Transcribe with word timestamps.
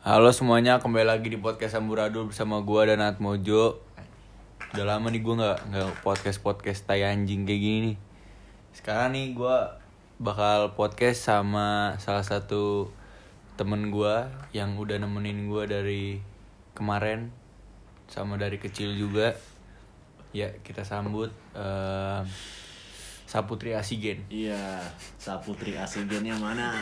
Halo 0.00 0.32
semuanya, 0.32 0.80
kembali 0.80 1.04
lagi 1.04 1.28
di 1.28 1.36
podcast 1.36 1.76
Amburadul 1.76 2.32
bersama 2.32 2.64
gua 2.64 2.88
dan 2.88 3.04
Atmojo. 3.04 3.84
Udah 4.72 4.84
lama 4.88 5.12
nih 5.12 5.20
gua 5.20 5.34
nggak 5.36 5.58
nggak 5.68 5.88
podcast 6.00 6.40
podcast 6.40 6.88
tai 6.88 7.04
anjing 7.04 7.44
kayak 7.44 7.60
gini 7.60 7.78
nih. 7.84 7.96
Sekarang 8.72 9.12
nih 9.12 9.36
gua 9.36 9.76
bakal 10.16 10.72
podcast 10.72 11.28
sama 11.28 12.00
salah 12.00 12.24
satu 12.24 12.88
temen 13.60 13.92
gua 13.92 14.32
yang 14.56 14.80
udah 14.80 14.96
nemenin 14.96 15.52
gua 15.52 15.68
dari 15.68 16.24
kemarin 16.72 17.28
sama 18.08 18.40
dari 18.40 18.56
kecil 18.56 18.96
juga. 18.96 19.36
Ya 20.32 20.48
kita 20.64 20.80
sambut 20.80 21.28
eh, 21.52 22.24
Saputri 23.30 23.70
Asigen. 23.70 24.26
Iya, 24.26 24.82
Saputri 25.14 25.78
Asigen 25.78 26.26
yang 26.26 26.42
mana? 26.42 26.74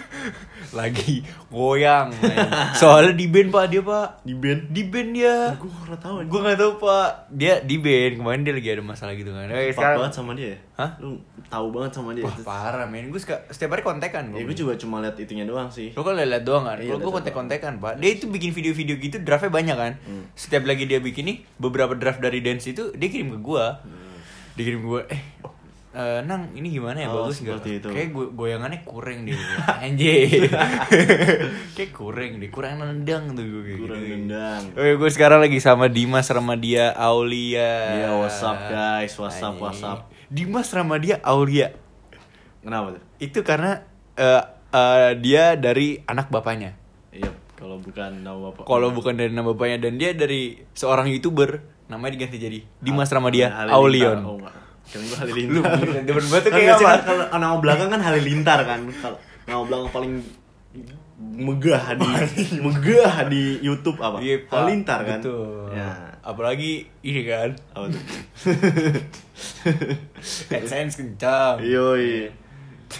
Lagi 0.78 1.18
goyang. 1.50 2.14
men. 2.14 2.46
Soalnya 2.72 3.10
di 3.12 3.26
band 3.26 3.50
pak 3.50 3.66
dia 3.66 3.82
pak. 3.82 4.22
Di 4.22 4.34
band? 4.34 4.70
Di 4.70 4.82
band 4.86 5.10
dia. 5.10 5.36
Gue 5.58 5.66
gak 5.66 5.98
tau 5.98 6.22
Gue 6.22 6.40
gak 6.40 6.54
tau 6.54 6.72
pak 6.76 7.08
Dia 7.28 7.58
di 7.58 7.76
band 7.76 8.12
Kemarin 8.16 8.40
dia 8.40 8.54
lagi 8.54 8.68
ada 8.70 8.82
masalah 8.84 9.12
gitu 9.12 9.32
kan 9.32 9.50
Eh, 9.50 9.72
Pak 9.72 9.98
banget 9.98 10.12
sama 10.12 10.30
dia 10.32 10.54
ya? 10.54 10.58
Hah? 10.76 10.90
Lu 10.98 11.18
tahu 11.44 11.66
banget 11.70 11.90
sama 11.90 12.10
dia? 12.12 12.22
Wah 12.22 12.36
parah 12.40 12.86
men 12.86 13.10
Gue 13.10 13.18
setiap 13.20 13.70
hari 13.70 13.82
kontekan 13.82 14.30
Ya 14.30 14.42
gue 14.42 14.54
juga 14.54 14.76
cuma 14.76 15.00
liat 15.00 15.16
itunya 15.16 15.42
doang 15.42 15.66
sih 15.66 15.90
Lo 15.90 16.00
kan 16.00 16.14
liat 16.14 16.44
doang 16.44 16.62
kan 16.64 16.78
Iya, 16.78 16.94
Kalau 16.94 17.00
gue 17.02 17.12
kontek-kontekan 17.12 17.72
pak 17.78 17.98
Dia 17.98 18.10
itu 18.12 18.28
bikin 18.28 18.52
video-video 18.52 18.94
gitu 18.96 19.16
Draftnya 19.18 19.50
banyak 19.50 19.76
kan 19.76 19.92
Hmm. 20.00 20.24
Setiap 20.32 20.62
lagi 20.62 20.84
dia 20.84 21.02
bikin 21.02 21.26
nih 21.26 21.36
Beberapa 21.56 21.92
draft 21.92 22.20
dari 22.20 22.38
dance 22.38 22.66
itu 22.66 22.94
Dia 22.94 23.08
kirim 23.08 23.32
ke 23.32 23.40
gue 23.40 23.64
Hmm. 23.82 24.16
Dia 24.54 24.62
kirim 24.62 24.80
ke 24.80 24.88
gue 24.88 25.02
Eh 25.08 25.20
eh, 25.92 26.20
Nang 26.22 26.50
ini 26.52 26.70
gimana 26.70 26.96
ya 26.96 27.08
Oh, 27.08 27.24
bagus 27.24 27.38
nggak? 27.38 27.58
seperti 27.58 27.70
itu. 27.76 27.88
Kayak 27.88 28.08
go- 28.10 28.32
goyangannya 28.32 28.80
kurang 28.82 29.18
deh 29.22 29.34
Anjir 29.84 30.46
Kayak 31.76 31.92
kurang 31.92 32.30
deh 32.36 32.48
Kurang 32.48 32.78
nendang 32.78 33.32
tuh 33.32 33.42
gue 33.42 33.62
kayak 33.64 33.80
Kurang 33.80 34.00
gitu. 34.00 34.14
nendang. 34.16 34.62
Oke 34.72 34.92
gue 34.96 35.10
sekarang 35.10 35.38
lagi 35.40 35.58
sama 35.58 35.86
Dimas 35.86 36.26
Ramadia 36.26 36.94
Aulia 36.94 37.72
Iya, 37.96 38.10
what's 38.16 38.40
up, 38.40 38.58
guys? 38.62 39.12
What's 39.12 39.38
up, 39.38 39.52
Anjing. 39.52 39.60
what's 39.60 39.82
up? 39.82 40.00
Dimas 40.26 40.68
Ramadia 40.70 41.16
Aulia 41.20 41.74
Kenapa 42.60 42.94
tuh? 42.94 43.02
Itu 43.18 43.40
karena 43.40 43.82
eh, 44.14 44.42
eh, 44.70 45.10
dia 45.16 45.54
dari 45.54 45.98
anak 46.00 46.28
bapaknya 46.28 46.76
Iya, 47.10 47.28
kalau 47.52 47.76
bukan 47.76 48.20
nama 48.20 48.38
bapak 48.48 48.62
Kalau 48.62 48.88
bukan 48.90 49.14
dari 49.14 49.30
nama 49.30 49.50
bapaknya 49.50 49.82
Dan 49.82 49.96
dia 49.96 50.12
dari 50.12 50.54
seorang 50.70 51.08
youtuber 51.08 51.58
Namanya 51.86 52.14
diganti 52.14 52.38
jadi 52.38 52.58
Dimas 52.78 53.10
Ramadia. 53.10 53.50
Aulion 53.66 54.22
Oh 54.22 54.38
Kira 54.90 55.02
gue 55.02 55.10
Lu 55.10 55.16
Halilintar 55.22 55.72
bener, 55.78 56.02
demen 56.02 56.24
banget 56.26 56.42
tuh 56.42 56.50
Kan 56.50 56.60
kayak 56.60 56.76
apa? 56.76 56.92
Kalau 57.06 57.38
nama 57.38 57.56
belakang 57.62 57.88
kan 57.94 58.00
Halilintar 58.02 58.58
kan 58.66 58.80
Kalau 58.98 59.18
nama 59.46 59.62
belakang 59.66 59.88
paling 59.94 60.12
megah 61.20 61.84
di 62.00 62.08
megah 62.64 63.14
di 63.28 63.60
YouTube 63.60 64.00
apa? 64.00 64.24
Iya, 64.24 64.40
Pak. 64.48 64.56
Halilintar 64.56 65.00
kan? 65.06 65.20
Betul 65.22 65.70
Ya. 65.76 65.90
Apalagi 66.20 66.90
ini 67.06 67.22
kan 67.24 67.54
Apa 67.72 67.86
tuh? 67.88 68.02
AdSense 70.58 70.94
kencang 70.98 71.62
Yoi. 71.62 72.28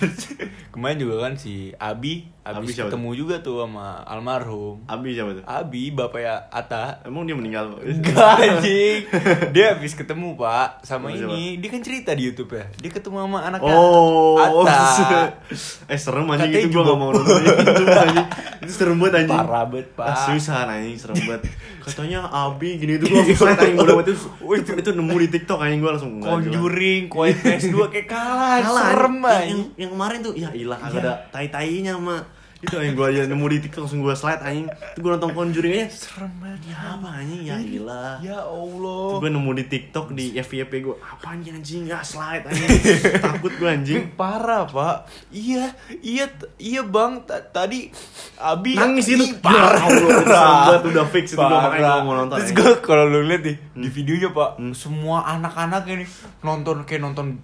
Kemarin 0.73 0.99
juga 0.99 1.15
kan 1.21 1.33
si 1.35 1.75
Abi 1.75 2.29
Abi 2.41 2.73
ketemu 2.73 3.11
juga 3.13 3.39
tuh 3.39 3.61
sama 3.61 4.01
almarhum 4.03 4.81
Abi 4.85 5.13
siapa 5.13 5.37
tuh? 5.37 5.45
Abi 5.45 5.91
bapaknya 5.91 6.49
Ata 6.49 7.05
Emang 7.05 7.25
dia 7.25 7.37
meninggal? 7.37 7.77
Enggak 7.79 8.41
anjing 8.41 9.05
Dia 9.53 9.77
habis 9.77 9.93
ketemu 9.93 10.35
pak 10.35 10.83
Sama 10.83 11.09
Sama 11.09 11.17
siapa? 11.17 11.31
ini 11.31 11.61
Dia 11.61 11.69
kan 11.69 11.81
cerita 11.81 12.11
di 12.13 12.23
Youtube 12.25 12.51
ya 12.51 12.65
Dia 12.77 12.91
ketemu 12.91 13.17
sama 13.21 13.39
anaknya 13.45 13.75
Oh, 13.75 14.41
Atta 14.41 15.37
eh 15.93 15.99
serem 15.99 16.27
anjing 16.27 16.49
Katanya 16.49 16.59
itu 16.59 16.69
gua 16.69 16.75
juga- 16.75 16.89
gak 16.89 16.99
mau 16.99 17.11
nonton 17.13 17.41
itu 17.41 17.83
anjing. 17.85 18.27
Itu 18.61 18.73
serem 18.77 19.01
banget 19.01 19.25
anjing. 19.25 19.41
Parah 19.41 19.65
banget, 19.65 19.89
Pak. 19.97 20.05
Ah, 20.05 20.17
susah 20.29 20.69
anjing 20.69 20.93
serem 20.95 21.17
banget. 21.19 21.43
Katanya 21.81 22.29
Abi 22.29 22.77
gini 22.77 23.01
itu 23.01 23.09
gua 23.09 23.25
langsung 23.25 23.39
slide 23.41 23.57
anjing 23.59 23.77
bodoh 23.79 23.95
banget 23.97 24.09
itu, 24.11 24.27
itu, 24.55 24.71
itu 24.77 24.91
nemu 24.93 25.17
di 25.17 25.29
TikTok 25.33 25.59
anjing 25.59 25.81
gua 25.81 25.91
langsung 25.97 26.13
Conjuring 26.21 27.03
Quiet 27.09 27.37
Place 27.41 27.67
2 27.67 27.89
kayak 27.89 28.07
kalah, 28.07 28.61
Salah, 28.61 28.85
Serem 28.87 29.15
anjing. 29.19 29.61
yang, 29.75 29.90
yang 29.91 29.93
kemarin 29.93 30.19
tuh 30.21 30.33
ya 30.33 30.49
ilah 30.53 30.79
Iya. 30.79 30.87
agak 30.87 31.01
ada 31.01 31.13
tai-tainya 31.29 31.93
sama 31.95 32.17
itu 32.61 32.77
yang 32.77 32.93
gua 32.93 33.09
aja 33.09 33.25
nemu 33.25 33.41
di 33.49 33.59
TikTok 33.59 33.81
langsung 33.81 34.05
gua 34.05 34.13
slide 34.13 34.45
anjing. 34.45 34.69
Itu 34.69 35.01
gua 35.01 35.17
nonton 35.17 35.33
Conjuring 35.33 35.73
aja. 35.75 35.89
Serem 35.89 36.29
banget. 36.37 36.61
Ya 36.69 36.93
apa 36.93 37.09
anjing? 37.15 37.41
Ya 37.41 37.57
ilah. 37.57 38.21
Ya 38.21 38.39
Allah. 38.39 39.17
Gue 39.17 39.31
nemu 39.31 39.51
di 39.57 39.65
TikTok 39.65 40.07
di 40.13 40.37
FYP 40.37 40.73
gue 40.83 40.93
apa 40.93 41.25
anjing 41.31 41.57
anjing? 41.57 41.83
Ya 41.89 42.05
slide 42.05 42.45
anjing. 42.45 42.69
Takut 43.25 43.49
gue 43.51 43.65
anjing. 43.65 44.13
Parah 44.13 44.69
pak. 44.69 45.09
Iya 45.31 45.73
Iya 45.99 46.29
Iya 46.61 46.85
bang. 46.85 47.25
Ta- 47.25 47.41
Tadi 47.41 47.89
Abi 48.37 48.77
nangis 48.77 49.09
itu. 49.09 49.25
Ih, 49.25 49.41
parah 49.41 49.81
Ya 49.81 50.37
Allah, 50.37 50.85
udah 50.85 51.07
fix 51.09 51.33
itu 51.33 51.41
gue 51.41 51.49
makanya 51.49 52.05
mau 52.05 52.13
nonton 52.15 52.37
Terus 52.37 52.53
gue 52.53 52.71
kalau 52.81 53.05
lu 53.05 53.21
lihat 53.23 53.41
nih 53.41 53.57
Di 53.57 53.89
Hmm. 53.89 53.95
videonya 53.95 54.29
pak 54.31 54.51
Semua 54.73 55.25
anak-anak 55.27 55.89
ini 55.89 56.05
Nonton 56.41 56.85
kayak 56.85 57.01
nonton 57.03 57.41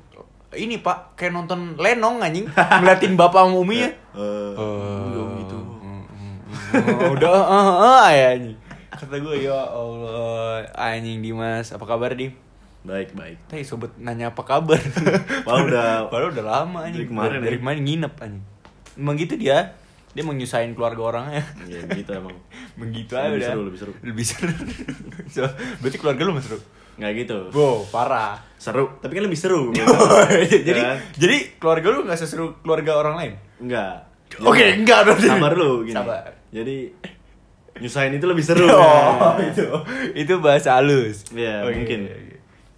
Ini 0.58 0.80
pak 0.80 1.14
Kayak 1.14 1.32
nonton 1.34 1.60
Lenong 1.74 2.18
anjing 2.18 2.48
Ngeliatin 2.48 3.14
bapak 3.14 3.44
sama 3.44 3.56
uminya 3.56 3.90
Eh, 4.16 4.52
Oh, 4.56 5.28
gitu. 5.36 5.58
udah 7.10 7.36
ah 7.42 7.72
ah 8.00 8.08
ya 8.08 8.32
anjing. 8.32 8.56
Kata 8.88 9.12
gue 9.14 9.36
ya 9.38 9.52
Allah 9.52 10.64
anjing 10.72 11.20
Dimas, 11.20 11.68
apa 11.70 11.84
kabar 11.84 12.12
Dim? 12.12 12.32
baik 12.80 13.12
baik 13.12 13.36
Tadi 13.44 13.60
sobat 13.60 13.92
nanya 13.96 14.30
apa 14.30 14.40
kabar. 14.40 14.78
Padahal 15.44 15.66
udah- 15.66 16.06
Padahal 16.06 16.30
udah 16.32 16.44
lama 16.46 16.78
anjing. 16.80 17.02
Dari 17.02 17.08
kemarin 17.08 17.30
dari, 17.30 17.36
ya. 17.36 17.44
dari 17.44 17.58
kemarin 17.58 17.80
nginep 17.82 18.14
anjing. 18.16 18.44
Emang 18.96 19.14
gitu 19.16 19.34
dia. 19.36 19.58
Dia 20.08 20.22
mau 20.22 20.32
nyusahin 20.32 20.72
keluarga 20.72 21.02
orangnya. 21.04 21.44
ya 21.62 21.84
gitu 21.84 22.10
emang 22.10 22.36
Begitu 22.80 23.12
aja 23.12 23.28
Lebih 23.28 23.36
udah. 23.36 23.50
seru, 23.50 23.62
lebih 23.62 23.78
seru. 23.78 23.92
Lebih 24.00 24.24
seru. 24.24 24.52
So, 25.28 25.44
berarti 25.76 25.98
keluarga 25.98 26.22
lu 26.22 26.32
masih 26.32 26.50
seru. 26.50 26.62
Nggak 26.96 27.12
gitu 27.18 27.38
Bo, 27.48 27.84
parah. 27.86 28.40
seru 28.56 28.96
tapi 28.98 29.12
kan 29.14 29.24
lebih 29.24 29.36
seru 29.36 29.68
gitu. 29.74 29.84
jadi 30.62 30.80
Kan? 30.82 30.96
jadi 31.14 31.36
keluarga 31.56 31.86
lu 31.90 31.98
nggak 32.02 32.16
seseru 32.16 32.56
keluarga 32.60 32.96
orang 32.96 33.14
lain? 33.14 33.32
enggak 33.58 34.08
Oke, 34.38 34.74
enggak 34.74 35.04
berarti. 35.04 35.28
sabar 35.28 35.52
lu 35.52 35.82
gini 35.82 35.94
Sabar. 35.94 36.24
jadi 36.48 36.76
nyusahin 37.76 38.12
itu 38.12 38.24
lebih 38.24 38.42
seru 38.42 38.66
Oh, 38.66 39.36
ya. 39.38 39.46
itu 39.46 39.66
itu 40.16 40.34
bahasa 40.38 40.74
halus. 40.74 41.28
Iya, 41.30 41.62
Oke, 41.62 41.76
mungkin. 41.76 42.00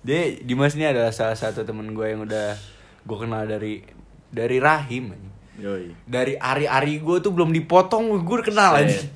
Dia 0.00 0.20
Dimas 0.38 0.74
ini 0.74 0.84
adalah 0.84 1.08
salah 1.08 1.34
satu 1.34 1.62
temen 1.62 1.88
gue 1.88 2.04
yang 2.04 2.22
udah 2.22 2.58
gue 3.00 3.16
kenal 3.16 3.44
dari 3.44 3.80
dari 4.28 4.58
rahim 4.58 5.14
yoi 5.56 5.90
Dari 6.04 6.34
ari-ari 6.34 6.98
gue 6.98 7.16
tuh 7.18 7.30
belum 7.30 7.50
dipotong 7.50 8.10
gue 8.18 8.38
kenal 8.42 8.74
aja. 8.76 8.90
Eh, 8.92 9.06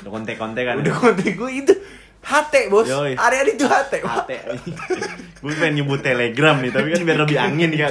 udah 0.00 0.10
kontek-kontek 0.12 0.62
kan 0.64 0.74
Udah 0.78 0.94
konten 0.96 1.28
gue 1.28 1.50
itu 1.52 1.74
hate 2.22 2.70
bos. 2.70 2.86
Yoi. 2.86 3.18
Ari-ari 3.18 3.58
itu 3.58 3.66
hate. 3.66 3.98
Ate 4.02 4.36
Gue 5.42 5.52
pengen 5.58 5.82
nyebut 5.82 5.98
telegram 5.98 6.62
nih 6.62 6.70
Tapi 6.70 6.94
kan 6.94 7.02
biar 7.02 7.18
lebih 7.26 7.34
angin 7.34 7.70
kan 7.74 7.90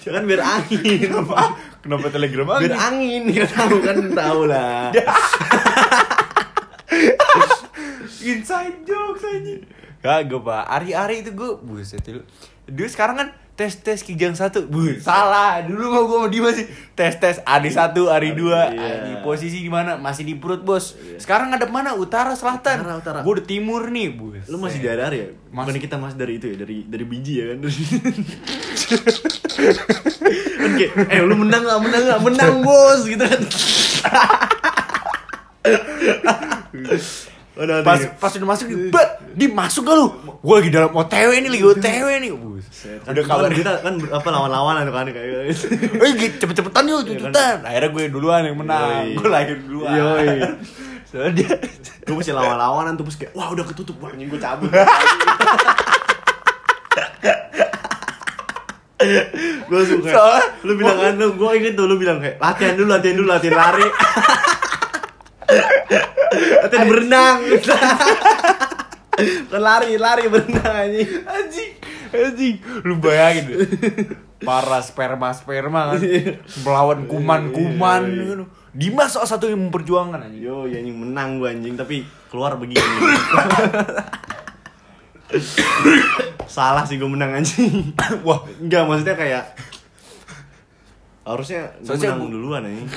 Kan 0.00 0.24
biar 0.24 0.40
angin 0.40 0.96
Kenapa? 0.96 1.52
Kenapa 1.84 2.08
telegram 2.08 2.56
Biar 2.56 2.72
angin? 2.72 3.28
angin 3.28 3.44
Kan 3.44 3.48
tahu 3.52 3.76
kan 3.84 3.96
tahu 4.16 4.40
lah 4.48 4.88
Inside 8.26 8.82
jokes 8.82 9.22
aja. 9.22 9.54
Kagak 10.02 10.40
pak. 10.42 10.62
Ari-ari 10.66 11.22
itu 11.22 11.30
gue 11.34 11.50
buset 11.62 12.02
lu. 12.10 12.22
Dulu 12.66 12.88
sekarang 12.90 13.16
kan 13.18 13.28
tes 13.56 13.72
tes 13.80 14.04
kijang 14.04 14.36
satu, 14.36 14.68
bu 14.68 15.00
salah. 15.00 15.64
Dulu 15.64 15.84
mau 15.88 16.04
gue 16.04 16.18
mau 16.20 16.28
Dimas 16.28 16.60
sih 16.60 16.68
tes 16.92 17.16
tes 17.16 17.40
Ari 17.48 17.72
satu, 17.72 18.12
Ari 18.12 18.36
dua, 18.36 18.68
Iya. 18.68 19.08
Di 19.08 19.12
posisi 19.24 19.64
di 19.64 19.72
mana? 19.72 19.96
Masih 19.96 20.28
di 20.28 20.36
perut 20.36 20.60
bos. 20.60 20.92
Sekarang 21.16 21.48
ada 21.56 21.64
mana? 21.64 21.96
Utara, 21.96 22.36
selatan. 22.36 22.84
Utara, 22.84 23.00
utara. 23.00 23.24
Gue 23.24 23.40
udah 23.40 23.46
timur 23.48 23.88
nih, 23.88 24.12
bu. 24.12 24.36
Lu 24.46 24.60
masih 24.60 24.84
dadar 24.84 25.16
ya? 25.16 25.32
Masih. 25.48 25.72
Bukan 25.72 25.80
kita 25.80 25.96
masih 25.96 26.20
dari 26.20 26.36
itu 26.36 26.52
ya? 26.52 26.56
Dari 26.60 26.84
dari 26.84 27.04
biji 27.08 27.40
ya 27.40 27.56
kan? 27.56 27.64
kan 30.60 30.70
kayak, 30.76 30.92
eh 31.08 31.24
lu 31.24 31.40
menang 31.40 31.64
gak? 31.64 31.80
Menang 31.80 32.02
gak? 32.04 32.20
Menang 32.20 32.60
bos 32.60 33.08
gitu 33.08 33.24
kan 33.24 33.40
Pas 37.56 37.64
udah. 37.64 37.80
pas 38.20 38.28
udah 38.28 38.48
masuk, 38.52 38.68
bet, 38.92 39.08
di 39.32 39.48
masuk 39.48 39.82
gak 39.82 39.96
lu? 39.96 40.06
Gue 40.44 40.54
lagi 40.60 40.68
dalam 40.68 40.92
OTW 40.92 41.30
nih, 41.40 41.48
lagi 41.48 41.64
OTW 41.66 42.06
nih, 42.20 42.30
bu. 42.30 42.60
Kan, 43.00 43.16
Udah 43.16 43.24
kabar 43.24 43.42
kan 43.42 43.56
kita 43.56 43.72
kan 43.80 43.94
apa 44.12 44.28
lawan-lawan 44.28 44.84
itu 44.84 44.92
kan 44.92 45.08
kayak 45.08 45.56
Eh 46.04 46.10
gitu, 46.14 46.34
cepet-cepetan 46.38 46.84
yuk, 46.84 47.00
tuntutan. 47.02 47.64
Akhirnya 47.64 47.88
gue 47.88 48.04
duluan 48.12 48.44
yang 48.44 48.60
menang. 48.60 49.16
Gue 49.16 49.26
lahir 49.26 49.56
duluan. 49.58 49.88
Yoi. 49.90 50.28
Soalnya 51.08 51.32
dia 51.32 51.48
gue 52.04 52.14
masih 52.14 52.36
lawan-lawanan 52.36 52.92
tuh 52.94 53.08
terus 53.08 53.16
kayak 53.16 53.32
wah 53.32 53.48
udah 53.48 53.64
ketutup 53.64 53.96
wah 53.98 54.10
anjing 54.10 54.26
gue 54.26 54.36
cabut 54.36 54.68
gue 59.66 59.82
suka 59.86 60.10
Soalnya- 60.10 60.50
lu 60.62 60.72
bilang 60.74 60.96
kan 60.96 61.14
lu 61.14 61.26
gue 61.32 61.50
inget 61.54 61.72
tuh 61.72 61.86
lu 61.86 61.94
bilang 61.94 62.18
kayak 62.18 62.36
latihan 62.36 62.74
dulu 62.74 62.88
latihan 62.90 63.14
dulu 63.16 63.28
latihan 63.28 63.54
lari 63.54 63.86
latihan 66.60 66.86
berenang 66.86 67.36
kan 69.48 69.58
lari 69.58 69.96
lari 69.96 70.24
berenang 70.26 70.74
anjing 70.82 71.08
anjing 71.24 71.70
anjing 72.10 72.54
lu 72.82 72.96
bayangin 72.96 73.46
para 74.38 74.78
sperma 74.80 75.32
sperma 75.32 75.92
kan 75.92 76.00
melawan 76.60 77.04
kuman 77.04 77.42
kuman 77.50 78.02
Iya, 78.04 78.12
iya. 78.12 78.24
gitu. 78.32 78.44
Dimas 78.70 79.08
salah 79.10 79.24
satu 79.26 79.48
yang 79.48 79.56
memperjuangkan 79.62 80.20
anjing. 80.22 80.42
Yo, 80.42 80.64
ya 80.64 80.76
anjing 80.76 80.92
menang 80.94 81.40
gua 81.40 81.48
anjing 81.48 81.74
tapi 81.74 82.04
keluar 82.28 82.60
begini. 82.60 82.84
Salah 86.46 86.84
sih 86.84 86.94
gua 86.94 87.08
menang 87.08 87.32
anjing. 87.34 87.96
Wah, 88.20 88.44
Enggak, 88.60 88.84
maksudnya 88.84 89.16
kayak 89.16 89.56
harusnya 91.24 91.72
gua 91.80 91.88
Soalnya 91.88 92.12
menang 92.12 92.20
gua- 92.20 92.34
duluan 92.36 92.62
anjing. 92.62 92.88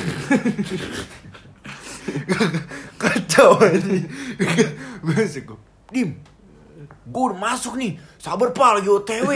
Kacau 3.39 3.55
gue. 3.55 3.71
Dim. 5.89 6.09
Gue 7.09 7.23
udah 7.31 7.39
masuk 7.39 7.79
nih. 7.79 7.97
Sabar 8.19 8.51
Pak 8.53 8.71
lagi 8.81 8.89
OTW. 8.91 9.29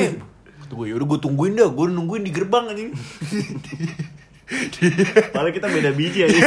Kata 0.63 0.73
gue, 0.75 0.87
yaudah 0.91 1.07
gue 1.07 1.19
tungguin 1.23 1.55
dah. 1.55 1.69
Gue 1.71 1.87
nungguin 1.89 2.23
di 2.27 2.31
gerbang 2.31 2.67
anjing. 2.69 2.91
Padahal 5.33 5.51
kita 5.55 5.67
beda 5.71 5.91
biji 5.95 6.19
anjing. 6.27 6.43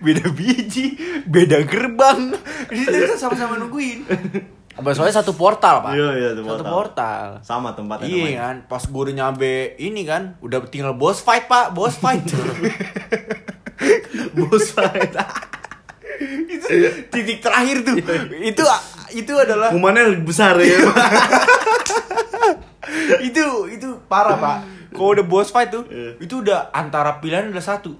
beda 0.00 0.26
biji, 0.32 0.96
beda 1.28 1.58
gerbang. 1.68 2.32
Kita 2.66 3.14
sama-sama 3.20 3.60
nungguin. 3.60 4.08
Apa 4.74 4.90
soalnya 4.90 5.22
satu 5.22 5.38
portal, 5.38 5.86
Pak. 5.86 5.94
Iya, 5.94 6.08
iya, 6.18 6.28
satu 6.34 6.42
Satu 6.42 6.50
portal. 6.66 6.74
portal. 6.74 7.26
Sama 7.46 7.68
tempatnya 7.78 8.10
Iya 8.10 8.42
kan, 8.42 8.56
pas 8.66 8.82
gue 8.82 9.02
udah 9.06 9.14
nyampe 9.14 9.78
ini 9.78 10.02
kan, 10.02 10.34
udah 10.42 10.66
tinggal 10.66 10.98
boss 10.98 11.22
fight 11.22 11.46
pak, 11.46 11.70
boss 11.70 11.94
fight. 11.94 12.26
Bos 14.34 14.70
fight. 14.74 15.14
itu 16.46 16.66
titik 17.08 17.38
terakhir 17.40 17.82
tuh. 17.82 17.96
itu 18.40 18.62
itu 19.14 19.32
adalah 19.34 19.70
Kumannya 19.70 20.22
besar 20.22 20.54
ya. 20.58 20.74
itu 23.22 23.44
itu 23.70 23.88
parah 24.06 24.36
pak. 24.36 24.58
Kalau 24.94 25.10
udah 25.10 25.26
boss 25.26 25.50
fight 25.50 25.74
tuh, 25.74 25.82
Iya. 25.90 26.22
itu 26.22 26.38
udah 26.38 26.70
antara 26.70 27.18
pilihan 27.18 27.50
udah 27.50 27.58
satu. 27.58 27.98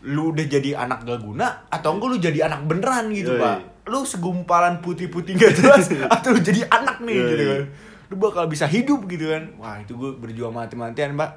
Lu 0.00 0.32
udah 0.32 0.44
jadi 0.48 0.72
anak 0.74 1.04
gak 1.04 1.20
guna 1.20 1.68
atau 1.68 1.92
enggak 1.92 2.08
lu 2.08 2.16
jadi 2.16 2.48
anak 2.48 2.64
beneran 2.64 3.12
gitu 3.12 3.36
Yoi. 3.36 3.44
pak. 3.44 3.56
Lu 3.84 4.08
segumpalan 4.08 4.80
putih-putih 4.80 5.36
gak 5.36 5.52
jelas 5.52 5.92
atau 6.16 6.32
lu 6.32 6.40
jadi 6.40 6.64
anak 6.64 7.04
nih 7.04 7.12
Yoi. 7.14 7.28
gitu 7.28 7.44
kan. 7.44 7.60
Lu 8.08 8.14
bakal 8.16 8.48
bisa 8.48 8.64
hidup 8.64 9.04
gitu 9.04 9.28
kan. 9.28 9.52
Wah 9.60 9.76
itu 9.78 9.92
gue 9.92 10.16
berjuang 10.16 10.56
mati-matian 10.56 11.12
pak. 11.12 11.30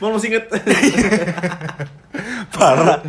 Mau 0.00 0.14
masih 0.14 0.34
inget. 0.34 0.44
Parah. 2.54 3.00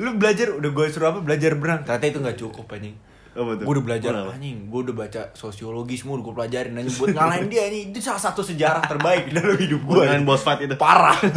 Lu 0.00 0.16
belajar 0.20 0.52
udah 0.52 0.70
gue 0.70 0.86
suruh 0.92 1.12
apa 1.12 1.20
belajar 1.24 1.54
berenang. 1.56 1.84
Ternyata 1.86 2.06
itu 2.06 2.18
nggak 2.20 2.38
cukup 2.38 2.66
anjing. 2.74 2.96
Tuh? 3.38 3.62
Gue 3.62 3.72
udah 3.78 3.84
belajar 3.86 4.10
Kenapa? 4.10 4.34
anjing, 4.34 4.66
gue 4.66 4.80
udah 4.90 4.96
baca 4.98 5.22
sosiologi 5.30 5.94
semua, 5.94 6.18
gue 6.18 6.34
pelajarin 6.34 6.74
anjing 6.74 6.96
buat 6.98 7.14
ngalahin 7.14 7.46
dia 7.46 7.70
anjing. 7.70 7.94
Itu 7.94 8.00
salah 8.02 8.18
satu 8.18 8.42
sejarah 8.42 8.82
terbaik 8.82 9.30
dalam 9.30 9.54
hidup 9.54 9.86
gue. 9.86 10.02
Dengan 10.10 10.26
boss 10.26 10.42
fight 10.42 10.66
itu. 10.66 10.74
Parah. 10.74 11.14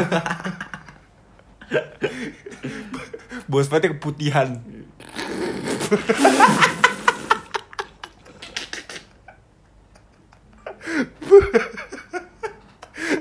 Bos 3.51 3.67
fightnya 3.67 3.99
keputihan. 3.99 4.63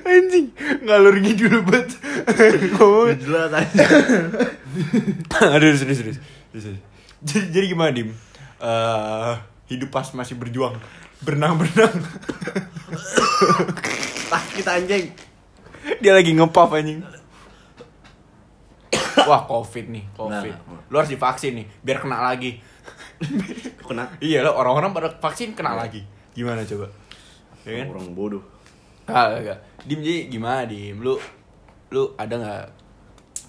anjing 0.07 0.55
ngalur 0.91 1.15
ngomong 1.23 3.07
Udah 3.07 3.19
jelas 3.19 3.51
aja. 3.63 3.87
aduh 5.55 5.71
serius 5.79 5.99
serius. 6.03 6.19
Jadi, 7.23 7.47
jadi 7.55 7.67
gimana 7.71 7.95
dim? 7.95 8.11
Eh, 8.61 9.35
hidup 9.71 9.95
pas 9.95 10.11
masih 10.13 10.35
berjuang. 10.35 10.75
Berenang 11.21 11.61
berenang 11.61 11.91
Sakit 14.31 14.67
anjing. 14.67 15.07
dia 16.01 16.13
lagi 16.13 16.33
ngepop 16.35 16.75
anjing. 16.75 17.05
Wah 19.31 19.47
covid 19.47 19.87
nih 19.89 20.05
covid. 20.17 20.55
Nah. 20.55 20.81
lu 20.91 20.97
harus 20.97 21.13
divaksin 21.13 21.61
nih 21.61 21.67
biar 21.85 22.03
kena 22.03 22.25
lagi. 22.25 22.59
Kena. 23.85 24.11
Iya 24.19 24.43
lo 24.43 24.57
orang-orang 24.57 24.97
pada 24.97 25.09
vaksin 25.13 25.55
kena 25.55 25.77
lagi. 25.77 26.03
Gimana 26.33 26.65
coba? 26.65 26.89
Ya 27.69 27.85
kan? 27.85 27.87
Orang 27.93 28.17
bodoh. 28.17 28.43
Kagak, 29.05 29.45
kagak. 29.45 29.59
Dim 29.85 30.01
jadi 30.05 30.29
gimana 30.29 30.69
Dim? 30.69 31.01
Lu 31.01 31.17
lu 31.91 32.03
ada 32.21 32.35
nggak 32.37 32.65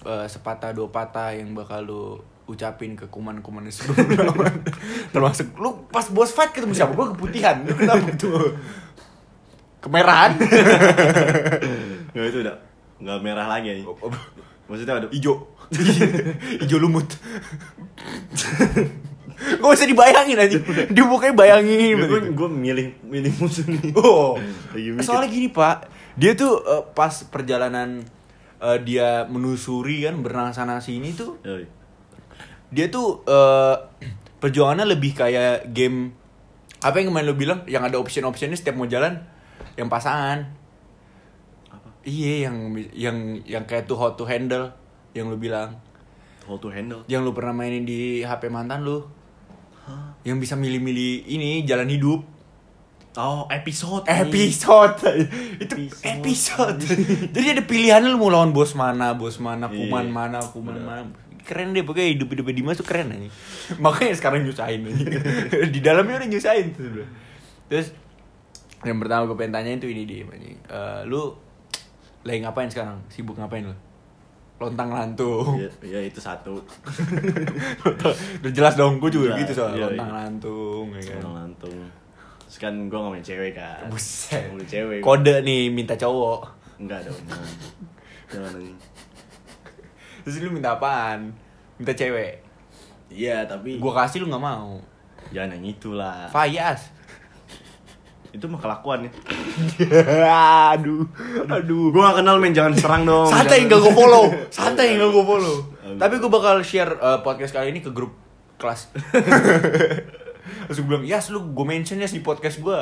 eh, 0.08 0.26
sepatah 0.28 0.72
dua 0.72 0.88
patah 0.88 1.36
yang 1.36 1.52
bakal 1.52 1.80
lu 1.84 2.02
ucapin 2.48 2.98
ke 2.98 3.06
kuman-kuman 3.08 3.64
sebelum? 3.70 4.08
Termasuk 5.14 5.54
lu 5.60 5.86
pas 5.88 6.04
boss 6.10 6.34
fight 6.34 6.52
ketemu 6.52 6.74
siapa? 6.74 6.92
Gua 6.92 7.12
keputihan. 7.12 7.62
Lu 7.64 7.74
kenapa 7.76 8.08
tuh? 8.16 8.56
Kemerahan? 9.82 10.38
Nggak 12.14 12.26
itu 12.30 12.38
udah 12.46 12.56
nggak 13.02 13.18
merah 13.18 13.46
lagi 13.50 13.66
anjing. 13.74 13.88
Maksudnya 14.70 14.94
ada 15.02 15.08
Ijo. 15.10 15.50
Ijo 16.62 16.76
lumut. 16.78 17.18
Gak 19.42 19.74
usah 19.74 19.90
dibayangin 19.90 20.38
aja. 20.38 20.54
Dia 20.86 21.02
mukanya 21.02 21.34
bayangin. 21.34 21.98
gue 21.98 22.30
gue 22.30 22.48
milih 22.48 22.94
milih 23.02 23.32
musuh 23.42 23.66
nih. 23.66 23.90
Oh, 23.98 24.38
soalnya 25.02 25.34
gini 25.34 25.50
pak, 25.50 25.90
dia 26.16 26.32
tuh 26.36 26.60
eh, 26.62 26.84
pas 26.92 27.12
perjalanan 27.28 28.02
eh, 28.60 28.78
dia 28.84 29.24
menusuri 29.28 30.04
kan 30.04 30.20
berenang 30.20 30.52
sana 30.52 30.78
sini 30.78 31.12
tuh, 31.16 31.40
Yoi. 31.44 31.64
dia 32.68 32.86
tuh 32.88 33.24
eh, 33.24 33.76
perjuangannya 34.42 34.86
lebih 34.88 35.12
kayak 35.14 35.70
game 35.70 36.12
apa 36.82 36.98
yang 36.98 37.14
kemarin 37.14 37.26
lo 37.30 37.36
bilang, 37.38 37.60
yang 37.70 37.86
ada 37.86 37.94
option 37.94 38.26
optionnya 38.26 38.58
setiap 38.58 38.74
mau 38.74 38.90
jalan, 38.90 39.14
yang 39.78 39.86
pasangan. 39.86 40.50
Apa? 41.70 41.88
Iya, 42.02 42.50
yang 42.50 42.74
yang 42.90 43.16
yang 43.46 43.64
kayak 43.70 43.86
tuh 43.86 43.94
how 43.94 44.18
to 44.18 44.26
handle, 44.26 44.74
yang 45.14 45.30
lu 45.30 45.38
bilang, 45.38 45.78
How 46.42 46.58
to 46.58 46.74
handle. 46.74 47.06
yang 47.06 47.22
lu 47.22 47.30
pernah 47.30 47.54
mainin 47.54 47.86
di 47.86 48.26
HP 48.26 48.50
mantan 48.50 48.82
lu, 48.82 49.06
Hah? 49.86 50.18
yang 50.26 50.42
bisa 50.42 50.58
milih-milih 50.58 51.30
ini 51.30 51.62
jalan 51.62 51.86
hidup. 51.86 52.26
Oh, 53.12 53.44
episode. 53.46 54.08
episode 54.08 54.96
itu 55.60 55.74
Episode. 55.76 56.00
episode 56.00 56.80
jadi 57.28 57.46
ada 57.52 57.62
pilihan 57.62 58.00
lu 58.02 58.16
mau 58.16 58.32
lawan 58.32 58.50
bos 58.50 58.72
mana 58.72 59.12
bos 59.12 59.36
mana 59.36 59.68
Iya. 59.68 59.76
kuman 59.84 60.06
mana 60.08 60.40
kuman 60.40 60.80
mana 60.80 61.02
keren 61.42 61.76
deh 61.76 61.84
pokoknya 61.84 62.16
hidup 62.16 62.32
hidup 62.32 62.48
Dimas 62.48 62.80
tuh 62.80 62.86
keren 62.86 63.12
aja 63.12 63.28
makanya 63.84 64.16
sekarang 64.16 64.42
nyusahin 64.42 64.88
aja 64.88 65.04
di 65.68 65.80
dalamnya 65.80 66.24
udah 66.24 66.28
nyusahin 66.30 66.72
tuh 66.72 67.04
terus 67.68 67.92
yang 68.80 68.96
pertama 68.96 69.28
gue 69.28 69.36
pengen 69.36 69.52
tanyain 69.52 69.78
tuh 69.78 69.86
ini 69.86 70.02
dia. 70.02 70.24
Eh, 70.24 71.00
lu 71.04 71.36
lagi 72.22 72.40
ngapain 72.40 72.66
sekarang 72.66 72.98
sibuk 73.06 73.36
ngapain 73.36 73.62
lu 73.62 73.76
lontang 74.56 74.88
lantung 74.88 75.58
Iya, 75.58 75.68
iya 75.82 76.00
itu 76.06 76.16
satu. 76.16 76.54
udah 78.40 78.52
jelas 78.54 78.74
dong 78.74 78.98
gue 78.98 79.10
juga 79.10 79.34
Jelas, 79.34 79.40
gitu 79.42 79.52
soal 79.58 79.74
iya, 79.74 79.84
lontang 79.84 80.08
iya. 80.08 80.16
lantung 80.16 80.86
ya 80.94 81.02
kan 81.02 81.18
Orang 81.20 81.34
lantung. 81.36 81.76
Terus 82.52 82.58
kan 82.60 82.76
gue 82.76 82.92
gak 82.94 83.08
main 83.08 83.24
cewek 83.24 83.56
kan. 83.56 83.88
Buset. 83.88 84.52
Mau 84.52 84.60
cewek. 84.60 85.00
kode 85.00 85.40
nih 85.40 85.72
minta 85.72 85.96
cowok 85.96 86.44
Enggak 86.76 87.08
dong. 87.08 87.16
Jangan. 88.28 88.52
Anjing. 88.52 88.76
Terus 90.20 90.36
lu 90.38 90.52
minta 90.52 90.76
apaan? 90.76 91.32
Minta 91.80 91.96
cewek. 91.96 92.44
Iya, 93.08 93.48
tapi 93.48 93.80
Gua 93.80 93.92
kasih 93.94 94.20
lu 94.20 94.28
nggak 94.28 94.44
mau. 94.44 94.76
jangan 95.32 95.56
yang 95.56 95.64
itulah. 95.70 96.28
Fayas. 96.28 96.92
Itu 98.32 98.48
mah 98.48 98.60
kelakuan 98.60 99.08
ya. 99.08 99.10
aduh, 100.76 101.08
aduh. 101.46 101.88
Gue 101.88 102.00
gak 102.02 102.20
kenal 102.20 102.36
men, 102.36 102.52
jangan 102.52 102.76
serang 102.76 103.04
dong. 103.04 103.28
Santai 103.28 103.64
Jangan- 103.64 103.68
nggak 103.68 103.80
gue 103.80 103.94
follow, 103.94 104.24
santai 104.56 104.86
nggak 104.96 105.08
gue 105.08 105.24
follow. 105.24 105.56
Aduh. 105.84 105.96
Tapi 105.96 106.14
gue 106.16 106.30
bakal 106.30 106.60
share 106.60 106.92
uh, 106.96 107.20
podcast 107.20 107.52
kali 107.52 107.72
ini 107.72 107.80
ke 107.80 107.88
grup 107.88 108.12
kelas. 108.56 108.88
Terus 110.42 110.78
gue 110.78 110.88
bilang, 110.88 111.04
Yas 111.04 111.28
lu 111.28 111.42
gue 111.48 111.66
mention 111.66 111.96
ya 111.96 112.06
di 112.06 112.20
podcast 112.20 112.58
gue. 112.58 112.80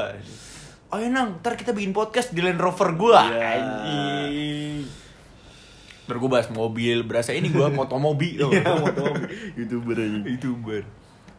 Oh 0.91 0.99
ya 0.99 1.07
nang, 1.07 1.39
ntar 1.39 1.55
kita 1.55 1.71
bikin 1.71 1.93
podcast 1.93 2.33
di 2.33 2.41
Land 2.41 2.59
Rover 2.59 2.95
gue. 2.95 3.15
Iya. 3.15 3.49
Anjing. 3.57 4.79
Ntar 6.05 6.17
gue 6.19 6.31
bahas 6.31 6.49
mobil, 6.51 7.07
berasa 7.07 7.31
ini 7.31 7.49
gue 7.49 7.67
motomobi 7.71 8.35
tau 8.35 8.51
Iya, 8.55 8.75
motor. 8.75 9.15
Youtuber 9.55 9.95
aja. 9.95 10.19
youtuber 10.27 10.83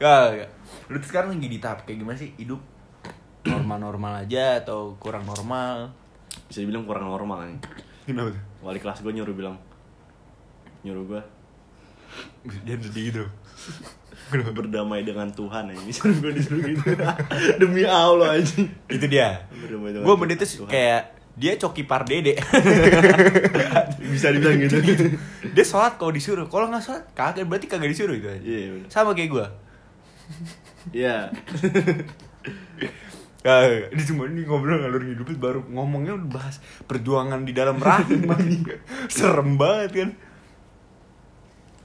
ya, 0.01 0.17
ya. 0.33 0.47
lu 0.89 0.97
tuh 0.97 1.09
sekarang 1.13 1.37
lagi 1.37 1.45
di 1.45 1.61
tahap 1.61 1.85
kayak 1.85 2.01
gimana 2.01 2.17
sih 2.17 2.33
hidup 2.33 2.57
normal-normal 3.45 4.25
aja 4.25 4.57
atau 4.57 4.97
kurang 4.97 5.29
normal 5.29 5.93
Bisa 6.49 6.65
dibilang 6.65 6.89
kurang 6.89 7.05
normal 7.05 7.45
nih. 7.45 7.59
kenapa 8.07 8.33
tuh 8.33 8.41
Wali 8.65 8.81
kelas 8.81 9.05
gue 9.05 9.13
nyuruh 9.13 9.35
bilang 9.37 9.61
nyuruh 10.81 11.05
gue 11.05 11.21
jangan 12.65 12.81
sedih 12.81 13.03
gitu 13.13 13.23
berdamai 14.31 15.03
dengan 15.03 15.27
Tuhan 15.31 15.71
aja. 15.71 15.81
Disuruh 15.83 16.17
gue 16.19 16.31
disuruh 16.35 16.63
gitu. 16.63 16.83
Demi 17.61 17.83
Allah 17.83 18.39
aja. 18.39 18.63
itu 18.91 19.05
dia 19.07 19.43
gue 19.71 20.15
menit 20.19 20.39
kayak 20.67 21.21
dia 21.31 21.55
coki 21.55 21.87
pardede 21.87 22.35
bisa 24.13 24.35
dibilang 24.35 24.59
gitu. 24.59 24.77
dia 25.55 25.65
sholat 25.65 25.95
kalau 25.95 26.11
disuruh 26.11 26.45
kalau 26.51 26.67
nggak 26.67 26.83
sholat 26.83 27.03
kagak 27.15 27.47
berarti 27.47 27.71
kagak 27.71 27.87
disuruh 27.87 28.15
itu 28.15 28.27
aja 28.27 28.43
Iya, 28.43 28.67
bener. 28.75 28.87
sama 28.91 29.15
kayak 29.15 29.31
gue 29.31 29.45
Iya. 30.91 31.29
Ah, 33.41 33.65
ini 33.89 34.01
cuma 34.05 34.25
ini 34.29 34.45
ngobrol 34.45 34.81
ngalur 34.81 35.01
hidup 35.01 35.27
baru 35.37 35.59
ngomongnya 35.69 36.13
udah 36.13 36.29
bahas 36.29 36.57
perjuangan 36.89 37.41
di 37.41 37.53
dalam 37.53 37.77
rahim. 37.77 38.25
Serem 39.09 39.57
banget 39.61 39.91
kan. 39.93 40.09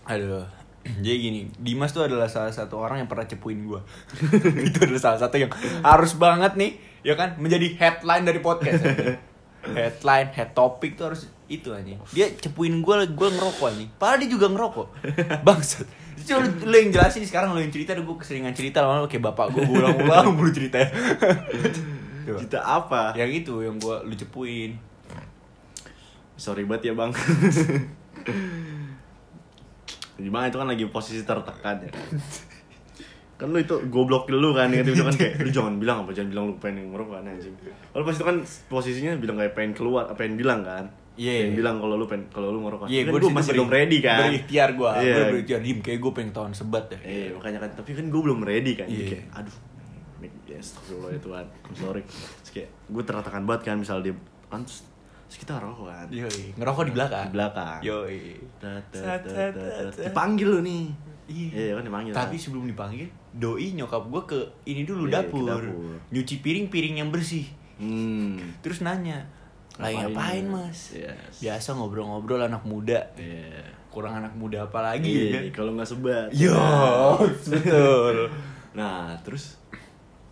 Aduh. 0.07 0.56
Jadi 1.05 1.17
gini, 1.19 1.41
Dimas 1.59 1.91
tuh 1.91 2.07
adalah 2.07 2.31
salah 2.31 2.53
satu 2.55 2.79
orang 2.79 3.03
yang 3.05 3.09
pernah 3.11 3.27
cepuin 3.27 3.59
gua. 3.67 3.83
itu 4.67 4.79
adalah 4.83 5.03
salah 5.03 5.21
satu 5.21 5.37
yang 5.41 5.51
harus 5.83 6.13
banget 6.15 6.55
nih, 6.55 6.79
ya 7.03 7.15
kan, 7.19 7.39
menjadi 7.41 7.75
headline 7.79 8.25
dari 8.27 8.41
podcast. 8.41 8.83
anjing. 8.87 9.19
headline, 9.79 10.29
head 10.31 10.55
topic 10.55 10.95
tuh 10.95 11.13
harus 11.13 11.27
itu 11.51 11.75
anjing. 11.75 11.99
Dia 12.15 12.31
cepuin 12.31 12.83
gua, 12.83 13.03
gua 13.11 13.29
ngerokok 13.31 13.67
anjing. 13.75 13.91
Padahal 13.99 14.19
dia 14.23 14.31
juga 14.31 14.47
ngerokok. 14.51 14.87
Bangsat. 15.47 15.87
Coba 16.27 16.43
lu, 16.43 16.51
lu 16.73 16.77
yang 16.81 16.91
jelasin 16.91 17.23
sekarang 17.23 17.55
lu 17.55 17.61
yang 17.63 17.71
cerita 17.71 17.95
gue 17.95 18.17
keseringan 18.19 18.51
cerita 18.51 18.83
lama 18.83 19.07
kayak 19.07 19.31
bapak 19.31 19.53
gue 19.53 19.63
gue 19.63 19.79
ulang-ulang 19.79 20.35
mulu 20.35 20.51
cerita 20.51 20.81
Coba. 22.27 22.39
Kita 22.43 22.59
apa? 22.67 23.15
Yang 23.15 23.47
itu 23.47 23.55
yang 23.63 23.77
gue 23.79 23.97
lu 24.03 24.15
cepuin. 24.17 24.75
Sorry 26.35 26.67
banget 26.67 26.91
ya 26.91 26.93
bang 26.99 27.13
Gimana 30.17 30.49
itu 30.49 30.57
kan 30.57 30.69
lagi 30.69 30.85
posisi 30.89 31.23
tertekan 31.23 31.77
ya. 31.85 31.91
Kan 33.37 33.53
lu 33.53 33.61
itu 33.61 33.77
goblok 33.93 34.33
dulu 34.33 34.57
kan 34.57 34.73
gitu 34.73 34.97
kan 34.97 35.13
kayak 35.13 35.45
lu 35.45 35.53
jangan 35.53 35.77
bilang 35.77 36.09
apa 36.09 36.17
jangan 36.17 36.33
bilang 36.33 36.45
lu 36.49 36.55
pengen 36.57 36.89
ngerokok 36.89 37.21
kan 37.21 37.25
anjing. 37.29 37.53
Kalau 37.93 38.05
pas 38.05 38.17
itu 38.17 38.25
kan 38.25 38.37
posisinya 38.73 39.13
bilang 39.21 39.37
kayak 39.37 39.53
pengen 39.53 39.73
keluar 39.77 40.09
pengen 40.17 40.41
bilang 40.41 40.65
kan. 40.65 40.89
Iya. 41.17 41.49
pengen 41.49 41.57
bilang 41.61 41.77
kalau 41.81 41.95
lu 42.01 42.05
pengen 42.09 42.25
kalau 42.33 42.49
lu 42.49 42.65
ngerokok. 42.65 42.89
Iya, 42.89 43.01
kan 43.05 43.13
gue 43.13 43.33
masih 43.33 43.53
belum 43.57 43.71
ready 43.73 43.99
kan. 44.01 44.19
Berikhtiar 44.25 44.69
gue, 44.73 44.91
Iya. 45.01 45.13
gue 45.13 45.25
berikhtiar 45.37 45.61
dim 45.61 45.79
kayak 45.85 45.99
gue 46.01 46.13
pengen 46.13 46.33
tahun 46.33 46.53
sebat 46.57 46.85
deh. 46.89 47.01
eh 47.05 47.29
makanya 47.33 47.59
kan 47.61 47.71
tapi 47.77 47.91
kan 47.93 48.05
gue 48.09 48.21
belum 48.25 48.41
ready 48.41 48.73
kan. 48.73 48.89
Iya. 48.89 49.05
kayak 49.13 49.25
aduh 49.37 49.57
ya 50.47 50.57
astagfirullah 50.57 51.11
ya 51.13 51.21
Tuhan. 51.21 51.45
I'm 51.45 51.77
sorry. 51.77 52.03
Terus 52.09 52.51
kayak 52.57 52.69
gue 52.89 53.03
teratakan 53.05 53.43
banget 53.45 53.63
kan 53.69 53.77
misal 53.77 54.01
dia 54.01 54.17
kan 54.49 54.65
terus, 55.27 55.39
kita 55.39 55.53
rokok 55.57 55.87
kan 55.87 56.07
Yoi, 56.09 56.55
ngerokok 56.55 56.85
di 56.85 56.93
belakang. 56.93 57.25
di 57.25 57.35
belakang 57.35 57.79
Yoi. 57.81 58.23
Sat, 58.57 58.85
tat, 58.89 58.95
sat, 58.95 59.23
tat, 59.25 59.53
tat. 59.53 59.91
sat. 59.93 60.05
dipanggil 60.07 60.49
lu 60.49 60.61
nih 60.61 60.87
Iya. 61.27 61.51
Iya 61.51 61.73
kan 61.75 61.83
dipanggil 61.85 62.13
Tapi 62.13 62.33
kan. 62.33 62.41
sebelum 62.41 62.65
dipanggil, 62.67 63.07
doi 63.33 63.75
nyokap 63.75 63.99
gue 64.05 64.23
ke 64.25 64.39
ini 64.65 64.83
dulu 64.83 65.05
Iya, 65.05 65.27
ke 65.27 65.27
dapur. 65.27 65.43
dapur. 65.45 65.99
Nyuci 66.09 66.35
piring-piring 66.39 66.95
yang 66.97 67.11
bersih. 67.11 67.51
hmm 67.77 68.63
Terus 68.63 68.79
nanya, 68.81 69.27
lagi 69.75 69.99
ngapain 69.99 70.47
mas? 70.47 70.95
Yes. 70.95 71.43
Biasa 71.43 71.75
ngobrol-ngobrol 71.75 72.39
anak 72.41 72.63
muda. 72.63 73.11
Iya. 73.13 73.59
Kurang 73.89 74.15
anak 74.15 74.33
muda 74.33 74.63
apa 74.63 74.79
lagi 74.85 75.03
Iya, 75.03 75.25
ya 75.27 75.31
kan? 75.33 75.43
kalau 75.53 75.71
nggak 75.75 75.89
sebat. 75.89 76.31
Yo, 76.31 76.55
betul. 77.27 78.31
Nah, 78.73 79.19
terus 79.21 79.59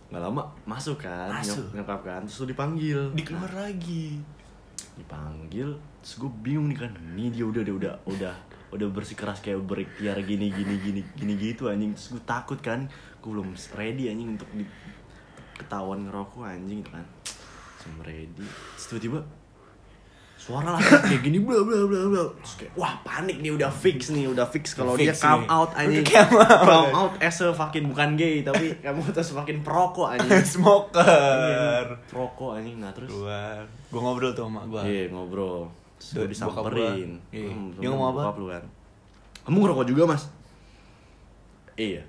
nggak 0.07 0.21
lama 0.21 0.47
masuk 0.63 0.95
kan, 0.97 1.27
Masuk. 1.29 1.59
nyok- 1.65 1.71
nyokap 1.75 2.01
kan, 2.01 2.21
terus 2.23 2.47
dipanggil. 2.47 3.11
Dikeluar 3.11 3.51
lagi. 3.51 4.23
Dipanggil, 4.95 5.75
terus 5.99 6.13
gue 6.15 6.31
bingung 6.39 6.71
nih 6.71 6.79
kan, 6.87 6.91
ini 7.15 7.27
dia 7.31 7.43
udah 7.43 7.61
udah 7.61 7.75
udah 7.75 7.93
udah 8.07 8.35
udah 8.75 8.87
bersikeras 8.91 9.39
kayak 9.39 9.63
berikhtiar 9.63 10.19
gini 10.23 10.51
gini 10.51 10.75
gini 10.79 11.01
gini 11.15 11.33
gitu 11.35 11.67
anjing. 11.67 11.95
Terus 11.95 12.07
gue 12.15 12.23
takut 12.23 12.59
kan 12.59 12.87
gue 13.19 13.29
belum 13.29 13.55
ready 13.75 14.07
anjing 14.11 14.39
untuk 14.39 14.49
di, 14.55 14.63
ketahuan 15.55 16.07
ngerokok 16.07 16.43
anjing 16.47 16.79
gitu 16.83 16.91
kan. 16.91 17.05
Belum 17.83 17.97
ready. 18.07 18.45
Terus 18.47 18.85
tiba-tiba 18.91 19.19
suara 20.45 20.77
lah 20.77 20.81
kayak 21.01 21.25
gini 21.25 21.41
bla 21.41 21.57
bla 21.59 21.83
bla 21.83 22.05
bla 22.05 22.21
terus 22.37 22.53
kayak 22.55 22.71
wah 22.75 22.93
panik 23.01 23.41
nih 23.41 23.49
udah 23.49 23.65
fix 23.67 24.13
nih 24.13 24.29
udah 24.29 24.45
fix 24.45 24.77
kalau 24.77 24.93
dia 24.93 25.09
come 25.11 25.41
nih. 25.41 25.49
out 25.49 25.73
Udah 25.73 26.05
come 26.13 26.37
out. 26.93 27.11
as 27.17 27.41
a 27.41 27.49
fucking 27.49 27.89
bukan 27.89 28.13
gay 28.13 28.39
tapi 28.39 28.69
kamu 28.85 29.09
terus 29.09 29.33
fucking 29.33 29.59
perokok 29.59 30.13
anjing 30.13 30.45
Smoker. 30.53 31.97
perokok 32.05 32.51
anjing 32.55 32.77
nah 32.77 32.93
terus. 32.93 33.09
Gue 33.09 33.99
ngobrol 33.99 34.31
tuh 34.31 34.45
sama 34.45 34.61
gue. 34.65 34.81
Iya 34.81 35.03
ngobrol 35.09 35.65
Terus 35.97 36.11
gue 36.11 36.21
Bokap 36.21 36.29
disamperin 36.69 37.09
gua. 37.17 37.33
Iya. 37.33 37.49
Hmm, 37.49 37.69
Dia 37.75 37.87
ngomong 37.89 38.07
apa? 38.13 38.21
lu 38.35 38.47
kan 38.47 38.63
Kamu 39.41 39.57
ngerokok 39.57 39.85
juga 39.87 40.03
mas? 40.05 40.23
Iya 41.73 42.05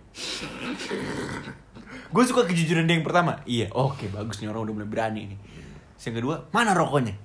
Gue 2.06 2.22
suka 2.22 2.44
kejujuran 2.44 2.84
dia 2.84 2.94
yang 2.94 3.02
pertama. 3.02 3.40
Iya, 3.44 3.66
oke 3.70 4.06
bagus 4.08 4.38
nih 4.38 4.46
orang 4.46 4.62
udah 4.62 4.74
mulai 4.74 4.88
berani 4.88 5.22
nih. 5.26 5.38
Yang 5.98 6.14
kedua, 6.14 6.34
mana 6.50 6.70
rokoknya? 6.72 7.16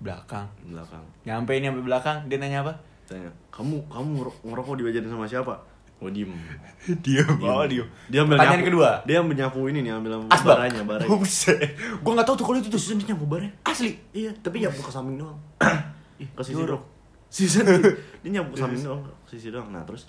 Belakang. 0.00 0.48
Belakang 0.64 1.04
Nyampe 1.22 1.52
ini 1.52 1.68
sampai 1.68 1.84
belakang, 1.84 2.16
dia 2.26 2.36
nanya 2.36 2.60
apa? 2.62 2.72
Tanya 3.04 3.28
Kamu 3.48 3.84
kamu 3.86 4.08
ngero- 4.16 4.40
ngerokok 4.42 4.74
dibajarin 4.76 5.08
sama 5.08 5.24
siapa? 5.24 5.54
Gue 5.96 6.08
diem 6.10 6.32
Diam. 7.04 7.36
Oh, 7.38 7.60
Diem. 7.62 7.84
Dia 8.08 8.24
ambil 8.24 8.34
Pertanyaan 8.34 8.56
nyapu- 8.56 8.70
kedua. 8.72 8.90
Dia 9.04 9.16
ambil 9.20 9.36
nyapu 9.36 9.60
ini 9.66 9.78
nih 9.80 9.92
Ambil 9.92 10.12
ambil 10.16 10.32
Asbak. 10.32 10.56
baranya 10.56 10.80
baranya 10.82 11.12
Buset. 11.12 11.60
Gue 11.76 12.12
gak 12.14 12.24
tau 12.24 12.34
tuh 12.34 12.44
kalau 12.44 12.56
itu 12.56 12.66
tuh. 12.66 12.80
Terus 12.80 12.96
dia 12.96 13.12
nyapu 13.12 13.24
baranya 13.26 13.52
Asli. 13.62 13.92
Iya 14.10 14.32
tapi 14.34 14.56
nyapu 14.58 14.80
ke 14.80 14.88
samping 14.88 15.16
doang 15.16 15.36
Ih 16.16 16.28
ke 16.30 16.40
sisi 16.40 16.56
doang 16.58 16.80
Sisi 17.28 17.60
Dia 18.24 18.30
nyapu 18.32 18.50
ke 18.50 18.58
samping 18.58 18.80
doang 18.80 19.04
ke 19.04 19.12
sisi 19.28 19.52
doang 19.52 19.68
Nah 19.68 19.84
terus 19.84 20.08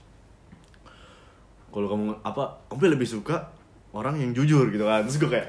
kalau 1.68 1.88
kamu 1.88 2.20
apa 2.22 2.44
kamu 2.68 2.92
lebih 2.92 3.08
suka 3.10 3.48
orang 3.92 4.16
yang 4.16 4.32
jujur 4.32 4.68
gitu 4.68 4.84
kan 4.84 5.04
terus 5.04 5.16
gue 5.18 5.28
kayak 5.30 5.48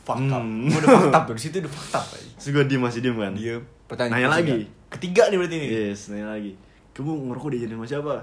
Fuck 0.00 0.22
up. 0.24 0.38
Hmm. 0.38 0.66
Gue 0.66 0.78
udah 0.80 0.88
fucked 0.96 1.14
up. 1.14 1.24
Di 1.28 1.38
situ 1.40 1.56
udah 1.58 1.70
fucked 1.70 1.94
up 1.94 2.04
terus 2.38 2.46
gue 2.48 2.62
diem 2.64 2.78
masih 2.78 3.00
diem 3.00 3.14
kan 3.16 3.32
Diam. 3.32 3.62
Pertanyaan 3.90 4.14
Nanya 4.22 4.30
ketiga. 4.30 4.54
lagi. 4.54 4.58
Ketiga 4.90 5.22
nih 5.26 5.36
berarti 5.42 5.56
nih. 5.58 5.68
yes 5.90 6.00
nanya 6.14 6.28
lagi 6.38 6.52
kamu 6.90 7.32
ngerokok 7.32 7.50
diajarin 7.54 7.76
sama 7.80 7.86
siapa 7.88 8.14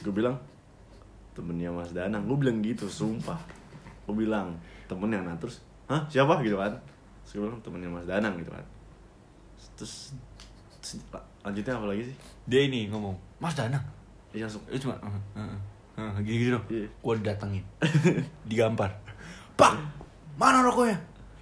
gue 0.00 0.14
bilang 0.16 0.36
temennya 1.36 1.70
Mas 1.70 1.92
Danang 1.92 2.24
gue 2.24 2.34
bilang 2.40 2.58
gitu 2.64 2.88
sumpah 2.88 3.38
gue 4.08 4.14
bilang 4.16 4.56
temennya 4.88 5.22
nah 5.22 5.36
terus 5.36 5.60
hah 5.86 6.02
siapa 6.08 6.40
gitu 6.42 6.56
kan 6.56 6.72
terus 7.22 7.30
gue 7.36 7.42
bilang 7.46 7.60
temennya 7.62 7.90
Mas 7.92 8.06
Danang 8.08 8.34
gitu 8.40 8.50
kan 8.50 8.64
terus, 9.76 10.16
terus 10.80 11.04
lanjutnya 11.44 11.74
apa 11.76 11.86
lagi 11.88 12.02
sih 12.10 12.16
Dia 12.50 12.66
ini 12.66 12.90
ngomong, 12.90 13.14
Mas 13.38 13.54
Danang. 13.54 13.84
dia 14.34 14.48
langsung 14.48 14.64
Itu 14.66 14.90
cuma, 14.90 14.96
uh, 14.98 15.14
uh, 15.38 15.54
uh, 16.00 16.12
gitu-gitu 16.22 16.58
dong. 16.58 16.64
Iya. 16.66 16.86
Gue 16.98 17.14
didatengin. 17.22 17.64
Digampar. 18.50 18.90
Pak, 19.54 19.74
mana 20.34 20.66
rokoknya? 20.66 20.98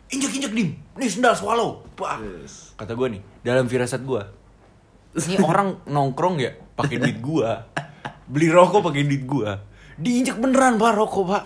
Injek-injek 0.08 0.52
dim. 0.56 0.68
Nih 0.96 1.08
sendal 1.08 1.36
swallow. 1.36 1.84
Pak. 1.92 2.18
yes. 2.24 2.72
Kata 2.78 2.96
gue 2.96 3.18
nih, 3.18 3.22
dalam 3.44 3.68
firasat 3.68 4.00
gue. 4.02 4.22
Ini 5.18 5.36
orang 5.50 5.84
nongkrong 5.84 6.36
ya, 6.40 6.52
pakai 6.76 6.96
duit 6.96 7.18
gue. 7.20 7.50
Beli 8.28 8.48
rokok 8.48 8.88
pakai 8.88 9.04
duit 9.04 9.24
gue. 9.24 9.50
Diinjek 9.98 10.38
beneran 10.38 10.78
pak 10.78 10.92
rokok 10.96 11.24
pak. 11.28 11.44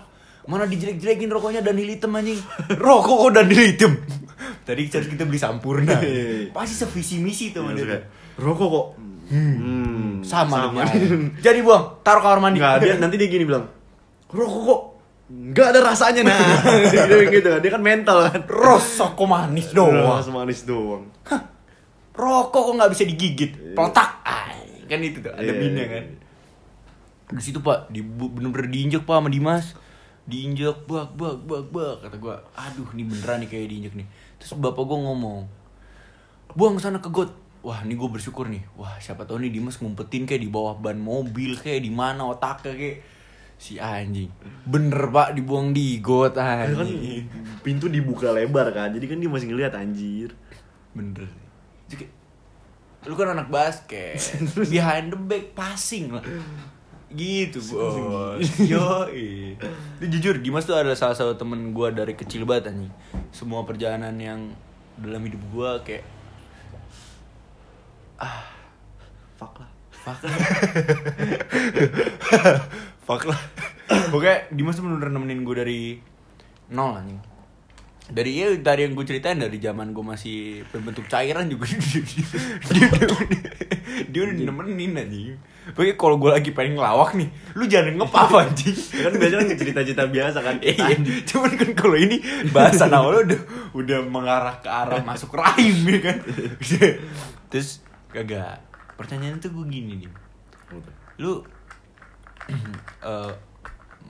Mana 0.51 0.67
dijelek-jelekin 0.67 1.31
rokoknya 1.31 1.63
dan 1.63 1.79
hitam 1.79 2.19
anjing. 2.19 2.39
Rokok 2.75 3.17
kok 3.27 3.31
dan 3.39 3.47
hitam. 3.51 3.93
Tadi 4.67 4.83
harus 4.91 5.09
kita 5.11 5.23
beli 5.27 5.39
sampurna. 5.39 5.99
Pasti 6.51 6.75
sevisi 6.75 7.23
misi 7.23 7.55
tuh 7.55 7.67
kayak, 7.67 8.39
rokok 8.39 8.69
kok 8.71 8.87
hmm, 9.31 10.23
Sama, 10.27 10.71
sama. 10.71 10.83
Jadi 11.39 11.59
buang, 11.63 12.03
taruh 12.03 12.23
kamar 12.23 12.39
mandi. 12.43 12.59
Nggak, 12.59 12.77
dia 12.83 12.95
nanti 12.99 13.17
dia 13.19 13.31
gini 13.31 13.47
bilang, 13.47 13.71
rokok 14.31 14.63
kok 14.67 14.81
nggak 15.31 15.67
ada 15.73 15.81
rasanya 15.81 16.23
nah. 16.27 16.39
bilang 16.93 17.31
gitu, 17.31 17.49
dia 17.63 17.71
kan 17.71 17.83
mental 17.83 18.19
kan. 18.29 18.41
Rosok 18.49 19.17
manis 19.25 19.71
doang. 19.71 20.19
Rasa 20.19 20.31
manis 20.35 20.67
doang. 20.67 21.09
Rokok 22.13 22.63
kok 22.69 22.75
nggak 22.77 22.91
bisa 22.93 23.03
digigit? 23.09 23.53
Peletak. 23.73 24.21
Ay, 24.21 24.85
kan 24.85 25.01
itu 25.01 25.25
tuh, 25.25 25.33
ada 25.33 25.49
Iya, 25.49 25.57
binnya 25.57 25.85
iya, 25.89 25.93
kan. 25.97 26.05
iya. 26.05 26.21
Di 27.33 27.43
situ 27.43 27.65
pak, 27.65 27.89
di, 27.89 28.05
bener-bener 28.05 28.69
diinjek 28.69 29.09
pak 29.09 29.17
sama 29.17 29.33
Dimas. 29.33 29.73
Diinjek 30.29 30.85
bak 30.85 31.17
bak 31.17 31.41
bak 31.49 31.63
bak 31.73 31.95
kata 32.05 32.17
gua, 32.21 32.45
aduh 32.53 32.87
ini 32.93 33.09
beneran 33.09 33.41
nih 33.43 33.49
kayak 33.49 33.67
diinjek 33.73 33.95
nih. 33.97 34.07
Terus 34.37 34.53
bapak 34.61 34.85
gua 34.85 34.99
ngomong, 35.01 35.49
buang 36.53 36.77
sana 36.77 37.01
ke 37.01 37.09
got. 37.09 37.33
Wah, 37.63 37.79
ini 37.87 37.95
gue 37.95 38.11
bersyukur 38.11 38.51
nih. 38.51 38.67
Wah, 38.75 38.99
siapa 38.99 39.23
tahu 39.23 39.39
nih 39.39 39.55
Dimas 39.55 39.79
ngumpetin 39.79 40.27
kayak 40.27 40.43
di 40.43 40.51
bawah 40.51 40.75
ban 40.75 40.99
mobil 40.99 41.55
kayak 41.55 41.87
di 41.87 41.95
mana 41.95 42.27
otaknya 42.27 42.75
kayak 42.75 42.97
si 43.63 43.79
anjing. 43.79 44.27
Bener 44.67 45.07
pak 45.15 45.39
dibuang 45.39 45.71
di 45.71 46.03
got 46.03 46.35
Kan 46.35 46.83
anjing. 46.83 47.31
pintu 47.63 47.87
dibuka 47.87 48.35
lebar 48.35 48.75
kan, 48.75 48.91
jadi 48.91 49.07
kan 49.07 49.23
dia 49.23 49.31
masih 49.31 49.55
ngeliat 49.55 49.79
anjir. 49.79 50.35
Bener 50.91 51.31
Jadi 51.87 52.23
Lu 53.07 53.15
kan 53.19 53.35
anak 53.35 53.51
basket. 53.51 54.15
Behind 54.71 55.11
the 55.15 55.19
back 55.19 55.55
passing 55.55 56.13
lah. 56.15 56.23
Gitu 57.11 57.61
bos. 57.71 58.47
Yo 58.73 59.07
Itu 59.99 60.07
jujur 60.07 60.39
Dimas 60.39 60.65
tuh 60.67 60.77
adalah 60.79 60.97
salah 60.99 61.15
satu 61.19 61.35
temen 61.35 61.75
gue 61.75 61.89
dari 61.95 62.15
kecil 62.19 62.45
banget 62.47 62.67
anjing. 62.75 62.93
Semua 63.35 63.65
perjalanan 63.67 64.15
yang 64.19 64.55
dalam 64.99 65.23
hidup 65.23 65.41
gue 65.51 65.71
kayak 65.87 66.05
Fuck 69.39 69.59
lah. 69.59 69.71
Fuck. 69.91 70.23
lah 70.27 70.39
Fuck 73.03 73.27
lah. 73.27 73.41
Pokoknya 74.13 74.47
Dimas 74.55 74.79
tuh 74.79 74.87
bener 74.87 75.11
nemenin 75.11 75.43
gue 75.43 75.57
dari 75.59 75.81
Nol 76.71 76.95
anjing. 76.97 77.21
Dari 78.13 78.31
ya 78.35 78.47
dari 78.59 78.85
yang 78.85 78.99
gue 78.99 79.07
ceritain 79.07 79.39
dari 79.39 79.57
zaman 79.63 79.95
gue 79.95 80.05
masih 80.05 80.67
berbentuk 80.71 81.07
cairan 81.07 81.47
juga. 81.47 81.67
Dia, 82.73 82.89
dia, 82.89 83.07
dia, 83.07 83.51
dia 84.09 84.21
udah 84.25 84.35
nemenin 84.35 84.93
anjing. 84.97 85.37
Pokoknya 85.63 85.95
kalau 85.95 86.17
gue 86.19 86.31
lagi 86.35 86.51
pengen 86.51 86.75
ngelawak 86.75 87.15
nih 87.15 87.31
Lu 87.55 87.71
jangan 87.71 87.95
ngepap 87.95 88.31
anjing. 88.35 88.75
Kan 88.75 89.13
biasanya 89.15 89.47
kan 89.47 89.59
cerita-cerita 89.63 90.05
biasa 90.11 90.39
kan 90.43 90.57
Iya, 90.59 90.99
cuman 91.23 91.51
kan 91.55 91.71
kalau 91.79 91.95
ini 91.95 92.19
bahasan 92.51 92.91
awalnya 92.91 93.23
udah 93.31 93.41
udah 93.79 93.99
mengarah 94.11 94.59
ke 94.59 94.67
arah 94.67 95.01
masuk 95.07 95.39
rahim 95.39 95.87
ya 95.87 95.99
kan. 96.03 96.17
Terus 97.51 97.85
kagak. 98.11 98.59
Pertanyaan 98.99 99.39
tuh 99.39 99.55
gue 99.55 99.65
gini 99.71 100.03
nih. 100.03 100.11
Lu 101.23 101.47
eh, 103.11 103.33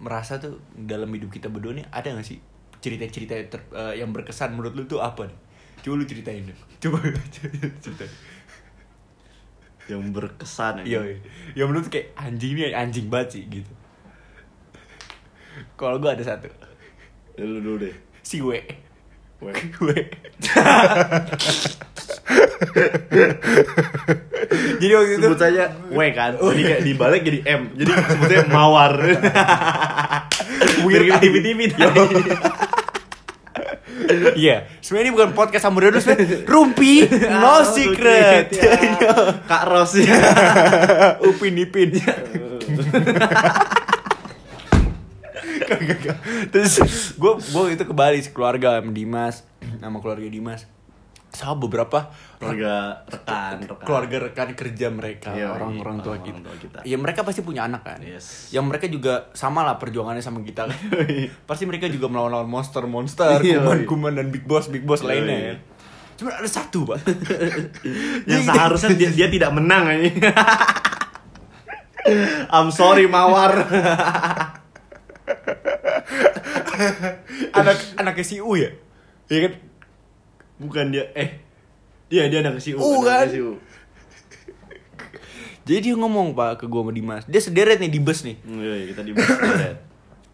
merasa 0.01 0.41
tuh 0.41 0.59
dalam 0.75 1.09
hidup 1.13 1.31
kita 1.31 1.53
berdua 1.53 1.77
nih 1.77 1.87
ada 1.93 2.17
gak 2.17 2.27
sih 2.27 2.41
cerita-cerita 2.83 3.35
ter- 3.47 3.73
eh, 3.73 4.01
yang 4.03 4.11
berkesan 4.11 4.57
menurut 4.57 4.75
lu 4.75 4.85
tuh 4.89 4.99
apa 5.05 5.29
nih? 5.29 5.39
Coba 5.83 5.95
lu 6.01 6.05
ceritain 6.07 6.43
deh. 6.47 6.59
Coba 6.83 6.99
ceritain. 7.83 8.13
yang 9.91 10.15
berkesan 10.15 10.87
ya 10.87 11.03
iya. 11.03 11.19
yang 11.59 11.67
menurut 11.67 11.91
kayak 11.91 12.15
anjing 12.15 12.55
ini 12.55 12.71
anjing 12.71 13.11
banget 13.11 13.29
sih 13.35 13.43
gitu. 13.51 13.73
Kalau 15.75 15.99
gue 15.99 16.07
ada 16.07 16.23
satu, 16.23 16.47
Ya, 17.35 17.43
lu 17.43 17.59
dulu 17.59 17.83
deh 17.83 17.95
si 18.23 18.39
W. 18.39 18.55
W. 19.43 19.49
Jadi 24.53 24.93
waktu 24.95 25.11
itu 25.15 25.23
sebut 25.23 25.41
saja 25.41 25.65
W 25.91 25.99
kan 26.15 26.35
jadi 26.39 26.63
kayak 26.63 26.83
dibalik 26.87 27.23
jadi 27.27 27.39
M. 27.47 27.63
Jadi 27.75 27.91
sebutnya 27.91 28.47
mawar. 28.51 28.95
Weird 30.87 31.19
TV 31.23 31.35
Iya, 34.13 34.67
sebenarnya 34.83 35.09
ini 35.09 35.15
bukan 35.15 35.31
podcast 35.33 35.65
Dulu, 35.69 36.01
sebenarnya 36.03 36.45
Rumpi, 36.45 37.07
no 37.43 37.65
secret. 37.65 38.51
Kak 39.47 39.63
Ros. 39.69 39.95
Upin 41.23 41.57
Ipin. 41.63 41.97
Terus 46.49 46.73
gue 47.15 47.33
gue 47.39 47.65
itu 47.71 47.83
ke 47.83 47.95
Bali 47.95 48.21
keluarga 48.29 48.79
sama 48.79 48.91
Dimas, 48.91 49.43
sama 49.79 49.99
keluarga 49.99 50.27
Dimas. 50.27 50.67
Sama 51.33 51.57
beberapa 51.57 52.13
keluarga 52.37 53.01
rekan 53.09 53.65
rekan 53.65 53.85
keluarga 53.89 54.17
rekan 54.21 54.49
kerja 54.53 54.93
mereka, 54.93 55.33
Iya, 55.33 55.49
orang-orang 55.49 56.05
tua 56.05 56.13
orang-orang 56.13 56.29
kita. 56.29 56.41
tua 56.45 56.57
kita. 56.61 56.79
Ya 56.85 56.97
mereka 56.97 57.25
pasti 57.25 57.41
punya 57.41 57.65
anak 57.65 57.81
kan. 57.83 58.05
Yes. 58.05 58.53
Yang 58.53 58.65
mereka 58.69 58.85
juga 58.87 59.33
sama 59.33 59.65
lah 59.65 59.81
perjuangannya 59.81 60.21
sama 60.21 60.45
kita 60.45 60.69
kan. 60.69 60.77
pasti 61.49 61.65
mereka 61.65 61.89
juga 61.89 62.13
melawan-lawan 62.13 62.45
monster-monster, 62.45 63.41
Iya, 63.41 63.65
kuman-kuman 63.65 64.13
dan 64.13 64.29
big 64.29 64.45
boss 64.45 64.69
big 64.69 64.85
boss 64.85 65.01
Iya, 65.01 65.09
lainnya 65.09 65.39
ya. 65.41 65.55
Cuma 66.13 66.37
ada 66.37 66.45
satu, 66.45 66.85
Pak. 66.85 67.01
yang 68.31 68.45
seharusnya 68.45 68.93
dia, 68.93 69.09
dia 69.11 69.27
tidak 69.27 69.57
menang 69.57 69.89
aja 69.89 70.13
I'm 72.53 72.69
sorry 72.69 73.07
mawar 73.07 73.57
anak 77.59 77.77
anaknya 77.99 78.25
si 78.25 78.41
U 78.43 78.55
ya? 78.59 78.71
Iya 79.31 79.41
kan? 79.49 79.55
bukan 80.63 80.95
dia 80.95 81.11
eh 81.19 81.43
dia 82.07 82.31
dia 82.31 82.39
anak 82.45 82.63
si 82.63 82.71
U 82.75 82.79
U, 82.79 83.03
anak 83.03 83.07
kan? 83.07 83.27
si 83.31 83.41
U. 83.43 83.59
Jadi 85.63 85.79
dia 85.91 85.95
ngomong 85.95 86.35
Pak 86.35 86.59
ke 86.59 86.65
gua 86.67 86.83
sama 86.83 86.93
Dimas. 86.93 87.23
Dia 87.31 87.39
sederet 87.39 87.79
nih 87.79 87.87
di 87.87 88.03
bus 88.03 88.27
nih. 88.27 88.35
Iya, 88.43 88.73
iya, 88.83 88.87
kita 88.91 89.03
di 89.07 89.15
Basket. 89.15 89.77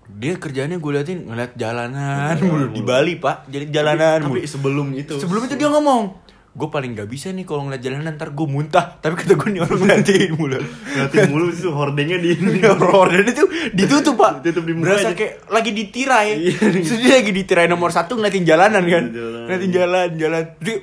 Dia 0.09 0.33
kerjanya 0.40 0.80
gue 0.80 0.88
liatin 0.88 1.28
ngeliat 1.28 1.52
jalanan 1.52 2.33
mulu 2.40 2.73
di 2.73 2.80
Bali, 2.80 3.21
Pak. 3.21 3.45
Jadi 3.52 3.68
jalanan 3.68 4.25
tapi 4.25 4.40
mulu. 4.40 4.49
sebelum 4.49 4.97
itu 4.97 5.21
Sebelum 5.21 5.45
itu 5.45 5.61
dia 5.61 5.68
ngomong, 5.68 6.16
gue 6.59 6.69
paling 6.69 6.91
gak 6.93 7.07
bisa 7.07 7.31
nih 7.31 7.43
kalau 7.43 7.62
ngeliat 7.62 7.79
jalanan 7.79 8.12
ntar 8.12 8.31
gue 8.31 8.45
muntah. 8.45 8.99
Tapi 8.99 9.15
kata 9.15 9.33
gue 9.33 9.49
nih 9.49 9.61
orang 9.61 9.79
ngeliatin 9.79 10.31
mulu. 10.33 10.59
ngeliatin 10.59 11.23
mulu 11.29 11.45
itu 11.49 11.71
hordengnya 11.71 12.19
di 12.19 12.35
Order 12.99 13.23
itu 13.23 13.45
ditutup 13.71 14.19
pak 14.19 14.43
Ditutup 14.43 14.65
di 14.65 14.75
Berasa 14.75 15.09
aja. 15.09 15.15
kayak 15.15 15.47
lagi 15.47 15.71
ditirai 15.71 16.29
Iya. 16.35 16.59
Terus 16.83 16.99
dia 16.99 17.15
lagi 17.17 17.31
ditirai 17.31 17.67
nomor 17.67 17.88
satu 17.88 18.12
ngeliatin 18.12 18.43
jalanan 18.43 18.83
kan 18.83 19.05
Jalanan. 19.09 19.45
Ngeliatin 19.47 19.71
jalan, 19.71 20.09
jalan 20.17 20.45
Dia 20.59 20.75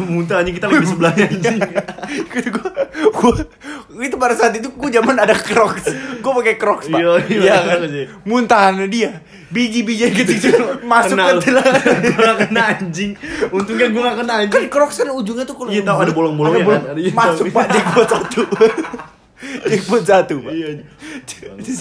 muntah 0.00 0.38
anjing 0.38 0.54
kita 0.54 0.66
lagi 0.66 0.86
sebelahnya 0.86 1.26
Kata 2.30 2.48
gue, 2.48 2.68
gue 3.10 3.32
Itu 4.04 4.16
pada 4.16 4.34
saat 4.34 4.54
itu 4.54 4.70
gue 4.70 4.90
zaman 4.92 5.16
ada 5.16 5.34
crocs 5.34 5.90
Gue 6.20 6.32
pakai 6.36 6.54
crocs 6.54 6.86
pak 6.86 6.98
Iya, 6.98 7.10
iya, 7.24 7.40
Iya 7.40 7.56
kan. 7.60 7.78
Muntahan 8.22 8.74
dia 8.86 9.18
Biji-biji 9.48 10.10
kecil 10.10 10.54
Masuk 10.90 11.14
Kena 11.14 11.24
ke 11.24 11.32
lu. 11.32 11.40
telan 11.40 11.72
gak 12.14 12.36
kena 12.40 12.62
anjing 12.72 13.10
untungnya 13.48 13.86
gue 13.86 14.02
gak 14.02 14.16
kena 14.18 14.34
Kan 14.46 14.60
anjing. 14.60 14.68
Crocs 14.68 14.96
kan 14.96 15.08
ujungnya 15.10 15.42
tuh 15.42 15.54
kalau 15.54 15.68
Iya, 15.68 15.82
tahu 15.82 15.98
ada 15.98 16.12
bolong-bolongnya 16.12 16.62
bolong. 16.62 16.80
kan? 16.80 16.90
Ada- 16.92 17.00
iya, 17.00 17.10
Masuk 17.12 17.44
pak 17.48 17.64
jackpot 17.68 18.06
satu. 18.06 18.40
Jackpot 19.44 20.02
satu 20.02 20.34
pak. 20.40 20.50
Iya 20.50 20.68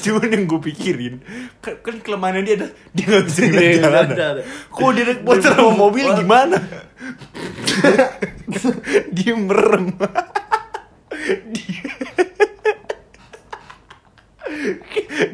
Cuman 0.01 0.27
yang 0.27 0.43
gue 0.45 0.59
pikirin. 0.63 1.13
Kan, 1.57 1.73
kan 1.79 1.95
kelemahannya 1.97 2.41
dia 2.43 2.53
ada 2.57 2.67
Dia 2.91 3.03
gak 3.09 3.23
bisa 3.23 3.39
Iya, 3.45 3.71
jalan. 3.79 4.05
ada. 4.09 4.41
Kok 4.67 4.89
dia 4.91 5.03
naik 5.05 5.21
motor 5.21 5.49
sama 5.49 5.71
mobil 5.73 6.05
gimana? 6.13 6.57
Dia 9.13 9.33
merem. 9.33 9.93
Dia 11.47 11.87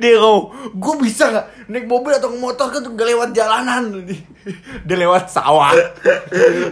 Dia 0.02 0.18
ngomong 0.20 0.78
Gue 0.78 0.96
bisa 1.04 1.30
gak 1.30 1.46
naik 1.70 1.86
mobil 1.86 2.14
atau 2.16 2.34
motor 2.34 2.74
kan 2.74 2.82
tuh 2.82 2.94
gak 2.98 3.08
lewat 3.10 3.30
jalanan. 3.34 4.06
Dia 4.86 4.96
lewat 4.98 5.30
sawah. 5.30 5.74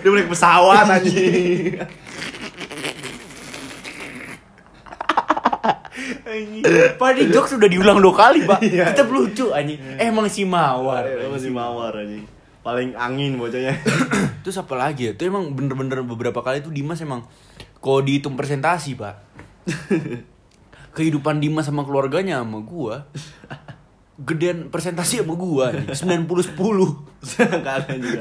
Dia 0.02 0.10
naik 0.10 0.30
pesawat 0.32 0.86
anjing. 0.90 1.78
Anjing. 6.28 6.64
Padahal 6.98 7.30
jokes 7.34 7.58
sudah 7.58 7.70
diulang 7.70 8.00
dua 8.00 8.14
kali 8.16 8.46
pak. 8.46 8.60
Iya. 8.64 8.94
Tetap 8.94 9.10
lucu 9.10 9.52
anjing. 9.54 9.80
Emang 9.98 10.28
si 10.30 10.44
Mawar 10.46 11.08
Iya, 11.08 11.28
masih 11.30 11.52
mawar 11.52 11.94
anjing. 11.98 12.26
Paling 12.62 12.94
angin 13.00 13.40
bocahnya. 13.40 13.80
Terus 14.44 14.58
apa 14.60 14.76
lagi 14.76 15.08
ya? 15.08 15.12
Itu 15.16 15.24
emang 15.28 15.56
bener-bener 15.56 16.04
beberapa 16.04 16.44
kali 16.44 16.60
tuh 16.60 16.72
Dimas 16.72 17.00
emang 17.00 17.24
Kalau 17.80 18.04
dihitung 18.04 18.36
presentasi 18.36 18.98
pak 18.98 19.16
Kehidupan 20.98 21.38
Dimas 21.38 21.70
sama 21.70 21.86
keluarganya 21.86 22.42
sama 22.42 22.66
gua 22.66 23.06
Gedean 24.18 24.74
presentasi 24.74 25.22
sama 25.22 25.38
gua 25.38 25.70
nih 25.70 25.94
90-10 25.94 26.58
Gak 27.38 27.76
ada 27.86 27.86
anjing 27.94 28.18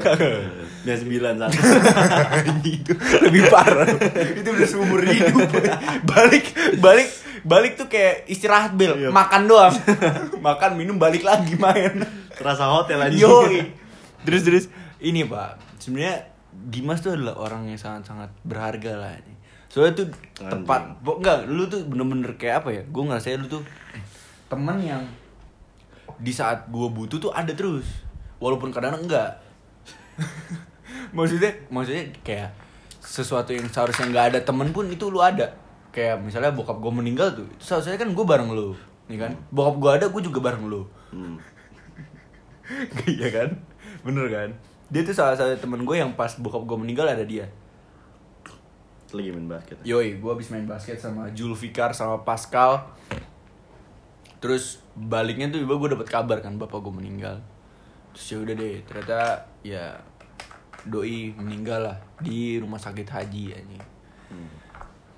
dia 0.87 0.95
sembilan 0.95 1.33
satu 1.43 1.59
lebih 3.27 3.43
parah. 3.51 3.87
Itu 4.39 4.49
udah 4.55 4.67
seumur 4.67 5.03
hidup. 5.03 5.51
Balik 6.15 6.45
Balik 6.79 7.09
Balik 7.43 7.75
tuh 7.75 7.87
kayak 7.91 8.27
istirahat 8.31 8.75
bel. 8.75 8.95
Iya. 8.95 9.09
Makan 9.11 9.41
doang. 9.47 9.75
Makan 10.39 10.75
minum 10.75 10.99
balik 10.99 11.23
lagi 11.23 11.55
main. 11.55 12.03
Terasa 12.33 12.67
hotel 12.67 12.99
anjing 12.99 13.23
Yoi. 13.23 13.71
Terus 14.27 14.41
terus. 14.43 14.65
Ini 14.97 15.29
pak, 15.29 15.77
sebenarnya 15.77 16.33
Dimas 16.49 17.05
tuh 17.05 17.13
adalah 17.13 17.37
orang 17.37 17.69
yang 17.69 17.77
sangat-sangat 17.77 18.33
berharga 18.41 18.97
lah 18.97 19.13
ini. 19.13 19.36
Soalnya 19.77 19.93
tuh 19.93 20.09
Anjing. 20.09 20.65
tepat, 20.65 20.81
bo, 21.05 21.21
enggak, 21.21 21.45
lu 21.45 21.69
tuh 21.69 21.85
bener-bener 21.85 22.33
kayak 22.33 22.65
apa 22.65 22.69
ya? 22.73 22.81
Gue 22.89 23.05
ngerasa 23.05 23.37
lu 23.37 23.45
tuh 23.45 23.61
temen 24.49 24.81
yang 24.81 25.05
di 26.17 26.33
saat 26.33 26.65
gue 26.65 26.87
butuh 26.89 27.21
tuh 27.21 27.29
ada 27.29 27.53
terus, 27.53 27.85
walaupun 28.41 28.73
kadang 28.73 28.97
enggak. 28.97 29.37
maksudnya, 31.13 31.53
maksudnya 31.69 32.09
kayak 32.25 32.49
sesuatu 33.05 33.53
yang 33.53 33.69
seharusnya 33.69 34.09
nggak 34.09 34.25
ada 34.33 34.39
temen 34.41 34.73
pun 34.73 34.89
itu 34.89 35.13
lu 35.13 35.21
ada. 35.21 35.45
Kayak 35.93 36.25
misalnya 36.25 36.57
bokap 36.57 36.81
gue 36.81 36.93
meninggal 36.97 37.37
tuh, 37.37 37.45
itu 37.45 37.61
seharusnya 37.61 38.01
kan 38.01 38.09
gue 38.17 38.25
bareng 38.25 38.49
lu, 38.49 38.73
nih 39.13 39.29
kan? 39.29 39.37
Bokap 39.53 39.77
gue 39.77 39.91
ada, 39.93 40.05
gue 40.09 40.21
juga 40.25 40.41
bareng 40.41 40.65
lu. 40.65 40.81
Hmm. 41.13 41.37
Iya 43.05 43.29
kan? 43.29 43.49
Bener 44.01 44.25
kan? 44.25 44.49
Dia 44.89 45.05
tuh 45.05 45.13
salah 45.13 45.37
satu 45.37 45.53
temen 45.53 45.85
gue 45.85 46.01
yang 46.01 46.17
pas 46.17 46.33
bokap 46.33 46.65
gue 46.65 46.77
meninggal 46.81 47.05
ada 47.05 47.21
dia. 47.21 47.45
Lagi 49.15 49.29
main 49.31 49.47
basket 49.47 49.77
Yoi, 49.87 50.19
gue 50.19 50.31
abis 50.31 50.51
main 50.51 50.67
basket 50.67 50.99
sama 50.99 51.31
Julfikar 51.31 51.95
sama 51.95 52.23
Pascal. 52.27 52.83
Terus 54.37 54.83
baliknya 54.93 55.49
tuh 55.49 55.63
gue 55.63 55.89
dapet 55.91 56.07
kabar 56.07 56.43
kan 56.43 56.59
bapak 56.59 56.83
gue 56.83 56.93
meninggal. 56.93 57.39
Terus 58.13 58.25
ya 58.27 58.37
udah 58.43 58.55
deh, 58.55 58.75
ternyata 58.83 59.19
ya 59.63 59.95
doi 60.87 61.33
meninggal 61.35 61.91
lah 61.91 61.97
di 62.21 62.59
rumah 62.59 62.77
sakit 62.77 63.07
haji 63.07 63.43
anjing. 63.55 63.85
Hmm. 64.29 64.49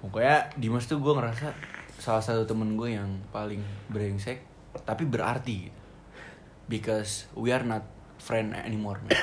Pokoknya 0.05 0.53
Dimas 0.55 0.87
tuh 0.87 1.01
gue 1.01 1.13
ngerasa 1.13 1.51
salah 1.99 2.23
satu 2.23 2.47
temen 2.47 2.79
gue 2.79 2.95
yang 2.95 3.19
paling 3.33 3.59
brengsek 3.91 4.45
tapi 4.85 5.03
berarti 5.03 5.67
gitu. 5.67 5.81
Because 6.69 7.25
we 7.33 7.49
are 7.49 7.65
not 7.65 7.83
friend 8.21 8.53
anymore 8.53 9.01
man. 9.03 9.17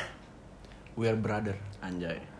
We 0.96 1.06
are 1.06 1.16
brother, 1.16 1.54
anjay 1.84 2.36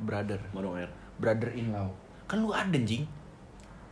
brother, 0.00 0.40
Marung 0.52 0.76
air 0.76 0.90
brother 1.16 1.52
in 1.52 1.72
law. 1.72 1.90
Kan 2.26 2.42
lu 2.42 2.52
ada 2.52 2.68
anjing. 2.70 3.04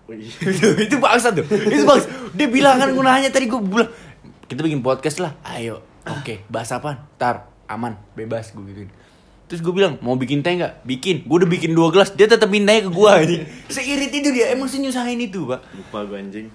Wih. 0.04 0.28
itu, 0.52 0.66
itu 0.84 0.96
bangsa 1.00 1.32
tuh. 1.32 1.44
Itu 1.48 1.84
bangsa. 1.88 2.06
Dia 2.36 2.48
bilang 2.48 2.76
kan 2.76 2.92
gue 2.92 3.04
nanya 3.04 3.30
tadi 3.32 3.48
gue 3.48 3.60
bilang 3.60 3.88
kita 4.44 4.60
bikin 4.60 4.84
podcast 4.84 5.18
lah. 5.24 5.32
Ayo. 5.44 5.80
Oke, 6.04 6.44
bahas 6.52 6.68
apa? 6.68 7.08
Tar, 7.16 7.48
aman, 7.64 7.96
bebas 8.12 8.52
gue 8.52 8.60
gituin. 8.68 8.90
Terus 9.48 9.60
gue 9.60 9.72
bilang 9.76 10.00
mau 10.00 10.16
bikin 10.16 10.40
teh 10.44 10.56
nggak? 10.56 10.84
Bikin. 10.84 11.24
Gue 11.28 11.44
udah 11.44 11.50
bikin 11.50 11.72
dua 11.76 11.92
gelas. 11.92 12.12
Dia 12.12 12.28
tetap 12.28 12.48
mintanya 12.48 12.88
ke 12.88 12.90
gue 12.92 13.08
aja. 13.08 13.36
Seirit 13.74 14.12
itu 14.12 14.28
dia. 14.32 14.52
Emang 14.52 14.68
senyusahin 14.68 15.20
itu 15.20 15.48
pak. 15.48 15.60
lupa 15.76 16.04
gue 16.08 16.16
anjing 16.16 16.48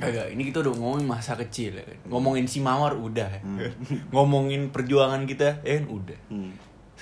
Agak. 0.00 0.32
Ini 0.32 0.42
kita 0.48 0.64
udah 0.64 0.72
ngomongin 0.74 1.06
masa 1.06 1.36
kecil. 1.36 1.80
Ya. 1.80 1.84
Ngomongin 2.08 2.48
si 2.48 2.58
mawar 2.64 2.96
udah. 2.96 3.28
ya. 3.28 3.40
ngomongin 4.14 4.72
perjuangan 4.72 5.28
kita, 5.28 5.60
eh 5.64 5.80
kan 5.80 5.86
udah. 5.88 6.18
hmm. 6.32 6.52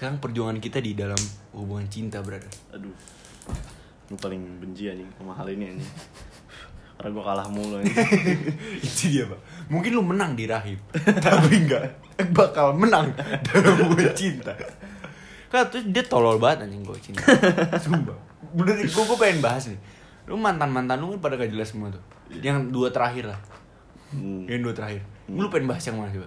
Sekarang 0.02 0.18
perjuangan 0.18 0.58
kita 0.58 0.82
di 0.82 0.98
dalam 0.98 1.20
hubungan 1.54 1.86
cinta 1.86 2.18
brother. 2.18 2.50
aduh 2.74 2.90
gue 4.10 4.18
paling 4.18 4.58
benci 4.58 4.90
anjing 4.90 5.06
sama 5.14 5.30
hal 5.30 5.46
ini 5.46 5.78
anjing 5.78 5.92
karena 6.98 7.08
gue 7.14 7.22
kalah 7.22 7.46
mulu 7.46 7.78
anjing 7.78 7.94
itu 8.82 9.04
dia 9.14 9.30
pak. 9.30 9.38
Mungkin 9.70 9.94
lu 9.94 10.02
menang 10.02 10.34
di 10.34 10.50
rahim, 10.50 10.74
tapi 11.22 11.54
enggak 11.54 12.02
bakal 12.34 12.74
menang 12.74 13.14
dalam 13.46 13.78
hubungan 13.78 14.10
cinta. 14.10 14.50
Kan 15.54 15.70
terus 15.70 15.86
dia 15.86 16.02
tolol 16.02 16.42
banget 16.42 16.66
anjing 16.66 16.82
gue 16.82 16.98
cinta. 16.98 17.22
Sumpah. 17.78 18.18
Bener 18.58 18.82
gue 18.82 18.90
gue 19.06 19.18
pengen 19.22 19.38
bahas 19.38 19.70
nih. 19.70 19.78
Lu 20.26 20.34
mantan 20.34 20.74
mantan 20.74 20.98
lu 20.98 21.14
kan 21.14 21.30
pada 21.30 21.38
gak 21.38 21.54
jelas 21.54 21.70
semua 21.70 21.94
tuh. 21.94 22.02
Yang 22.42 22.74
dua 22.74 22.90
terakhir 22.90 23.30
lah. 23.30 23.38
hmm. 24.18 24.50
Yang 24.50 24.66
dua 24.66 24.74
terakhir. 24.74 25.06
Lu 25.30 25.46
pengen 25.46 25.70
bahas 25.70 25.86
yang 25.86 26.02
mana 26.02 26.10
coba? 26.10 26.26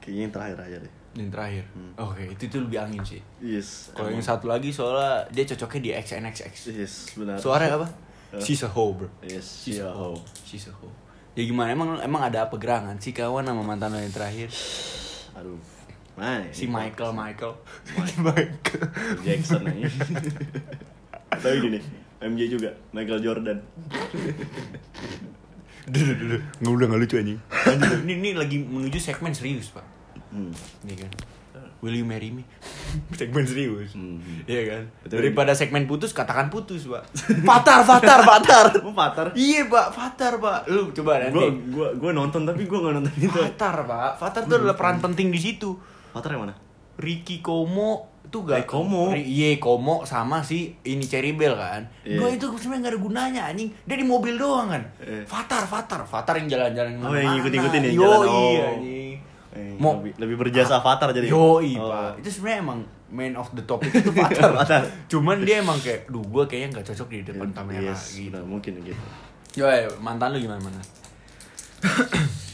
kayaknya 0.00 0.22
yang 0.28 0.34
terakhir 0.36 0.58
aja 0.60 0.76
deh 0.84 1.03
Yang 1.14 1.30
terakhir. 1.30 1.64
Oke, 1.96 2.24
itu 2.28 2.42
itu 2.44 2.56
lebih 2.58 2.78
angin 2.80 3.02
sih. 3.02 3.22
yes 3.40 3.90
Kalau 3.90 4.10
yang 4.10 4.18
satu 4.20 4.46
lagi 4.46 4.68
soalnya 4.68 5.22
dia 5.28 5.46
cocoknya 5.46 5.80
di 5.80 5.90
XNXX. 5.96 6.54
yes 6.72 6.94
benar 7.14 7.38
Suaranya 7.38 7.78
apa? 7.78 7.88
Eh. 8.32 8.42
She's 8.42 8.60
a 8.60 8.68
hoe, 8.68 8.92
bro. 8.92 9.06
yes 9.22 9.62
She's 9.62 9.78
a 9.78 9.88
hoe. 9.88 10.18
She's 10.42 10.66
a 10.66 10.74
hoe. 10.74 10.90
Ya 11.32 11.42
gimana 11.42 11.70
emang 11.70 11.98
emang 11.98 12.22
ada 12.24 12.44
apa 12.44 12.54
gerangan 12.54 12.94
sih 12.96 13.10
kawan 13.10 13.42
sama 13.42 13.62
mantan 13.62 13.90
lo 13.90 13.98
yang 13.98 14.10
terakhir? 14.10 14.50
aduh 15.32 15.58
Nah, 16.14 16.46
Si 16.50 16.66
Michael, 16.66 17.10
kok- 17.10 17.16
Michael. 17.20 17.54
Michael. 18.20 18.86
Jackson 19.20 19.66
aja 19.66 19.86
tapi 21.34 21.58
gini 21.60 21.78
MJ 22.20 22.46
juga 22.48 22.70
Michael 22.90 23.18
Jordan 23.20 23.58
Duh, 25.84 26.00
duh, 26.00 26.16
duh. 26.30 26.42
Nggak 26.58 26.72
udah 26.72 26.86
nggak 26.86 27.00
lucu 27.02 27.14
anjing. 27.14 27.38
Ini, 28.00 28.14
ini 28.14 28.30
lagi 28.32 28.56
menuju 28.58 28.96
segmen 28.96 29.36
serius 29.36 29.68
pak. 29.68 29.84
Hmm. 30.34 30.52
Iya 30.84 30.96
kan. 31.00 31.12
Will 31.80 31.94
you 31.94 32.02
marry 32.02 32.28
me? 32.28 32.42
segmen 33.14 33.44
serius. 33.44 33.92
Hmm. 33.92 34.18
Iya 34.42 34.62
kan. 34.66 34.82
Betul. 35.00 35.16
Daripada 35.20 35.52
segmen 35.52 35.84
putus 35.84 36.10
katakan 36.10 36.48
putus 36.48 36.84
pak. 36.84 37.04
Fatar, 37.48 37.80
fatar, 37.82 38.20
fatar. 38.22 38.66
Lu 38.74 38.90
Fatar 38.90 39.26
Iya 39.32 39.64
pak, 39.66 39.86
fatar 39.88 40.32
pak. 40.36 40.66
Lu 40.66 40.90
coba 40.90 41.20
nanti. 41.20 41.32
gue 41.32 41.46
gue 41.70 41.88
gue 41.94 42.10
nonton 42.10 42.42
tapi 42.42 42.64
gue 42.64 42.78
gak 42.78 42.94
nonton 42.94 43.12
itu 43.14 43.30
Fatar 43.30 43.76
pak. 43.82 44.10
Fatar 44.16 44.42
tuh 44.44 44.58
adalah 44.58 44.74
peran 44.74 44.98
penting 44.98 45.28
di 45.28 45.38
situ. 45.38 45.76
Fatar 46.10 46.32
yang 46.32 46.42
mana 46.42 46.54
Ricky 46.94 47.38
Komo 47.38 48.06
tuh 48.24 48.42
gak 48.44 48.56
Eh, 48.56 48.64
Komo. 48.64 49.10
Iya 49.12 49.58
Komo 49.58 50.02
sama 50.02 50.40
si 50.40 50.74
ini 50.80 51.04
Cherry 51.04 51.34
Bell 51.34 51.52
kan 51.52 51.82
Iya. 52.02 52.18
Dua 52.18 52.28
itu 52.30 52.46
sebenarnya 52.52 52.80
gak 52.80 52.92
ada 52.92 53.00
gunanya 53.00 53.42
anjing 53.44 53.68
Dia 53.82 53.94
di 53.94 54.02
mobil 54.04 54.34
doang 54.34 54.66
kan 54.68 54.82
Eh. 54.98 55.22
Fatar 55.22 55.62
Fatar 55.64 56.02
Fatar 56.02 56.38
yang 56.38 56.46
jalan-jalan 56.48 56.96
Oh, 56.96 57.10
yang 57.10 57.10
ke 57.10 57.10
mana-mana. 57.12 57.34
ngikut-ngikutin 57.36 57.80
ya, 57.80 57.90
Yo 57.92 58.00
jalan. 58.00 58.26
Oh. 58.26 58.48
iya 58.48 58.64
anjing 58.72 59.14
eh, 59.54 59.74
Mau- 59.76 59.96
lebih, 59.96 60.12
lebih 60.18 60.36
berjasa 60.40 60.78
Fatar 60.78 61.10
jadi. 61.10 61.26
Yo 61.26 61.56
Oh. 61.56 61.62
pak. 61.62 62.18
Itu 62.18 62.28
sebenarnya 62.30 62.58
emang 62.60 62.78
main 63.08 63.32
of 63.32 63.48
the 63.50 63.62
topic 63.62 63.88
itu 63.88 64.10
Fatar 64.10 64.50
Fatar. 64.52 64.82
Cuman 65.10 65.40
dia 65.40 65.58
emang 65.58 65.78
kayak 65.78 66.06
Duh 66.06 66.20
gue 66.20 66.44
kayaknya 66.44 66.80
gak 66.80 66.90
cocok 66.90 67.08
di 67.08 67.22
depan 67.24 67.48
kamera. 67.50 67.80
yes, 67.88 68.12
gitu. 68.12 68.30
benar, 68.30 68.42
mungkin 68.44 68.72
gitu. 68.80 69.04
Yo 69.54 69.64
ayo, 69.64 69.94
mantan 69.98 70.30
lu 70.30 70.40
gimana 70.40 70.58
mana 70.60 70.82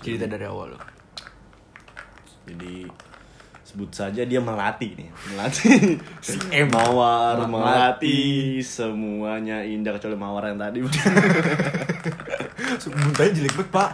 Cerita 0.00 0.24
dari 0.26 0.44
awal 0.44 0.68
lu. 0.70 0.78
Jadi 2.44 2.84
sebut 3.64 3.88
saja 3.90 4.22
dia 4.22 4.38
melati 4.38 4.92
nih. 4.94 5.08
Melati 5.26 5.68
Si 6.24 6.36
M. 6.50 6.68
mawar 6.68 7.40
Melati. 7.40 7.48
melati 7.50 8.20
semuanya. 8.60 9.60
Indah 9.60 9.92
kecuali 9.92 10.14
mawar 10.14 10.46
yang 10.46 10.58
tadi. 10.58 10.78
Muntahnya 12.84 13.32
jelek 13.34 13.54
banget 13.54 13.68
pak 13.70 13.90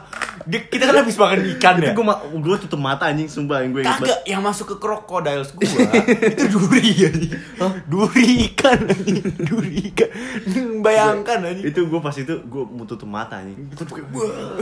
Kita 0.50 0.84
kan 0.84 0.96
habis 0.98 1.14
makan 1.14 1.40
ikan 1.54 1.74
ya 1.78 1.90
itu 1.90 2.02
gue 2.02 2.04
gue 2.36 2.56
tutup 2.60 2.76
mata 2.76 3.06
anjing 3.06 3.26
sumpah 3.26 3.62
yang 3.62 3.70
gue 3.70 3.82
Kagak, 3.82 4.20
yang 4.24 4.40
masuk 4.40 4.66
ke 4.66 4.76
crocodiles 4.76 5.54
gua 5.54 5.62
itu 6.32 6.44
duri 6.48 6.82
anjing. 7.02 7.32
Duri 7.86 8.26
ikan 8.50 8.78
anjing, 8.84 9.22
duri 9.38 9.92
ikan. 9.92 10.10
Bayangkan 10.80 11.38
anjing. 11.44 11.66
itu 11.66 11.80
gue 11.82 12.00
pas 12.00 12.12
itu 12.12 12.34
gue 12.40 12.62
mau 12.64 12.84
tutup 12.84 13.06
mata 13.06 13.38
anjing 13.38 13.70
Itu 13.70 13.84
kayak 13.86 14.10
wah. 14.10 14.58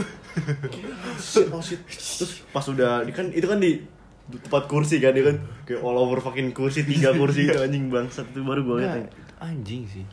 oh 1.49 1.61
terus 1.63 2.31
pas 2.49 2.65
udah 2.65 3.03
kan 3.09 3.31
itu 3.31 3.45
kan 3.45 3.57
di 3.57 3.81
tempat 4.29 4.69
kursi 4.69 5.01
kan 5.01 5.09
dia 5.09 5.25
kan 5.25 5.37
kayak 5.65 5.81
all 5.81 5.97
over 5.97 6.19
fucking 6.19 6.53
kursi 6.53 6.85
tiga 6.85 7.09
kursi 7.11 7.49
itu 7.49 7.57
anjing 7.57 7.89
bangsat 7.89 8.29
itu 8.29 8.41
baru 8.41 8.61
gue 8.61 8.75
Nah, 8.79 8.93
anjing. 8.93 9.07
anjing 9.39 9.81
sih. 9.89 10.05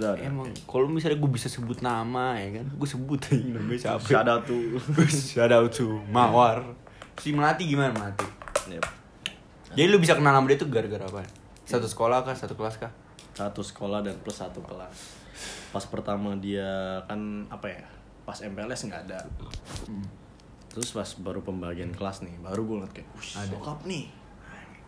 Udah, 0.00 0.16
udah. 0.16 0.24
Emang 0.24 0.48
kalau 0.64 0.88
misalnya 0.88 1.20
gue 1.20 1.30
bisa 1.30 1.46
sebut 1.46 1.78
nama 1.78 2.40
ya 2.40 2.56
kan, 2.56 2.66
gue 2.66 2.88
sebut 2.88 3.20
anjing 3.28 3.52
namanya 3.52 3.78
siapa? 3.84 4.00
shout 4.02 4.24
out 4.26 4.42
tuh 4.42 4.80
Shout 5.36 5.52
out 5.52 5.68
to 5.68 6.00
Mawar. 6.08 6.64
Si 7.20 7.36
Melati 7.36 7.68
gimana 7.68 7.92
Melati? 7.92 8.24
Yep. 8.72 8.84
Jadi 9.76 9.86
lu 9.86 10.00
bisa 10.00 10.16
kenal 10.16 10.32
sama 10.32 10.48
dia 10.48 10.56
tuh 10.56 10.72
gara-gara 10.72 11.04
apa? 11.04 11.20
Satu 11.62 11.84
sekolah 11.84 12.24
kah? 12.24 12.32
Satu 12.32 12.56
kelas 12.56 12.80
kah? 12.80 12.90
satu 13.30 13.64
sekolah 13.64 14.04
dan 14.04 14.12
plus 14.20 14.36
satu 14.36 14.60
kelas 14.60 14.92
pas 15.70 15.84
pertama 15.88 16.36
dia 16.36 17.00
kan 17.08 17.46
apa 17.48 17.72
ya 17.72 17.84
pas 18.28 18.36
MPLS 18.36 18.84
nggak 18.84 19.08
ada 19.08 19.16
terus 20.68 20.92
pas 20.92 21.08
baru 21.24 21.40
pembagian 21.40 21.88
kelas 21.90 22.20
nih 22.20 22.36
baru 22.42 22.68
gue 22.68 22.76
ngeliat 22.82 22.92
kayak 22.92 23.08
Ada. 23.32 23.48
bokap 23.56 23.80
nih 23.88 24.12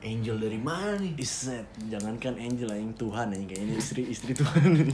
Angel 0.02 0.36
dari 0.36 0.58
mana 0.58 0.94
nih? 0.96 1.14
Iset, 1.16 1.62
jangankan 1.84 2.34
Angel 2.34 2.66
yang 2.68 2.90
Tuhan 2.92 3.30
yang 3.30 3.44
kayaknya 3.44 3.74
istri 3.76 4.02
istri 4.04 4.34
Tuhan 4.34 4.74
nih. 4.76 4.90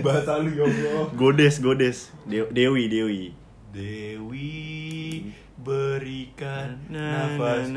Bahasa 0.00 0.38
lu 0.38 0.50
ya 0.52 0.64
Allah. 0.64 1.06
Godes, 1.12 1.58
godes. 1.58 1.98
De- 2.24 2.50
Dewi, 2.50 2.86
Dewi. 2.86 3.22
Dewi 3.70 4.58
berikan 5.56 6.78
Nah, 6.88 7.34
nafas. 7.34 7.70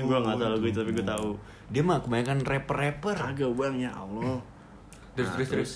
Gua 0.00 0.18
nggak 0.20 0.36
tahu 0.36 0.50
lagu 0.52 0.66
itu, 0.66 0.78
tapi 0.78 0.92
gua 0.92 1.06
tahu. 1.08 1.30
dia 1.68 1.82
mah 1.82 1.98
kebanyakan 1.98 2.38
rapper-rapper 2.42 3.12
Kagak 3.14 3.52
bang 3.52 3.74
ya 3.78 3.92
Allah. 3.92 4.40
Terus, 5.12 5.26
Nah, 5.26 5.34
terus, 5.36 5.48
terus. 5.48 5.72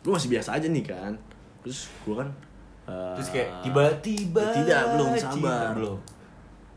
Gue 0.00 0.12
masih 0.12 0.30
biasa 0.30 0.54
aja 0.54 0.66
nih 0.66 0.84
kan. 0.84 1.12
Terus 1.60 1.90
gue 2.00 2.14
kan. 2.14 2.28
eh, 2.86 3.12
terus 3.12 3.28
kayak 3.28 3.48
tiba-tiba 3.60 4.44
tidak 4.54 4.80
belum 4.94 5.10
sabar 5.16 5.74
belum 5.74 5.98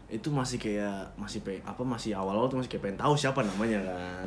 itu 0.10 0.28
masih 0.28 0.58
kayak 0.58 1.14
masih 1.16 1.40
pe 1.40 1.62
apa 1.62 1.80
masih 1.80 2.12
awal-awal 2.12 2.46
tuh 2.46 2.58
masih 2.58 2.72
kayak 2.72 2.84
pengen 2.84 3.00
tahu 3.00 3.14
siapa 3.14 3.40
namanya 3.40 3.78
kan. 3.84 4.26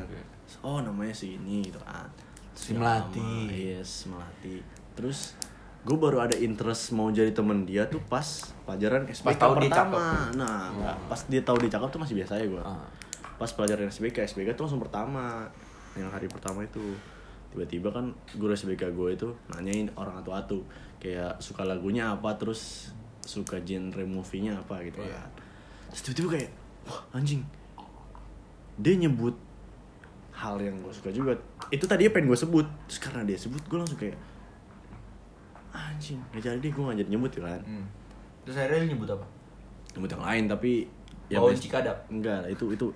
Oh 0.61 0.79
namanya 0.79 1.11
si 1.11 1.35
ini 1.35 1.63
gitu 1.65 1.79
kan. 1.79 2.07
Si 2.53 2.71
Terus 2.71 2.79
Melati. 2.79 3.19
lama, 3.19 3.51
yes 3.51 3.91
melati. 4.07 4.57
Terus 4.93 5.35
gue 5.83 5.97
baru 5.97 6.21
ada 6.21 6.37
interest 6.37 6.93
mau 6.93 7.09
jadi 7.09 7.31
temen 7.31 7.65
dia 7.65 7.83
tuh 7.85 7.99
pas 8.01 8.23
pelajaran 8.63 9.03
SBK 9.05 9.35
Pas 9.35 9.51
pertama. 9.51 10.31
nah 10.33 10.71
Hmm. 10.71 10.95
pas 11.07 11.19
dia 11.27 11.43
tahu 11.43 11.59
dia 11.59 11.71
cakep 11.71 11.89
tuh 11.91 11.99
masih 11.99 12.15
biasa 12.15 12.39
ya 12.39 12.47
gue 12.47 12.63
Ah. 12.63 12.87
pas 13.35 13.51
pelajaran 13.51 13.91
SBK 13.91 14.23
SBK 14.25 14.55
tuh 14.55 14.65
langsung 14.65 14.79
pertama. 14.79 15.51
Yang 15.93 16.11
hari 16.11 16.27
pertama 16.31 16.63
itu 16.63 16.95
tiba-tiba 17.51 17.91
kan 17.91 18.15
guru 18.33 18.49
SBK 18.51 18.89
gue 18.89 19.09
itu 19.13 19.29
nanyain 19.49 19.91
orang 19.93 20.17
atu-atu 20.17 20.63
kayak 20.97 21.37
suka 21.37 21.65
lagunya 21.65 22.09
apa 22.09 22.31
terus 22.33 22.95
suka 23.21 23.59
genre 23.61 24.01
movie-nya 24.03 24.57
apa 24.57 24.79
gitu 24.83 24.99
Iya. 24.99 25.19
kan 25.19 25.29
terus 25.93 26.03
tiba-tiba 26.03 26.29
kayak 26.33 26.51
wah 26.83 27.01
anjing. 27.13 27.45
Dia 28.75 28.97
nyebut 28.97 29.37
hal 30.33 30.57
yang 30.59 30.75
gue 30.79 30.91
suka 30.91 31.09
juga. 31.09 31.37
Itu 31.69 31.85
tadi 31.85 32.09
pengen 32.09 32.27
gue 32.27 32.39
sebut? 32.39 32.65
Terus 32.87 32.99
karena 32.99 33.23
dia 33.23 33.37
sebut 33.37 33.61
gue 33.63 33.77
langsung 33.77 33.97
kayak 33.97 34.17
anjing 35.71 36.21
gak 36.31 36.43
jadi 36.43 36.59
deh 36.59 36.69
gue 36.69 36.83
gak 36.83 36.99
jadi 36.99 37.11
nyebut 37.11 37.33
kan? 37.35 37.61
Hmm. 37.63 37.87
terus 38.43 38.57
akhirnya 38.59 38.91
nyebut 38.91 39.09
apa? 39.09 39.25
Nyebut 39.93 40.11
yang 40.11 40.21
lain 40.23 40.45
tapi 40.47 40.73
Bawang 41.31 41.53
mes- 41.53 41.63
Cikadap. 41.63 41.97
enggak 42.09 42.45
itu 42.47 42.65
itu 42.71 42.87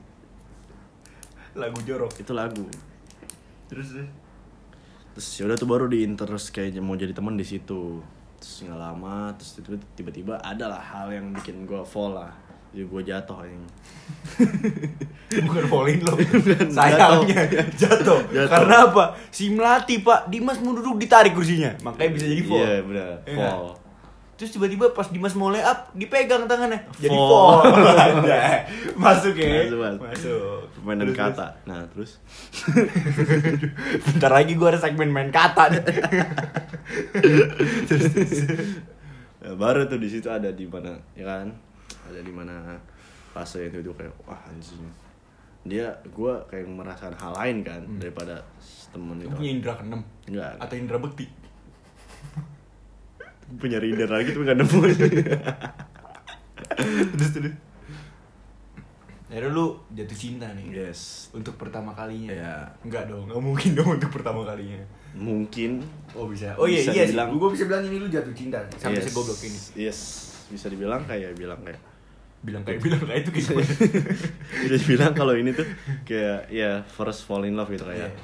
lagu 1.55 1.81
jorok. 1.83 2.13
Itu 2.15 2.33
lagu. 2.33 2.69
Terus 3.67 3.97
terus. 3.97 4.09
terus 5.15 5.29
yaudah 5.41 5.57
tuh 5.57 5.65
baru 5.65 5.89
di 5.89 6.05
interest 6.05 6.53
kayak 6.53 6.77
mau 6.79 6.93
jadi 6.93 7.13
teman 7.13 7.33
di 7.33 7.45
situ. 7.45 8.05
Terus 8.37 8.57
nggak 8.63 8.77
lama 8.77 9.33
terus 9.33 9.57
tiba- 9.57 9.89
tiba-tiba 9.95 10.35
ada 10.39 10.69
lah 10.69 10.83
hal 10.83 11.09
yang 11.09 11.33
bikin 11.33 11.65
gue 11.65 11.81
fall 11.81 12.13
lah 12.13 12.29
jadi 12.75 12.85
gue 12.87 13.03
jatuh 13.09 13.39
yang 13.47 13.65
bukan 15.47 15.65
falling 15.67 16.01
loh. 16.07 16.17
Jatuh. 16.47 16.71
sayangnya 16.71 17.43
jatuh. 17.83 18.21
Jatuh. 18.31 18.51
karena 18.53 18.77
apa? 18.91 19.05
Si 19.35 19.51
melati 19.51 19.99
pak. 19.99 20.31
Dimas 20.31 20.59
mau 20.63 20.73
duduk 20.77 21.01
ditarik 21.03 21.35
kursinya. 21.35 21.75
Makanya 21.83 22.11
bisa 22.15 22.27
jadi 22.31 22.43
fall. 22.47 22.59
iya 22.59 22.71
benar. 22.85 23.09
Iya. 23.27 23.37
fall. 23.37 23.65
terus 24.37 24.53
tiba-tiba 24.53 24.93
pas 24.93 25.09
Dimas 25.09 25.33
mau 25.33 25.49
lay 25.49 25.65
up 25.65 25.89
dipegang 25.97 26.45
tangannya. 26.45 26.85
Jadi 27.01 27.17
Fall. 27.17 27.57
masuk 29.01 29.33
ya. 29.33 29.65
Masuk, 29.65 29.81
masuk. 29.81 30.01
masuk. 30.05 30.61
Permainan 30.77 31.05
Terus, 31.09 31.17
kata. 31.17 31.47
nah 31.65 31.81
terus? 31.89 32.11
Terus. 32.53 32.93
bentar 34.05 34.31
lagi 34.31 34.53
gua 34.53 34.77
ada 34.77 34.81
segmen 34.85 35.09
main 35.09 35.33
kata. 35.33 35.73
Nih 35.73 35.83
Ya, 39.47 39.55
baru 39.55 39.87
tuh 39.87 40.03
di 40.03 40.11
situ 40.11 40.27
ada 40.27 40.51
di 40.51 40.67
mana 40.67 40.99
ya 41.15 41.23
kan 41.23 41.55
ada 42.07 42.21
di 42.23 42.33
mana 42.33 42.79
fase 43.31 43.69
itu 43.69 43.83
itu 43.83 43.93
kayak 43.93 44.13
wah 44.25 44.41
anjing. 44.49 44.81
Dia 45.67 45.91
gue 46.07 46.33
kayak 46.47 46.67
merasakan 46.71 47.19
hal 47.19 47.33
lain 47.35 47.57
kan 47.67 47.83
daripada 47.99 48.39
temen 48.95 49.19
itu. 49.19 49.29
punya 49.35 49.51
indra 49.51 49.73
keenam? 49.75 50.01
Enggak. 50.31 50.53
Atau 50.63 50.77
indra 50.79 50.97
bekti? 51.03 51.27
Punya 53.59 53.79
reader 53.79 54.11
lagi 54.11 54.35
tapi 54.35 54.43
gak 54.47 54.59
nemu. 54.59 54.81
Terus 57.17 57.31
terus. 57.35 57.55
Akhirnya 59.27 59.51
lu 59.51 59.75
jatuh 59.91 60.15
cinta 60.19 60.47
nih. 60.55 60.71
Yes. 60.71 61.31
Untuk 61.35 61.59
pertama 61.59 61.91
kalinya? 61.91 62.31
Iya. 62.31 62.57
enggak 62.87 63.11
dong 63.11 63.27
nggak 63.27 63.43
mungkin 63.43 63.71
dong 63.75 63.91
untuk 63.99 64.11
pertama 64.15 64.47
kalinya. 64.47 64.79
Mungkin. 65.19 65.83
Oh 66.15 66.31
bisa. 66.31 66.55
Oh 66.55 66.71
iya 66.71 66.87
Bisa 66.87 66.93
iya 66.95 67.05
dibilang- 67.11 67.35
gue 67.35 67.51
bisa 67.51 67.65
bilang 67.67 67.83
ini 67.83 67.97
lu 67.99 68.07
jatuh 68.07 68.31
cinta 68.33 68.63
sampai 68.79 69.03
yes, 69.03 69.07
segoblok 69.11 69.41
ini. 69.43 69.59
Yes. 69.75 69.99
Bisa 70.47 70.71
dibilang 70.71 71.03
kayak 71.11 71.35
bilang 71.35 71.59
kayak 71.67 71.81
bilang 72.47 72.63
kayak 72.63 72.79
bilang 72.79 73.03
kayak 73.03 73.27
itu 73.27 73.31
gitu. 73.43 73.59
Bisa 74.63 74.75
dibilang 74.79 75.11
kalau 75.13 75.35
ini 75.35 75.51
tuh 75.51 75.67
kayak 76.07 76.47
ya 76.47 76.87
first 76.87 77.27
fall 77.27 77.43
in 77.43 77.59
love 77.59 77.67
gitu 77.69 77.83
kayak 77.83 78.07
Iya. 78.07 78.23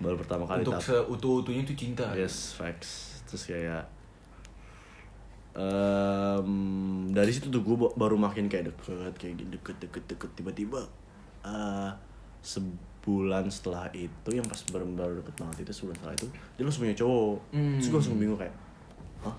baru 0.00 0.16
pertama 0.16 0.48
kali 0.48 0.64
untuk 0.64 0.80
seutuh-utuhnya 0.80 1.62
itu 1.62 1.76
cinta. 1.76 2.08
Yes 2.16 2.56
facts. 2.56 3.20
Terus 3.28 3.44
kayak 3.46 3.84
em, 5.52 6.50
dari 7.12 7.30
situ 7.30 7.48
tuh 7.48 7.60
gue 7.60 7.76
baru 7.92 8.16
makin 8.16 8.48
kayak 8.48 8.72
deket 8.72 9.14
kayak 9.14 9.34
gitu, 9.38 9.48
deket 9.52 9.76
deket 9.78 10.04
deket. 10.08 10.30
Tiba-tiba 10.32 10.80
eh, 11.44 11.90
sebulan 12.42 13.46
setelah 13.46 13.92
itu 13.92 14.30
yang 14.32 14.46
pas 14.46 14.58
baru 14.72 14.88
baru 14.90 15.12
deket 15.20 15.34
banget 15.38 15.56
itu 15.62 15.72
sebulan 15.76 15.96
setelah 16.00 16.14
itu 16.16 16.26
dia 16.56 16.62
langsung 16.64 16.82
punya 16.82 16.96
cowok. 16.96 17.36
Hmm. 17.52 17.76
terus 17.78 17.86
gue 17.86 17.98
langsung 18.00 18.16
bingung 18.18 18.40
kayak 18.40 18.54
hah? 19.22 19.36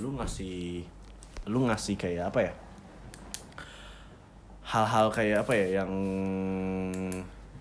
Lu 0.00 0.14
ngasih 0.16 0.86
lu 1.50 1.66
ngasih 1.66 1.98
kayak 1.98 2.30
apa 2.30 2.38
ya 2.38 2.52
hal-hal 4.72 5.06
kayak 5.08 5.44
apa 5.44 5.52
ya 5.52 5.66
yang, 5.80 5.92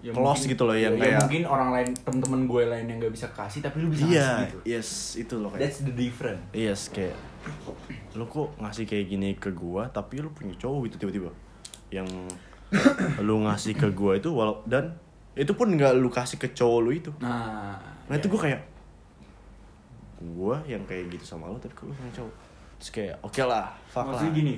Ya, 0.02 0.10
close 0.17 0.41
mungkin- 0.41 0.52
gitu 0.58 0.63
loh 0.65 0.74
yang 0.74 0.97
ya, 0.97 1.02
kayak 1.06 1.13
ya 1.13 1.19
mungkin 1.21 1.43
orang 1.45 1.69
lain 1.69 1.88
temen-temen 1.93 2.41
gue 2.50 2.62
lain 2.65 2.86
yang 2.89 2.97
gak 2.97 3.13
bisa 3.13 3.28
kasih 3.30 3.62
tapi 3.62 3.86
lu 3.86 3.93
bisa 3.93 4.02
iya 4.04 4.17
kasih 4.34 4.45
gitu. 4.50 4.58
yes 4.65 4.89
itu 5.13 5.36
loh 5.38 5.50
kayak 5.54 5.62
that's 5.62 5.80
the 5.86 5.93
difference. 5.93 6.41
Yes, 6.50 6.82
kayak 6.89 7.13
lu 8.17 8.26
kok 8.26 8.50
ngasih 8.58 8.89
kayak 8.89 9.06
gini 9.08 9.30
ke 9.38 9.54
gua 9.54 9.86
tapi 9.88 10.17
lu 10.17 10.34
punya 10.34 10.58
cowok 10.58 10.89
gitu 10.89 11.06
tiba-tiba. 11.06 11.30
Yang 11.93 12.10
lu 13.28 13.45
ngasih 13.45 13.78
ke 13.78 13.93
gua 13.93 14.17
itu 14.17 14.34
walau 14.34 14.65
dan 14.65 14.97
itu 15.38 15.54
pun 15.54 15.69
nggak 15.69 15.93
lu 15.93 16.10
kasih 16.10 16.41
ke 16.41 16.50
cowok 16.50 16.80
lu 16.82 16.91
itu. 16.91 17.12
Nah 17.21 17.78
nah 18.10 18.15
itu 18.17 18.26
iya. 18.26 18.34
gua 18.34 18.41
kayak 18.41 18.62
gua 20.34 20.56
yang 20.65 20.82
kayak 20.86 21.10
gitu 21.10 21.26
sama 21.28 21.45
lu 21.45 21.62
tapi 21.62 21.78
lu 21.78 21.93
punya 21.93 22.13
cowok? 22.15 22.34
Terus 22.82 22.89
kayak 22.89 23.15
oke 23.21 23.41
lah 23.45 23.69
fuck 23.86 24.10
lah. 24.10 24.17
maksudnya 24.17 24.34
gini 24.34 24.54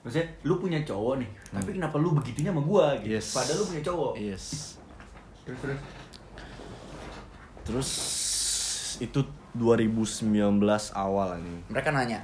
maksudnya 0.00 0.26
lu 0.48 0.56
punya 0.56 0.80
cowok 0.80 1.20
nih 1.20 1.30
tapi 1.52 1.70
kenapa 1.76 1.96
lu 2.00 2.16
begitunya 2.16 2.50
sama 2.56 2.62
gua 2.64 2.96
gitu? 3.04 3.20
Yes. 3.20 3.26
padahal 3.36 3.56
lu 3.60 3.64
punya 3.68 3.82
cowok. 3.84 4.12
Yes. 4.16 4.44
Terus 5.44 5.58
terus? 5.60 5.80
Terus 7.64 7.90
itu 9.00 9.20
2019 9.56 10.30
awal 10.94 11.40
ini. 11.40 11.58
Mereka 11.68 11.90
nanya. 11.90 12.20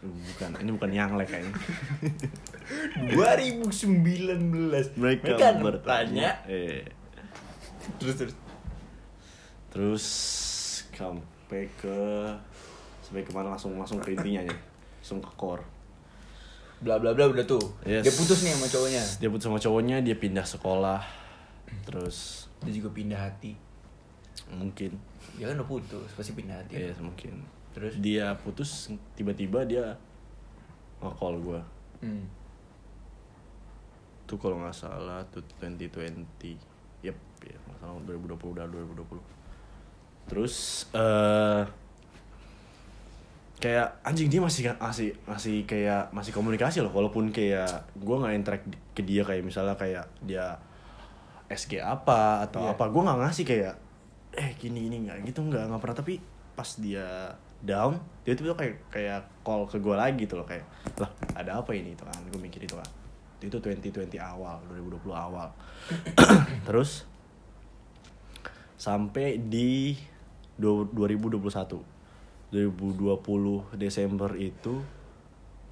Bukan 0.00 0.56
ini 0.64 0.70
bukan 0.72 0.90
yang 0.94 1.12
like 1.18 1.28
kayaknya. 1.28 1.52
2019 3.12 4.96
mereka, 4.96 5.36
kan 5.36 5.60
bertanya. 5.60 6.40
Eh. 6.48 6.88
Terus 8.00 8.14
terus? 8.16 8.34
Terus 9.70 10.04
sampai 10.94 11.68
ke 11.76 11.98
sampai 13.04 13.22
ke 13.26 13.32
mana? 13.34 13.52
Langsung 13.52 13.76
langsung 13.76 14.00
ke 14.00 14.16
intinya 14.16 14.46
aja. 14.46 14.56
Langsung 15.00 15.20
ke 15.20 15.32
core 15.36 15.79
bla 16.80 16.96
bla 17.00 17.12
bla 17.12 17.28
udah 17.28 17.44
tuh. 17.44 17.62
Yes. 17.84 18.04
dia 18.04 18.14
putus 18.14 18.40
nih 18.44 18.52
sama 18.56 18.66
cowoknya. 18.68 19.04
Dia 19.20 19.28
putus 19.28 19.44
sama 19.46 19.58
cowoknya 19.60 19.96
dia 20.00 20.16
pindah 20.16 20.46
sekolah. 20.48 21.00
Terus 21.86 22.48
dia 22.64 22.72
juga 22.76 22.88
pindah 22.92 23.20
hati. 23.20 23.56
Mungkin. 24.50 24.96
Dia 25.36 25.52
kan 25.52 25.60
udah 25.60 25.68
putus 25.68 26.08
pasti 26.16 26.32
pindah 26.32 26.60
hati. 26.60 26.76
Ya 26.76 26.92
mungkin. 26.98 27.44
Terus? 27.70 27.94
dia 28.02 28.34
putus 28.34 28.90
tiba-tiba 29.14 29.62
dia 29.62 29.94
nge-call 31.00 31.36
gue 31.40 31.60
hmm. 32.04 32.24
tuh 34.28 34.36
kalau 34.36 34.60
nggak 34.60 34.76
salah 34.76 35.24
tuh 35.32 35.40
2020 35.58 36.20
yep 37.00 37.16
ya 37.40 37.56
nggak 37.56 37.78
salah 37.80 37.96
2020 38.04 38.54
udah 38.58 38.66
2020 38.68 40.28
terus 40.28 40.86
eh 40.92 41.64
kayak 43.60 44.00
anjing 44.02 44.26
dia 44.26 44.40
masih 44.40 44.72
masih 44.74 45.08
masih 45.24 45.56
kayak 45.62 46.08
masih 46.10 46.32
komunikasi 46.32 46.80
loh 46.80 46.90
walaupun 46.90 47.28
kayak 47.28 47.68
gue 47.92 48.16
nggak 48.16 48.34
interact 48.34 48.64
ke 48.96 49.04
dia 49.04 49.20
kayak 49.20 49.44
misalnya 49.44 49.76
kayak 49.76 50.08
dia 50.20 50.56
SG 51.46 51.76
apa 51.76 52.40
atau 52.42 52.64
Iya. 52.64 52.72
apa 52.72 52.84
gue 52.88 53.02
nggak 53.02 53.18
ngasih 53.20 53.44
kayak 53.44 53.74
eh 54.30 54.54
gini 54.56 54.86
gini 54.86 54.96
nggak 55.04 55.28
gitu 55.28 55.44
nggak 55.44 55.68
nggak 55.68 55.80
pernah. 55.80 55.96
Tapi 55.98 56.14
pas 56.56 56.70
dia 56.78 57.36
down 57.60 58.00
dia 58.24 58.32
tiba 58.32 58.56
kayak 58.56 58.88
kayak 58.88 59.20
call 59.42 59.68
ke 59.68 59.76
gue 59.76 59.92
lagi 59.92 60.24
gitu 60.24 60.40
loh 60.40 60.48
kayak 60.48 60.64
lah 60.96 61.10
ada 61.36 61.60
apa 61.60 61.76
ini? 61.76 61.92
Itu 61.92 62.08
kan 62.08 62.16
gue 62.24 62.40
mikir 62.40 62.64
itu 62.64 62.72
kan. 62.72 62.88
Itu 63.40 63.60
2020 63.60 64.08
awal 64.16 64.56
2020 64.72 65.12
awal. 65.12 65.52
Terus 66.66 67.04
sampai 68.76 69.36
di 69.36 69.92
du- 70.56 70.88
2021 70.88 71.89
2020 72.50 73.78
Desember 73.78 74.30
itu 74.34 74.82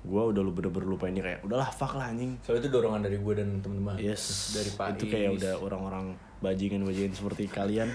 gua 0.06 0.30
udah 0.30 0.40
lu 0.46 0.54
bener-bener 0.54 0.86
lupa 0.86 1.10
ini 1.10 1.18
kayak 1.18 1.42
udahlah 1.42 1.68
fuck 1.74 1.98
lah 1.98 2.14
anjing. 2.14 2.38
Soalnya 2.46 2.64
itu 2.64 2.70
dorongan 2.70 3.02
dari 3.02 3.18
gue 3.18 3.34
dan 3.34 3.58
teman-teman? 3.58 3.98
Yes. 3.98 4.54
Dari 4.54 4.70
Pak 4.78 4.86
itu 4.94 5.04
kayak 5.10 5.30
udah 5.42 5.52
orang-orang 5.58 6.14
bajingan-bajingan 6.38 7.12
seperti 7.18 7.50
kalian. 7.50 7.90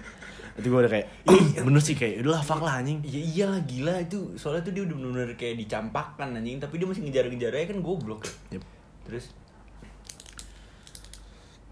Itu 0.60 0.68
gua 0.68 0.84
udah 0.84 0.92
kayak 0.92 1.08
bener 1.66 1.82
sih 1.82 1.96
kayak 1.96 2.28
udahlah 2.28 2.44
fuck 2.44 2.60
lah 2.60 2.84
anjing. 2.84 3.00
Ya 3.08 3.24
iyalah 3.24 3.64
gila. 3.64 3.96
Itu 4.04 4.36
soalnya 4.36 4.68
tuh 4.68 4.76
dia 4.76 4.84
udah 4.84 4.96
bener-bener 5.00 5.32
kayak 5.40 5.56
dicampakkan 5.64 6.36
anjing. 6.36 6.60
Tapi 6.60 6.76
dia 6.76 6.88
masih 6.92 7.02
ngejar-ngejar 7.08 7.52
aja 7.56 7.66
kan 7.72 7.80
goblok. 7.80 8.28
Yep. 8.52 8.64
terus? 9.08 9.26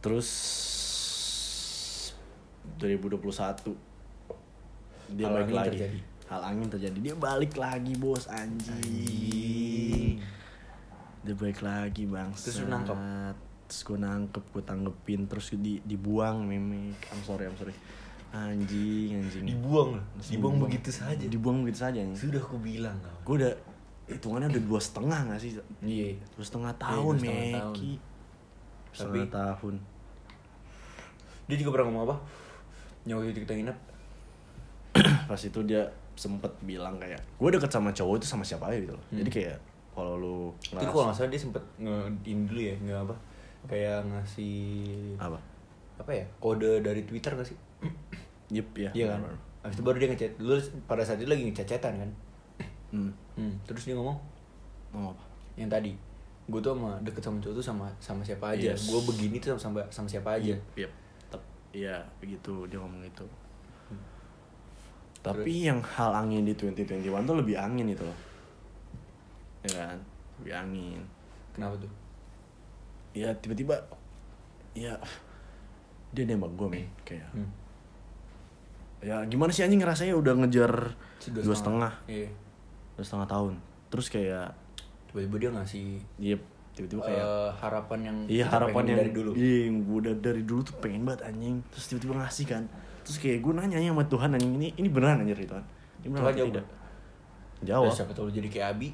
Terus 0.02 0.30
2021 2.80 3.20
dia 5.12 5.28
Hal 5.28 5.34
balik 5.44 5.54
lagi. 5.54 5.70
terjadi. 5.76 6.00
Hal 6.32 6.42
angin 6.42 6.68
terjadi. 6.68 6.96
Dia 7.04 7.16
balik 7.16 7.54
lagi 7.54 7.92
bos 7.94 8.26
anjing. 8.26 10.16
Dia 11.22 11.36
balik 11.38 11.62
lagi 11.62 12.08
bang 12.08 12.34
Terus 12.34 12.64
lu 12.64 12.68
nangkep? 12.68 12.98
terus 13.68 13.88
gue 13.88 13.96
nangkep 13.96 14.44
gue 14.52 14.64
tanggepin 14.66 15.32
terus 15.32 15.56
di 15.56 15.80
dibuang 15.80 16.44
memek 16.44 16.98
I'm 17.08 17.22
sorry 17.22 17.46
I'm 17.46 17.56
sorry. 17.56 17.76
Anjing 18.32 19.20
anjing. 19.20 19.44
Dibuang 19.46 20.00
loh 20.00 20.04
Langsung 20.16 20.32
dibuang 20.34 20.58
begitu 20.58 20.90
saja. 20.90 21.24
Dibuang 21.24 21.62
begitu 21.62 21.80
saja 21.80 22.00
anjing. 22.00 22.18
Sudah 22.18 22.40
aku 22.40 22.58
bilang 22.58 22.96
kau 23.00 23.32
gue 23.32 23.46
udah 23.46 23.54
hitungannya 24.08 24.52
udah 24.52 24.64
dua 24.66 24.80
setengah 24.80 25.20
gak 25.30 25.40
sih? 25.40 25.52
Iya. 25.80 26.20
Dua 26.36 26.44
setengah 26.44 26.72
Iya, 26.74 26.82
tahun 26.82 27.14
dua 27.14 27.22
setengah 27.22 27.48
tahun. 27.54 27.76
Meki 27.76 27.92
setengah 28.92 29.08
Tapi- 29.24 29.32
tahun. 29.32 29.76
dia 31.48 31.56
juga 31.60 31.70
pernah 31.72 31.86
ngomong 31.88 32.04
apa? 32.08 32.16
Nyawa 33.04 33.22
itu 33.26 33.40
kita 33.40 33.54
nginep. 33.56 33.78
Pas 35.28 35.40
itu 35.40 35.60
dia 35.64 35.84
sempet 36.22 36.52
bilang 36.62 37.02
kayak 37.02 37.18
gue 37.18 37.50
deket 37.50 37.72
sama 37.74 37.90
cowok 37.90 38.22
itu 38.22 38.28
sama 38.30 38.46
siapa 38.46 38.70
aja 38.70 38.78
gitu 38.78 38.94
loh 38.94 39.04
Hmm. 39.10 39.18
jadi 39.26 39.30
kayak 39.34 39.58
kalau 39.92 40.14
lu 40.16 40.38
itu 40.62 40.86
kalau 40.86 41.10
nggak 41.10 41.18
salah 41.18 41.32
dia 41.34 41.42
sempet 41.42 41.64
nge 41.76 41.98
dulu 42.24 42.62
ya 42.62 42.76
nggak 42.78 43.00
apa 43.04 43.16
kayak 43.66 43.98
ngasih 44.08 44.58
apa 45.18 45.38
apa 45.98 46.12
ya 46.14 46.26
kode 46.38 46.82
dari 46.82 47.02
Twitter 47.04 47.34
gak 47.34 47.46
sih 47.46 47.58
yep 48.56 48.70
ya 48.74 48.90
iya 48.94 49.06
kan. 49.14 49.22
Habis 49.62 49.78
itu 49.78 49.84
baru 49.86 49.98
dia 50.02 50.10
ngechat 50.10 50.34
dulu 50.38 50.58
pada 50.90 51.06
saat 51.06 51.22
itu 51.22 51.30
lagi 51.30 51.46
ngechat-chatan 51.46 51.94
kan 51.98 52.10
hmm. 52.94 53.12
hmm. 53.38 53.54
terus 53.66 53.86
dia 53.86 53.94
ngomong 53.94 54.18
mau 54.92 55.14
apa 55.14 55.24
yang 55.58 55.70
tadi 55.70 55.94
gue 56.50 56.60
tuh 56.60 56.74
sama 56.74 56.98
deket 57.06 57.22
sama 57.22 57.38
cowok 57.38 57.56
tuh 57.62 57.66
sama 57.66 57.86
sama 58.02 58.22
siapa 58.26 58.58
aja 58.58 58.74
Yes. 58.74 58.90
gue 58.90 59.02
begini 59.06 59.38
tuh 59.38 59.54
sama 59.54 59.62
sama, 59.62 59.80
sama 59.94 60.08
siapa 60.10 60.30
aja 60.42 60.56
yep, 60.58 60.62
yep. 60.76 60.92
Tep- 61.30 61.52
iya 61.72 62.02
begitu 62.18 62.66
dia 62.68 62.82
ngomong 62.82 63.06
itu 63.06 63.24
tapi 65.22 65.70
yang 65.70 65.86
hal 65.86 66.18
angin 66.18 66.42
di 66.42 66.58
2021 66.58 67.30
tuh 67.30 67.38
lebih 67.38 67.56
angin 67.58 67.94
itu 67.94 68.02
loh. 68.02 68.20
Ya 69.62 69.70
kan? 69.78 69.98
Lebih 70.42 70.54
angin. 70.58 71.02
Kenapa 71.54 71.78
tuh? 71.78 71.92
Ya 73.14 73.30
tiba-tiba 73.38 73.78
ya 74.74 74.98
dia 76.12 76.24
nembak 76.26 76.52
gue 76.58 76.68
men 76.68 76.88
kayak. 77.06 77.30
Hmm. 77.32 77.50
ya 79.02 79.26
gimana 79.26 79.54
sih 79.54 79.62
anjing 79.62 79.82
rasanya? 79.86 80.18
Udah 80.18 80.34
ngejar 80.42 80.98
dua 81.30 81.56
setengah. 81.56 81.94
Iya. 82.10 82.30
Dua 82.98 83.06
setengah 83.06 83.30
tahun. 83.30 83.54
Terus 83.94 84.08
kayak 84.10 84.58
tiba-tiba 85.14 85.38
dia 85.38 85.52
ngasih 85.54 85.88
Yep, 86.18 86.42
tiba-tiba 86.82 87.02
kayak 87.06 87.26
eh, 87.30 87.50
harapan 87.62 88.00
yang 88.02 88.18
iya 88.26 88.46
harapan 88.50 88.84
yang 88.90 88.98
dari 89.06 89.12
dulu 89.14 89.32
Iya, 89.38 89.58
yang 89.70 89.76
gue 89.86 89.98
udah 90.02 90.16
dari 90.18 90.42
dulu 90.42 90.62
tuh 90.66 90.76
pengen 90.82 91.06
banget 91.06 91.22
anjing. 91.30 91.62
Terus 91.70 91.86
tiba-tiba 91.94 92.14
ngasih 92.26 92.46
kan. 92.50 92.64
Terus 93.06 93.18
kayak 93.22 93.38
gue 93.46 93.54
nanya 93.54 93.78
sama 93.86 94.04
Tuhan 94.10 94.30
anjing 94.34 94.54
ini 94.58 94.68
ini 94.74 94.88
beneran 94.90 95.22
anjir 95.22 95.38
itu 95.38 95.54
kan. 95.54 95.66
Ini 96.02 96.08
beneran 96.10 96.34
Tuhan 96.34 96.50
tidak? 96.50 96.66
Jawab. 97.62 97.94
Terus 97.94 97.98
siapa 98.02 98.14
tahu 98.18 98.28
jadi 98.34 98.48
kayak 98.50 98.68
Abi 98.74 98.90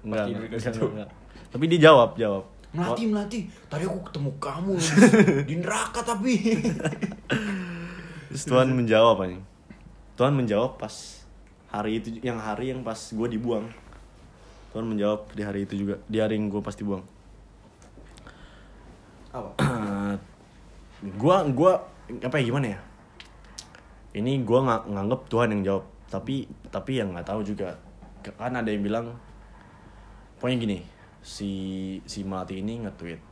Enggak, 0.00 0.32
enggak, 0.32 0.64
enggak, 0.64 0.88
enggak. 0.96 1.10
tapi 1.52 1.64
dia 1.68 1.80
jawab 1.92 2.16
jawab 2.16 2.48
Melati, 2.70 3.02
Melati, 3.10 3.40
tadi 3.66 3.82
aku 3.82 3.98
ketemu 4.08 4.30
kamu 4.38 4.72
di, 4.78 4.88
di 5.50 5.54
neraka 5.58 6.06
tapi. 6.06 6.38
Terus 8.30 8.44
Tuhan 8.46 8.70
menjawab 8.70 9.26
anjing. 9.26 9.42
Tuhan 10.14 10.32
menjawab 10.38 10.78
pas 10.78 10.94
hari 11.66 11.98
itu 11.98 12.22
yang 12.22 12.38
hari 12.38 12.70
yang 12.70 12.86
pas 12.86 13.10
gue 13.10 13.26
dibuang. 13.26 13.66
Tuhan 14.70 14.86
menjawab 14.86 15.34
di 15.34 15.42
hari 15.42 15.66
itu 15.66 15.74
juga, 15.86 15.98
di 16.06 16.22
hari 16.22 16.38
yang 16.38 16.46
gue 16.46 16.62
pas 16.62 16.74
dibuang. 16.78 17.02
Apa? 19.30 19.50
gua 21.20 21.46
gua 21.48 21.72
apa 22.20 22.34
ya 22.42 22.44
gimana 22.50 22.66
ya? 22.76 22.80
Ini 24.10 24.42
gua 24.42 24.66
nggak 24.66 24.82
nganggep 24.90 25.20
Tuhan 25.30 25.48
yang 25.54 25.62
jawab, 25.62 25.84
tapi 26.10 26.34
tapi 26.68 26.98
yang 26.98 27.14
nggak 27.14 27.28
tahu 27.30 27.40
juga. 27.46 27.78
Kan 28.20 28.58
ada 28.58 28.68
yang 28.68 28.82
bilang 28.84 29.16
pokoknya 30.36 30.56
gini, 30.60 30.78
si 31.22 31.50
si 32.04 32.26
Melati 32.26 32.60
ini 32.60 32.84
nge-tweet 32.84 33.22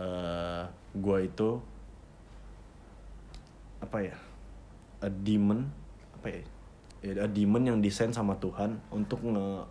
eh 0.00 0.62
gua 0.98 1.16
itu 1.22 1.62
apa 3.80 3.98
ya? 4.02 4.16
A 5.00 5.08
demon 5.08 5.70
apa 6.18 6.26
ya? 6.28 6.42
Ya, 7.00 7.24
demon 7.26 7.64
yang 7.64 7.78
desain 7.80 8.12
sama 8.12 8.36
Tuhan 8.36 8.76
untuk 8.88 9.24
nge 9.24 9.64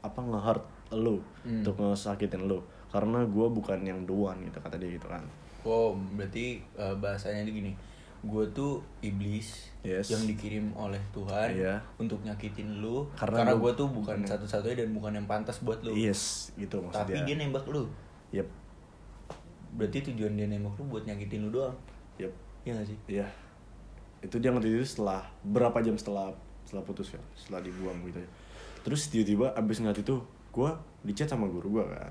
apa 0.00 0.20
nge-hurt 0.20 0.64
lu, 0.92 1.16
Hmm. 1.42 1.64
untuk 1.64 1.80
ngesakitin 1.80 2.44
lu. 2.44 2.60
Karena 2.92 3.24
gua 3.24 3.48
bukan 3.48 3.80
yang 3.80 4.04
doan 4.04 4.36
gitu 4.40 4.60
kata 4.60 4.76
dia 4.76 4.92
gitu 4.92 5.08
kan. 5.08 5.24
Oh, 5.64 5.96
berarti 6.12 6.60
eh, 6.76 6.94
bahasanya 6.94 7.42
itu 7.42 7.56
gini. 7.58 7.72
Gue 8.20 8.40
tuh 8.52 8.80
iblis 9.00 9.68
Yes. 9.80 10.08
yang 10.08 10.24
dikirim 10.24 10.72
oleh 10.72 11.00
Tuhan 11.12 11.52
Iya. 11.52 11.76
untuk 11.98 12.24
nyakitin 12.24 12.80
lu 12.80 13.04
Karena 13.12 13.44
karena, 13.44 13.52
gue 13.52 13.72
tuh 13.74 13.88
bukan 13.88 14.16
satu-satunya 14.22 14.80
dan 14.80 14.96
bukan 14.96 15.12
yang 15.12 15.28
pantas 15.28 15.60
buat 15.60 15.76
lu. 15.84 15.92
Yes, 15.92 16.48
gitu 16.56 16.80
maksudnya. 16.80 17.16
Tapi 17.16 17.28
dia 17.28 17.36
nembak 17.36 17.68
lu. 17.68 17.84
Yep, 18.32 18.48
Berarti 19.74 19.98
tujuan 20.06 20.38
dia 20.38 20.46
nembak 20.46 20.72
lu 20.78 20.84
buat 20.86 21.04
nyakitin 21.04 21.44
lu 21.44 21.50
doang. 21.50 21.74
yep. 22.16 22.30
Iya 22.64 22.72
gak 22.74 22.86
sih? 22.86 22.98
Iya. 23.10 23.26
Itu 24.22 24.40
dia 24.40 24.48
ngerti 24.48 24.72
itu 24.72 24.86
setelah 24.86 25.20
berapa 25.42 25.76
jam 25.80 25.92
setelah 25.92 26.32
setelah 26.74 26.90
putus 26.90 27.14
ya, 27.14 27.22
setelah 27.38 27.62
dibuang 27.62 28.02
gitu 28.10 28.18
ya. 28.18 28.30
Terus 28.82 29.06
tiba-tiba 29.06 29.54
abis 29.54 29.78
ngeliat 29.78 30.02
itu, 30.02 30.18
gue 30.50 30.70
dicat 31.06 31.30
sama 31.30 31.46
guru 31.46 31.78
gue 31.78 31.84
kan. 31.86 32.10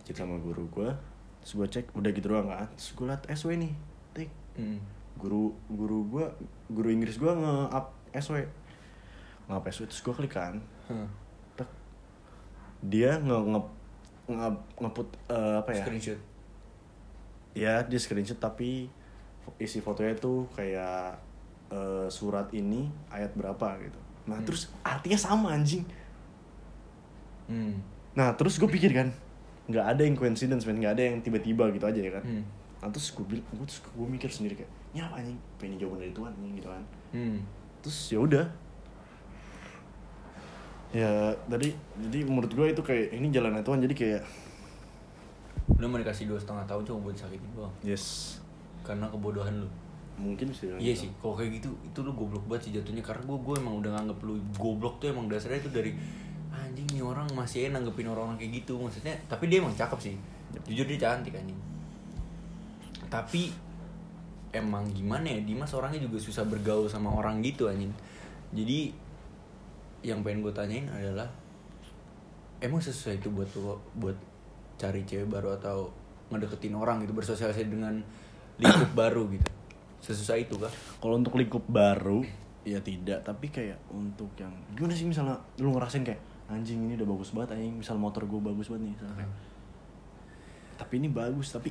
Dicat 0.00 0.24
sama 0.24 0.40
guru 0.40 0.64
gue, 0.72 0.88
terus 1.44 1.52
gue 1.60 1.66
cek 1.68 1.92
udah 1.92 2.10
gitu 2.16 2.32
doang 2.32 2.48
kan. 2.48 2.64
Terus 2.72 2.96
gue 2.96 3.04
liat 3.04 3.22
SW 3.28 3.50
nih, 3.60 3.72
tik. 4.16 4.32
Hmm. 4.56 4.80
Guru 5.20 5.52
guru 5.68 6.08
gue, 6.08 6.26
guru 6.72 6.88
Inggris 6.88 7.20
gue 7.20 7.28
nge-up 7.28 7.92
SW. 8.16 8.48
Nge-up 9.52 9.64
SW 9.68 9.84
terus 9.92 10.00
gue 10.00 10.14
klik 10.24 10.32
kan. 10.32 10.56
Huh. 10.88 11.04
Tek. 11.60 11.68
Dia 12.80 13.20
nge 13.20 13.36
nge 13.44 13.60
nge 14.32 14.48
ngeput 14.80 15.08
eh, 15.28 15.54
apa 15.60 15.70
ya? 15.76 15.84
Screenshot. 15.84 16.20
ya 17.56 17.80
dia 17.84 17.96
screenshot 18.00 18.36
tapi 18.36 18.88
isi 19.56 19.80
fotonya 19.80 20.12
tuh 20.18 20.44
kayak 20.52 21.25
eh, 21.68 22.06
surat 22.08 22.46
ini 22.50 22.86
ayat 23.08 23.32
berapa 23.32 23.78
gitu 23.80 23.98
nah 24.26 24.38
terus 24.42 24.68
artinya 24.80 25.16
sama 25.16 25.52
anjing 25.52 25.82
Hmm. 27.46 27.78
nah 28.12 28.34
terus 28.34 28.58
gue 28.58 28.66
pikir 28.66 28.90
kan 28.90 29.06
nggak 29.66 29.86
ada 29.86 30.02
yang 30.02 30.14
coincidence 30.14 30.62
men 30.62 30.78
nggak 30.78 30.94
ada 30.94 31.02
yang 31.04 31.16
tiba-tiba 31.20 31.70
gitu 31.70 31.86
aja 31.86 32.00
ya 32.00 32.10
kan 32.10 32.22
Hmm. 32.22 32.42
nah 32.76 32.88
terus 32.88 33.10
gue 33.10 33.22
bilang 33.24 33.46
gue 33.52 33.62
terus 33.64 33.78
gue 33.80 34.06
mikir 34.08 34.26
sendiri 34.26 34.54
kayak 34.56 34.70
ini 34.90 35.00
apa 35.00 35.14
anjing 35.16 35.38
pengen 35.56 35.78
jawaban 35.78 36.00
dari 36.00 36.10
Tuhan 36.10 36.32
nih 36.36 36.50
gitu 36.56 36.68
kan 36.68 36.82
Hmm. 37.10 37.38
terus 37.80 37.98
ya 38.10 38.18
udah 38.18 38.46
ya 40.90 41.10
tadi 41.46 41.74
jadi 42.00 42.18
menurut 42.24 42.48
gue 42.48 42.66
itu 42.66 42.80
kayak 42.80 43.12
ini 43.12 43.28
jalannya 43.28 43.60
Tuhan 43.60 43.78
jadi 43.80 43.94
kayak 43.94 44.22
Lu 45.76 45.86
mau 45.86 45.98
dikasih 45.98 46.26
dua 46.26 46.38
setengah 46.38 46.62
tahun 46.64 46.82
cuma 46.84 46.98
buat 47.02 47.16
sakitin 47.16 47.50
doang. 47.52 47.74
yes 47.82 48.38
Karena 48.80 49.06
kebodohan 49.06 49.50
lu. 49.60 49.68
Mungkin 50.16 50.48
sih 50.52 50.72
Iya 50.80 50.94
sih, 50.96 51.08
kalau 51.20 51.36
kayak 51.36 51.60
gitu 51.60 51.70
itu 51.84 51.98
lu 52.00 52.12
goblok 52.16 52.44
banget 52.48 52.68
sih 52.68 52.72
jatuhnya. 52.80 53.04
Karena 53.04 53.22
gue 53.28 53.38
gue 53.38 53.54
emang 53.60 53.74
udah 53.84 53.90
nganggep 53.96 54.18
lu 54.24 54.34
goblok 54.56 54.96
tuh 54.98 55.12
emang 55.12 55.28
dasarnya 55.28 55.60
itu 55.60 55.70
dari 55.70 55.92
anjing 56.50 56.88
nih 56.96 57.04
orang 57.04 57.28
masih 57.36 57.68
aja 57.68 57.76
nanggepin 57.76 58.08
orang-orang 58.08 58.40
kayak 58.40 58.64
gitu. 58.64 58.80
Maksudnya 58.80 59.14
tapi 59.28 59.52
dia 59.52 59.60
emang 59.60 59.76
cakep 59.76 59.98
sih. 60.00 60.14
Jujur 60.66 60.88
dia 60.88 60.98
cantik 60.98 61.36
anjing. 61.36 61.58
Tapi 63.12 63.52
emang 64.56 64.88
gimana 64.90 65.28
ya 65.28 65.40
Dimas 65.44 65.70
orangnya 65.76 66.00
juga 66.00 66.16
susah 66.16 66.48
bergaul 66.48 66.88
sama 66.88 67.12
orang 67.12 67.44
gitu 67.44 67.68
anjing. 67.68 67.92
Jadi 68.56 68.92
yang 70.00 70.24
pengen 70.24 70.40
gue 70.40 70.52
tanyain 70.54 70.88
adalah 70.88 71.28
emang 72.62 72.80
sesuai 72.80 73.20
itu 73.20 73.28
buat 73.28 73.48
lu 73.58 73.76
buat 74.00 74.16
cari 74.80 75.04
cewek 75.04 75.28
baru 75.28 75.56
atau 75.56 75.92
ngedeketin 76.32 76.74
orang 76.76 77.04
gitu 77.04 77.12
bersosialisasi 77.16 77.68
dengan 77.68 78.00
lingkup 78.60 78.92
baru 78.96 79.28
gitu 79.32 79.55
sesusah 80.06 80.38
itu 80.38 80.54
kah 80.54 80.70
Kalau 80.96 81.18
untuk 81.18 81.34
lingkup 81.34 81.66
baru 81.66 82.22
ya 82.62 82.78
tidak, 82.78 83.22
tapi 83.22 83.46
kayak 83.46 83.78
untuk 83.90 84.30
yang 84.34 84.50
gimana 84.74 84.90
sih 84.90 85.06
misalnya 85.06 85.34
lu 85.58 85.70
ngerasain 85.70 86.02
kayak 86.02 86.18
anjing 86.46 86.78
ini 86.80 86.94
udah 86.94 87.08
bagus 87.08 87.30
banget 87.30 87.58
anjing, 87.58 87.74
misal 87.76 87.98
motor 87.98 88.22
gue 88.22 88.38
bagus 88.38 88.70
banget 88.70 88.86
nih 88.86 88.92
misalnya 88.94 89.16
kayak, 89.18 89.32
Tapi 90.76 90.92
ini 90.98 91.08
bagus, 91.08 91.50
tapi 91.50 91.70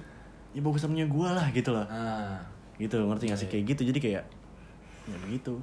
ya 0.52 0.60
bagus 0.60 0.82
samanya 0.82 1.06
gue 1.06 1.28
lah 1.28 1.48
gitu 1.52 1.71
lah. 1.71 1.84
ah 1.86 2.39
Gitu, 2.76 2.95
ngerti 2.98 3.28
gak 3.28 3.39
sih 3.39 3.48
kayak 3.48 3.71
gitu. 3.71 3.88
Jadi 3.88 4.00
kayak 4.02 4.24
ya 5.06 5.15
begitu. 5.21 5.56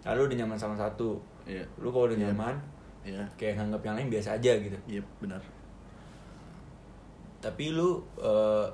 lalu 0.00 0.32
udah 0.32 0.36
nyaman 0.38 0.56
sama 0.56 0.72
satu 0.74 1.20
Iya. 1.44 1.60
lu 1.76 1.92
kalau 1.92 2.08
udah 2.08 2.16
Iya. 2.16 2.26
nyaman 2.32 2.56
Ya, 3.00 3.20
kayak 3.34 3.56
nganggap 3.56 3.80
yang 3.82 3.94
lain 3.96 4.08
biasa 4.08 4.36
aja 4.36 4.52
gitu 4.56 4.76
iya 4.86 5.00
benar. 5.18 5.40
tapi 7.40 7.72
lu 7.72 7.96
eh, 8.16 8.66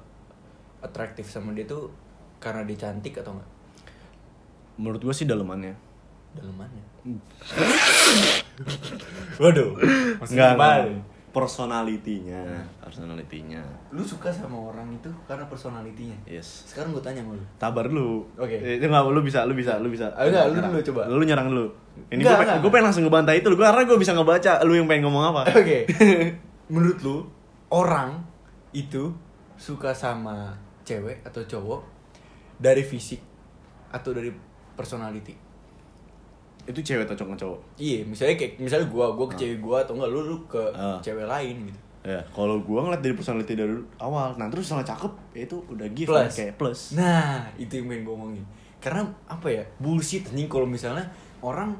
atraktif 0.80 1.26
sama 1.26 1.50
dia 1.50 1.62
tuh 1.62 1.86
karena 2.38 2.62
dia 2.62 2.78
cantik 2.78 3.16
atau 3.16 3.32
enggak 3.32 3.50
Menurut 4.76 5.00
gue 5.00 5.14
sih 5.14 5.24
dalemannya. 5.24 5.72
dalemannya 6.32 6.84
waduh 9.38 9.72
Enggak, 10.22 10.56
enggak 10.56 10.76
personalitinya, 11.30 12.40
personalitinya. 12.80 13.60
lu 13.92 14.00
suka 14.00 14.32
sama 14.32 14.72
orang 14.72 14.88
itu 14.90 15.08
karena 15.24 15.44
personalitinya 15.44 16.16
Yes. 16.24 16.64
sekarang 16.64 16.90
gue 16.90 17.00
tanya 17.00 17.20
sama 17.20 17.36
lu 17.36 17.44
Tabar 17.56 17.86
lu. 17.86 18.24
Oke. 18.34 18.56
Eh, 18.56 18.80
Itu 18.80 18.88
enggak 18.88 19.04
lu 19.06 19.20
bisa, 19.20 19.44
lu 19.44 19.52
bisa, 19.52 19.76
lu 19.76 19.92
bisa. 19.92 20.08
Ah, 20.12 20.24
enggak, 20.24 20.48
lu 20.48 20.56
dulu 20.58 20.80
coba. 20.82 21.00
Lu 21.06 21.20
nyerang 21.20 21.52
dulu. 21.52 21.68
Ini 22.08 22.20
gue 22.20 22.32
gue 22.32 22.70
pengen 22.70 22.84
langsung 22.84 23.04
ngebantai 23.04 23.40
itu 23.40 23.48
lu 23.48 23.56
karena 23.56 23.84
gue 23.84 23.96
bisa 23.96 24.12
ngebaca 24.12 24.64
lu 24.64 24.72
yang 24.74 24.88
pengen 24.88 25.04
ngomong 25.04 25.24
apa. 25.30 25.42
oke 25.52 25.78
menurut 26.72 26.98
lu 27.00 27.16
orang 27.68 28.16
itu 28.72 29.12
suka 29.56 29.92
sama 29.92 30.56
cewek 30.82 31.20
atau 31.20 31.40
cowok 31.42 31.80
dari 32.56 32.80
fisik 32.80 33.20
atau 33.88 34.10
dari 34.10 34.32
personality 34.74 35.34
itu 36.66 36.80
cewek 36.82 37.06
atau 37.06 37.14
cowok 37.16 37.36
cowok 37.38 37.60
Iya, 37.78 38.02
misalnya 38.02 38.34
kayak 38.34 38.58
misalnya 38.58 38.88
gua, 38.90 39.14
gua 39.14 39.26
ke 39.26 39.36
cewek 39.36 39.58
gua 39.60 39.76
atau 39.80 39.94
enggak 39.94 40.10
lu 40.10 40.20
lu 40.24 40.36
ke 40.44 40.58
Ah. 40.74 40.98
cewek 40.98 41.24
lain 41.24 41.56
gitu. 41.64 41.80
ya 42.02 42.18
kalau 42.30 42.62
gua 42.62 42.82
ngeliat 42.82 43.02
dari 43.02 43.14
personality 43.14 43.54
dari 43.54 43.74
awal 43.96 44.34
nah 44.34 44.46
terus 44.46 44.66
salah 44.66 44.82
cakep 44.82 45.10
ya 45.32 45.42
itu 45.42 45.56
udah 45.66 45.86
give 45.90 46.06
Plus. 46.06 46.30
kayak 46.32 46.54
plus 46.54 46.80
Nah, 46.94 47.46
itu 47.54 47.70
yang 47.72 47.86
pengen 47.86 48.02
gua 48.02 48.14
ngomongin. 48.16 48.46
Karena 48.78 49.02
apa 49.26 49.48
ya? 49.48 49.62
Bullshit 49.76 50.22
anjing 50.26 50.46
kalau 50.46 50.62
misalnya 50.62 51.02
orang 51.40 51.74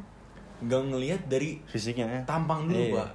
nggak 0.59 0.83
ngelihat 0.89 1.21
dari 1.27 1.63
fisiknya 1.65 2.07
ya 2.09 2.21
tampang 2.25 2.67
dulu, 2.67 2.75
Iya. 2.81 2.95
Pak. 2.99 3.11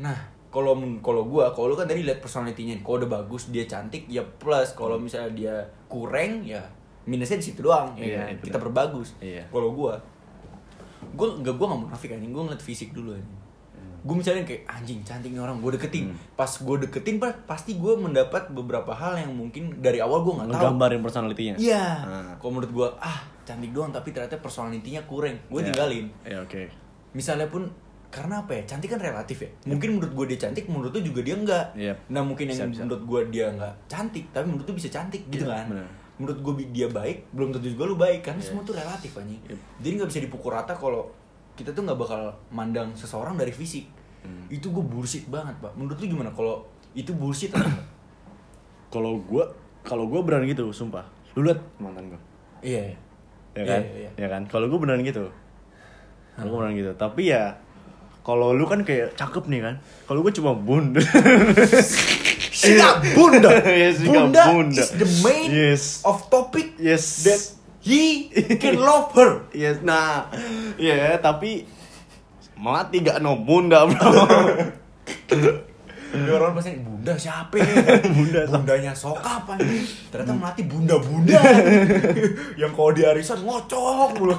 Nah, 0.00 0.18
kalau 0.48 0.74
kalau 0.98 1.22
gua, 1.22 1.50
kalau 1.50 1.70
lu 1.70 1.76
kan 1.76 1.86
tadi 1.86 2.02
lihat 2.02 2.18
personalitinya. 2.18 2.74
Kalau 2.80 2.98
udah 2.98 3.10
bagus, 3.12 3.50
dia 3.50 3.62
cantik, 3.62 4.06
ya 4.06 4.18
plus. 4.36 4.74
Kalau 4.74 4.98
misalnya 4.98 5.30
dia 5.30 5.54
kurang, 5.86 6.42
ya 6.42 6.58
minusnya 7.02 7.36
di 7.36 7.46
situ 7.46 7.60
doang. 7.60 7.92
Ya, 7.94 8.02
Iya, 8.02 8.16
kan? 8.16 8.26
iya, 8.28 8.36
kita 8.40 8.58
perbagus. 8.58 9.08
Iya. 9.18 9.42
Kalau 9.46 9.70
gua, 9.70 9.94
gua 11.12 11.28
nggak 11.34 11.54
gua 11.54 11.66
nggak 11.68 11.82
munafik 11.84 12.10
anjing. 12.10 12.30
Gua 12.30 12.42
ngeliat 12.44 12.60
fisik 12.60 12.90
dulu 12.90 13.12
anjing. 13.12 13.38
Gue 14.00 14.16
misalnya 14.16 14.40
kayak 14.42 14.64
anjing 14.64 15.04
cantik 15.04 15.28
nih 15.28 15.36
orang, 15.38 15.60
gue 15.60 15.76
deketin. 15.76 16.08
Hmm. 16.08 16.16
Pas 16.32 16.48
gue 16.48 16.76
deketin, 16.80 17.20
pa- 17.20 17.36
pasti 17.44 17.76
gue 17.76 17.92
mendapat 17.94 18.48
beberapa 18.48 18.88
hal 18.90 19.12
yang 19.18 19.28
mungkin 19.30 19.76
dari 19.76 20.00
awal 20.00 20.24
gue 20.24 20.32
nggak 20.34 20.48
tahu. 20.48 20.56
ngegambarin 20.56 21.00
personalitinya 21.00 21.54
Iya. 21.54 21.84
Ah. 22.00 22.32
Kalau 22.34 22.48
menurut 22.50 22.72
gua 22.72 22.88
ah 22.96 23.20
cantik 23.42 23.68
doang 23.70 23.92
tapi 23.92 24.08
ternyata 24.10 24.40
personalitinya 24.40 25.04
kurang. 25.04 25.36
Gue 25.46 25.60
Ya. 25.60 25.68
tinggalin. 25.68 26.08
ya 26.22 26.40
oke 26.40 26.64
Misalnya 27.12 27.44
pun 27.46 27.68
karena 28.08 28.40
apa 28.40 28.56
ya? 28.56 28.62
Cantik 28.64 28.88
kan 28.88 28.98
relatif 28.98 29.36
ya. 29.38 29.50
Mungkin 29.66 29.88
menurut 29.92 30.12
gue 30.14 30.26
dia 30.32 30.38
cantik, 30.40 30.64
menurut 30.64 30.90
lu 30.90 31.04
juga 31.04 31.20
dia 31.20 31.36
enggak. 31.36 31.66
Yep. 31.76 31.96
Nah, 32.08 32.22
mungkin 32.24 32.44
yang 32.46 32.56
Iya. 32.56 32.64
Bisa, 32.64 32.72
bisa. 32.72 32.82
menurut 32.82 33.02
gue 33.04 33.20
dia 33.28 33.46
enggak 33.50 33.74
cantik, 33.84 34.24
tapi 34.30 34.44
menurut 34.48 34.64
lu 34.64 34.74
bisa 34.74 34.88
cantik 34.88 35.22
gitu 35.28 35.44
Iya, 35.44 35.52
kan. 35.52 35.66
benar. 35.68 35.88
Menurut 36.20 36.38
gue 36.38 36.68
dia 36.68 36.84
baik, 36.86 37.32
belum 37.32 37.48
tentu 37.50 37.66
juga 37.66 37.88
lu 37.88 37.96
baik 37.96 38.20
karena 38.20 38.38
Yes. 38.38 38.46
semua 38.46 38.60
tuh 38.60 38.76
relatif 38.76 39.16
anjing. 39.16 39.40
Yep. 39.48 39.58
Jadi 39.80 39.92
nggak 39.96 40.08
bisa 40.08 40.20
dipukul 40.20 40.52
rata 40.52 40.72
kalau 40.72 41.08
kita 41.56 41.72
tuh 41.72 41.80
nggak 41.80 41.96
bakal 41.96 42.20
mandang 42.50 42.92
seseorang 42.92 43.34
dari 43.34 43.50
fisik. 43.50 43.88
Hmm. 44.20 44.44
Itu 44.46 44.68
gue 44.68 44.84
bullshit 44.84 45.24
banget, 45.26 45.56
Pak. 45.58 45.72
Menurut 45.72 45.96
lu 45.96 46.06
gimana 46.06 46.28
kalau 46.30 46.60
itu 46.92 47.10
bullshit 47.10 47.54
kalau 48.90 49.22
gua 49.22 49.46
kalau 49.80 50.04
gua 50.04 50.20
beneran 50.20 50.44
gitu 50.44 50.66
sumpah 50.70 51.06
lu 51.32 51.46
liat 51.46 51.62
mantan 51.78 52.10
gua 52.10 52.20
Iya, 52.58 52.82
iya. 52.82 52.96
ya 53.54 53.62
Iya, 53.62 53.64
kan 53.64 53.80
iya, 53.80 53.94
iya. 53.96 54.10
ya 54.18 54.26
kan 54.28 54.42
kalau 54.44 54.66
gua 54.66 54.82
beneran 54.82 55.06
gitu 55.06 55.30
kalau 56.34 56.48
gua 56.50 56.58
beneran 56.60 56.74
gitu 56.74 56.92
tapi 56.98 57.30
ya 57.30 57.54
kalau 58.20 58.50
lu 58.50 58.66
kan 58.66 58.82
kayak 58.82 59.14
cakep 59.14 59.46
nih 59.46 59.62
kan 59.62 59.74
kalau 60.04 60.20
gue 60.20 60.32
cuma 60.34 60.52
bunda 60.52 60.98
Siap 62.60 62.96
bunda. 63.14 63.50
Yes, 63.82 63.96
bunda, 64.00 64.42
bunda. 64.48 64.82
is 64.82 64.92
the 64.92 65.08
main 65.24 65.48
Yes. 65.48 66.04
of 66.04 66.28
topic 66.28 66.76
yes 66.76 67.24
that 67.24 67.40
he 67.80 68.28
can 68.56 68.76
love 68.88 69.08
her. 69.16 69.48
yes 69.50 69.80
nah 69.80 70.28
ya 70.76 71.16
tapi 71.16 71.64
mati 72.54 73.00
gak 73.00 73.18
no 73.18 73.40
bunda 73.40 73.88
bro 73.88 74.12
Ya 76.10 76.34
orang 76.34 76.58
pasti 76.58 76.74
bunda 76.74 77.14
siapa 77.14 77.54
ya? 77.54 77.70
bunda 78.10 78.42
bundanya 78.44 78.90
sokap 78.90 79.46
anjing. 79.46 79.86
Ternyata 80.10 80.34
mati 80.34 80.66
bunda-bunda. 80.66 81.38
Yang 82.58 82.72
kalau 82.74 82.90
di 82.90 83.06
arisan 83.06 83.38
ngocok 83.46 84.18
mulu. 84.18 84.34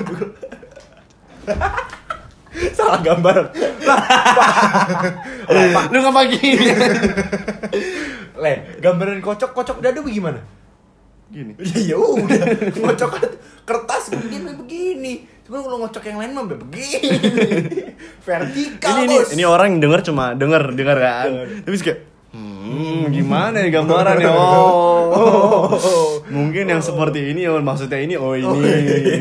Salah 2.77 2.99
gambar. 2.99 3.35
lu 5.91 5.97
ngapa 5.99 6.21
gini 6.31 6.67
Le, 8.43 8.53
gambaran 8.79 9.19
kocok-kocok 9.23 9.83
dadu 9.83 10.07
gimana? 10.07 10.39
gini 11.31 11.55
Ya 11.63 11.95
ya 11.95 11.97
udah, 11.97 12.43
ngocok 12.75 13.11
kertas 13.63 14.11
begini 14.11 14.51
begini. 14.51 15.13
Cuma 15.47 15.63
kalau 15.63 15.87
ngocok 15.87 16.03
yang 16.11 16.19
lain 16.19 16.35
mah 16.35 16.43
begini. 16.43 17.07
Vertikal, 18.19 19.07
ini, 19.07 19.15
ini 19.15 19.39
ini 19.39 19.43
orang 19.47 19.75
yang 19.75 19.79
denger 19.87 20.11
cuma 20.11 20.35
denger 20.35 20.75
denger 20.75 20.97
kan 20.99 21.27
tapi 21.63 21.75
kayak 21.79 22.10
hmm 22.31 23.11
gimana 23.11 23.59
ya 23.59 23.69
gambaran 23.73 24.15
ya 24.17 24.31
oh, 24.31 25.67
mungkin 26.27 26.63
yang 26.65 26.79
seperti 26.79 27.35
ini 27.35 27.43
oh 27.45 27.59
maksudnya 27.59 27.99
ini 27.99 28.15
oh 28.15 28.31
ini 28.31 28.47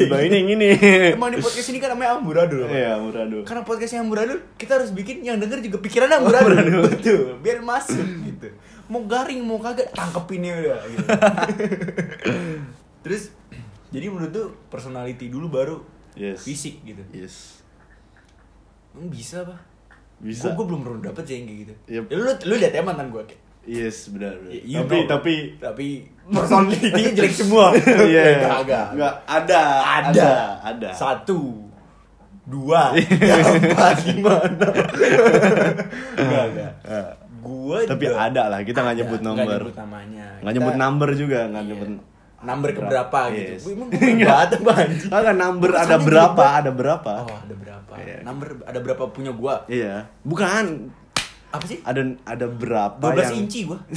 Bah, 0.06 0.22
ini 0.22 0.34
yang 0.36 0.50
ini 0.54 0.66
Emang 1.11 1.30
di 1.30 1.38
podcast 1.38 1.68
ini 1.68 1.78
kan 1.78 1.90
namanya 1.90 2.18
amburadul. 2.18 2.64
Pak. 2.64 2.70
iya 2.70 2.94
muradu 2.96 3.42
Karena 3.42 3.62
podcastnya 3.62 4.00
amburadul, 4.00 4.38
kita 4.54 4.78
harus 4.78 4.90
bikin 4.90 5.22
yang 5.22 5.36
denger 5.36 5.58
juga 5.61 5.78
pikirannya 5.80 6.16
amburadul. 6.18 6.86
Betul, 6.86 7.20
biar 7.38 7.58
masuk 7.61 7.98
gitu. 8.24 8.54
Mau 8.86 9.02
garing, 9.04 9.38
mau 9.40 9.58
kagak, 9.58 9.90
tangkepin 9.90 10.42
ya 10.42 10.54
udah 10.56 10.78
gitu. 10.84 11.06
Terus, 13.02 13.22
jadi 13.88 14.06
menurut 14.06 14.30
tuh 14.30 14.48
personality 14.66 15.26
dulu 15.26 15.46
baru 15.48 15.76
Yes. 16.14 16.42
fisik 16.42 16.82
gitu. 16.82 17.02
yes 17.11 17.62
Emang 18.90 19.06
bisa 19.08 19.46
apa? 19.46 19.62
Bisa. 20.21 20.53
Gue 20.53 20.64
belum 20.64 20.81
pernah 20.81 21.01
dapet 21.03 21.25
sih 21.25 21.35
yang 21.35 21.45
kayak 21.45 21.59
gitu. 21.61 21.75
Yep. 21.89 22.05
Ya, 22.07 22.16
lu, 22.16 22.31
lu 22.45 22.55
liat 22.57 22.73
ya 22.73 22.83
mantan 22.83 23.09
gue 23.09 23.23
kayak. 23.25 23.43
yes 23.62 24.09
benar 24.09 24.33
benar. 24.37 24.53
Ya, 24.57 24.79
tapi 24.81 24.97
know. 24.97 25.07
tapi 25.07 25.33
tapi 25.57 25.87
personality 26.27 26.89
jelek 27.16 27.35
semua. 27.35 27.66
Iya, 28.11 28.25
Kagak. 28.43 28.87
nggak 28.95 29.14
ada, 29.27 29.62
ada, 30.03 30.31
ada. 30.62 30.89
Satu, 30.93 31.68
dua, 32.43 32.91
empat, 32.97 33.97
gimana? 34.03 34.66
Enggak, 36.16 36.45
enggak. 36.51 36.73
Gua 37.41 37.77
Tapi 37.83 38.05
juga 38.05 38.16
ada 38.21 38.43
lah, 38.49 38.61
kita 38.61 38.79
nggak 38.79 38.97
nyebut 38.99 39.21
Nggak 39.21 39.33
nomor. 39.33 39.61
nyebut 39.64 39.77
namanya. 39.79 40.27
Nggak 40.41 40.55
nyebut 40.55 40.77
number 40.77 41.09
juga, 41.14 41.39
nggak 41.49 41.62
Iya. 41.62 41.71
nyebut 41.73 41.91
number 42.41 42.72
keberapa 42.72 43.18
gitu. 43.30 43.53
Yes. 43.53 43.62
Gua 43.62 43.72
Emang 43.76 43.88
gue 43.93 44.24
banget 44.24 44.51
apa 44.57 44.72
anjing? 44.74 45.11
Kagak 45.11 45.36
number 45.36 45.70
ada 45.72 45.97
berapa, 45.97 46.45
ada 46.57 46.70
berapa. 46.72 47.12
Oh, 47.22 47.36
ada 47.36 47.55
berapa? 47.55 47.93
Iya. 47.97 48.16
Number 48.24 48.49
ada 48.64 48.78
berapa 48.80 49.03
punya 49.09 49.32
gua? 49.32 49.55
Iya, 49.66 50.09
bukan 50.22 50.88
Apa 51.51 51.64
sih? 51.66 51.82
ada 51.82 52.01
ada 52.24 52.47
berapa 52.47 52.97
12 52.97 53.20
yang 53.20 53.36
inci 53.43 53.61
gua. 53.66 53.78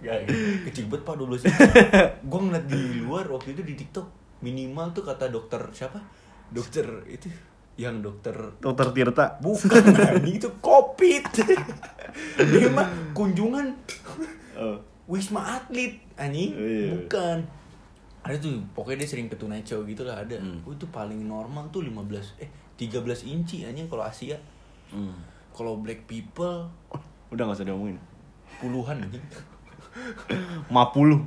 Gak, 0.00 0.16
kecil 0.64 0.88
banget 0.88 1.02
pak 1.04 1.14
12 1.14 1.44
inci. 1.44 1.64
Gua 2.30 2.40
ngeliat 2.40 2.64
di 2.64 2.82
luar 3.04 3.28
waktu 3.28 3.52
itu 3.52 3.60
di 3.60 3.74
TikTok 3.76 4.06
minimal 4.40 4.96
tuh 4.96 5.04
kata 5.04 5.28
dokter 5.28 5.60
siapa? 5.76 6.00
Dokter 6.48 7.04
itu 7.04 7.28
yang 7.76 8.00
dokter 8.00 8.32
Dokter 8.58 8.92
Tirta. 8.92 9.36
bukan 9.38 9.84
anjing 9.92 10.40
itu 10.40 10.48
covid. 10.60 11.24
Dia 12.40 12.68
mah 12.72 12.88
kunjungan 13.12 13.76
Oh. 14.56 14.76
Wisma 15.10 15.58
Atlet 15.58 15.98
anjing 16.14 16.54
Iya. 16.54 16.94
bukan. 16.94 17.38
Ada 18.22 18.36
tuh 18.38 18.62
pokoknya 18.72 19.02
dia 19.02 19.08
sering 19.10 19.26
ke 19.26 19.34
Show 19.66 19.82
gitu 19.82 20.06
lah 20.06 20.22
ada. 20.22 20.38
Hmm. 20.38 20.62
Oh, 20.62 20.70
itu 20.70 20.86
paling 20.88 21.18
normal 21.26 21.66
tuh 21.68 21.82
15 21.82 22.38
eh 22.38 22.46
13 22.78 23.02
inci 23.26 23.66
anjing 23.66 23.90
kalau 23.90 24.06
Asia. 24.06 24.38
Hmm. 24.94 25.10
Kalau 25.50 25.82
black 25.82 26.06
people 26.06 26.70
Udah 27.28 27.42
nggak 27.42 27.58
usah 27.58 27.66
diomongin. 27.66 27.98
puluhan 28.62 29.02
anjing. 29.02 29.24
50. 30.70 31.26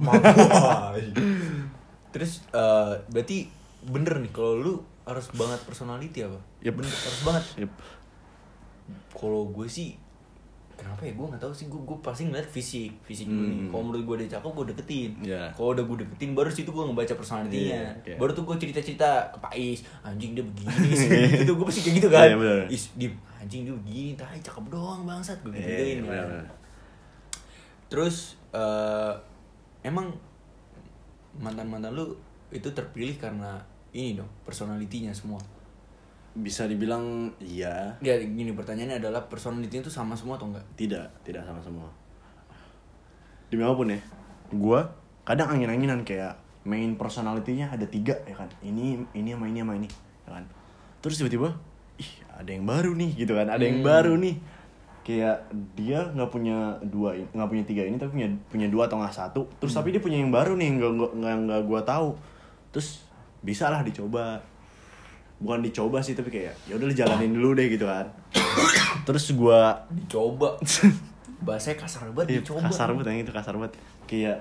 Terus 2.13 2.45
eh, 2.53 2.93
berarti 3.09 3.49
bener 3.83 4.23
nih 4.23 4.31
kalau 4.31 4.55
lu 4.55 4.73
harus 5.03 5.27
banget 5.35 5.59
personality 5.67 6.23
apa? 6.23 6.39
Yep. 6.63 6.73
Bener 6.77 6.91
harus 6.93 7.21
banget. 7.25 7.43
Yep. 7.67 7.71
Kalau 9.11 9.49
gue 9.49 9.67
sih 9.67 9.95
kenapa 10.83 11.01
ya 11.01 11.13
gue 11.13 11.25
nggak 11.25 11.39
tahu 11.39 11.53
sih 11.53 11.65
gue 11.65 11.81
gue 11.81 11.97
pasti 11.99 12.21
ngeliat 12.23 12.43
fisik 12.45 12.91
fisik 13.01 13.25
dulu 13.25 13.43
nih. 13.43 13.57
Hmm. 13.57 13.69
Kalau 13.69 13.83
menurut 13.83 14.03
gue 14.03 14.15
dia 14.19 14.29
cakep 14.33 14.51
gue 14.51 14.65
deketin. 14.69 15.11
Iya. 15.23 15.43
Kalau 15.51 15.69
udah 15.71 15.83
gue 15.83 15.97
deketin 16.03 16.31
baru 16.33 16.49
situ 16.49 16.69
gue 16.69 16.83
ngebaca 16.83 17.13
personalitinya. 17.13 17.79
Iya, 17.79 17.91
iya. 18.03 18.15
Baru 18.15 18.31
tuh 18.31 18.43
gue 18.43 18.55
cerita 18.57 18.79
cerita 18.79 19.09
ke 19.29 19.37
Pais 19.39 19.79
anjing 20.01 20.31
dia 20.33 20.43
begini 20.43 20.89
sih. 20.99 21.09
gitu 21.39 21.55
gue 21.55 21.65
pasti 21.65 21.81
kayak 21.81 21.95
gitu 21.97 22.09
kan. 22.09 22.25
Iya, 22.25 22.35
bener. 22.35 22.59
Is 22.67 22.91
di 22.93 23.07
anjing 23.35 23.63
dia 23.63 23.73
begini, 23.73 24.13
tai 24.13 24.37
cakep 24.37 24.65
doang 24.67 25.03
bangsat 25.03 25.39
gue 25.41 25.51
Iya, 25.51 25.63
gituin. 25.63 25.79
iya, 25.79 25.95
kan. 25.95 26.03
benar-benar. 26.03 26.45
Terus 27.87 28.15
eh, 28.51 29.13
emang 29.81 30.07
mantan 31.35 31.65
mantan 31.65 31.93
lu 31.93 32.13
itu 32.49 32.69
terpilih 32.69 33.17
karena 33.17 33.57
ini 33.91 34.13
dong 34.13 34.29
personalitinya 34.43 35.09
semua. 35.09 35.41
Bisa 36.33 36.65
dibilang 36.65 37.29
iya, 37.37 37.93
Ya 38.01 38.17
gini 38.17 38.49
pertanyaannya 38.51 38.97
adalah 38.97 39.21
personalitinya 39.29 39.85
itu 39.85 39.93
sama 39.93 40.17
semua 40.17 40.33
atau 40.35 40.49
enggak? 40.49 40.65
tidak, 40.73 41.05
tidak 41.21 41.45
sama 41.45 41.61
semua. 41.61 41.89
Demi 43.49 43.61
apa 43.61 43.75
pun 43.75 43.87
ya, 43.87 44.01
gua 44.49 44.89
kadang 45.23 45.53
angin-anginan 45.53 46.01
kayak 46.01 46.33
main 46.65 46.97
personality-nya 46.97 47.69
ada 47.69 47.85
tiga 47.85 48.17
ya 48.25 48.33
kan. 48.33 48.49
Ini, 48.59 49.05
ini 49.13 49.29
sama 49.29 49.45
ini 49.45 49.59
sama 49.61 49.73
ini, 49.77 49.89
ya 50.25 50.31
kan. 50.33 50.43
Terus 50.99 51.21
tiba-tiba, 51.21 51.53
ih 51.95 52.11
ada 52.33 52.49
yang 52.49 52.65
baru 52.65 52.97
nih 52.97 53.11
gitu 53.13 53.37
kan, 53.37 53.47
ada 53.47 53.61
yang 53.61 53.83
Hmm. 53.83 53.87
baru 53.87 54.13
nih. 54.17 54.35
Kayak 55.03 55.37
dia 55.75 55.99
nggak 56.09 56.31
punya 56.31 56.79
dua, 56.81 57.13
nggak 57.13 57.49
punya 57.51 57.63
tiga 57.67 57.83
ini 57.83 57.99
tapi 57.99 58.15
punya 58.15 58.29
punya 58.47 58.67
dua 58.71 58.87
atau 58.87 58.97
nggak 58.97 59.13
satu. 59.13 59.41
Terus 59.59 59.75
tapi 59.75 59.91
dia 59.91 59.99
punya 59.99 60.17
yang 60.17 60.31
baru 60.31 60.55
nih, 60.55 60.79
nggak 60.79 60.91
nggak 61.13 61.35
nggak 61.45 61.61
gua 61.67 61.81
tahu. 61.83 62.15
Terus 62.73 63.03
bisa 63.43 63.67
lah 63.69 63.83
dicoba. 63.83 64.39
Bukan 65.43 65.59
dicoba 65.59 65.99
sih 65.99 66.15
tapi 66.15 66.31
kayak 66.31 66.55
ya 66.63 66.73
udah 66.73 66.87
jalanin 66.89 67.35
dulu 67.35 67.51
deh 67.53 67.67
gitu 67.67 67.83
kan. 67.83 68.07
Terus 69.07 69.35
gua 69.35 69.75
Dicoba. 69.89 70.55
Bahasanya 71.45 71.75
kasar 71.77 72.07
banget 72.09 72.27
Iya, 72.29 72.39
dicoba. 72.39 72.63
kasar 72.63 72.87
banget 72.89 73.05
yang 73.09 73.19
itu 73.21 73.31
kasar 73.31 73.53
banget 73.53 73.73
kayak 74.03 74.39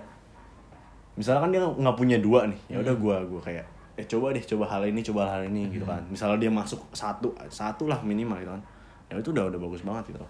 misalnya 1.13 1.41
kan 1.41 1.51
dia 1.51 1.61
nggak 1.61 1.97
punya 1.97 2.17
dua 2.17 2.47
nih 2.47 2.61
ya 2.69 2.77
Hmm. 2.79 2.85
udah 2.87 2.95
gua 2.97 3.17
gua 3.23 3.41
kayak 3.43 3.67
eh 3.93 4.07
coba 4.07 4.31
deh 4.31 4.41
coba 4.41 4.65
hal 4.67 4.83
ini 4.85 5.03
coba 5.03 5.29
hal 5.29 5.43
ini 5.45 5.69
gitu 5.69 5.83
Hmm. 5.83 5.93
kan 5.93 6.03
misalnya 6.09 6.39
dia 6.39 6.49
masuk 6.49 6.81
satu 6.91 7.29
satu 7.47 7.85
lah 7.85 8.01
minimal 8.01 8.39
gitu 8.39 8.49
kan 8.49 8.63
ya 9.07 9.19
itu 9.19 9.29
udah 9.29 9.45
udah 9.45 9.61
bagus 9.61 9.83
banget 9.83 10.09
gitu 10.09 10.23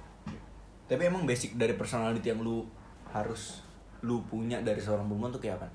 Tapi 0.82 1.02
emang 1.06 1.22
basic 1.22 1.54
dari 1.54 1.72
personality 1.72 2.26
yang 2.26 2.40
lu 2.40 2.64
harus 3.06 3.60
lu 4.00 4.18
punya 4.22 4.58
dari 4.58 4.76
seorang 4.76 5.06
perempuan 5.06 5.30
tuh 5.30 5.38
kayak 5.38 5.56
apa? 5.56 5.68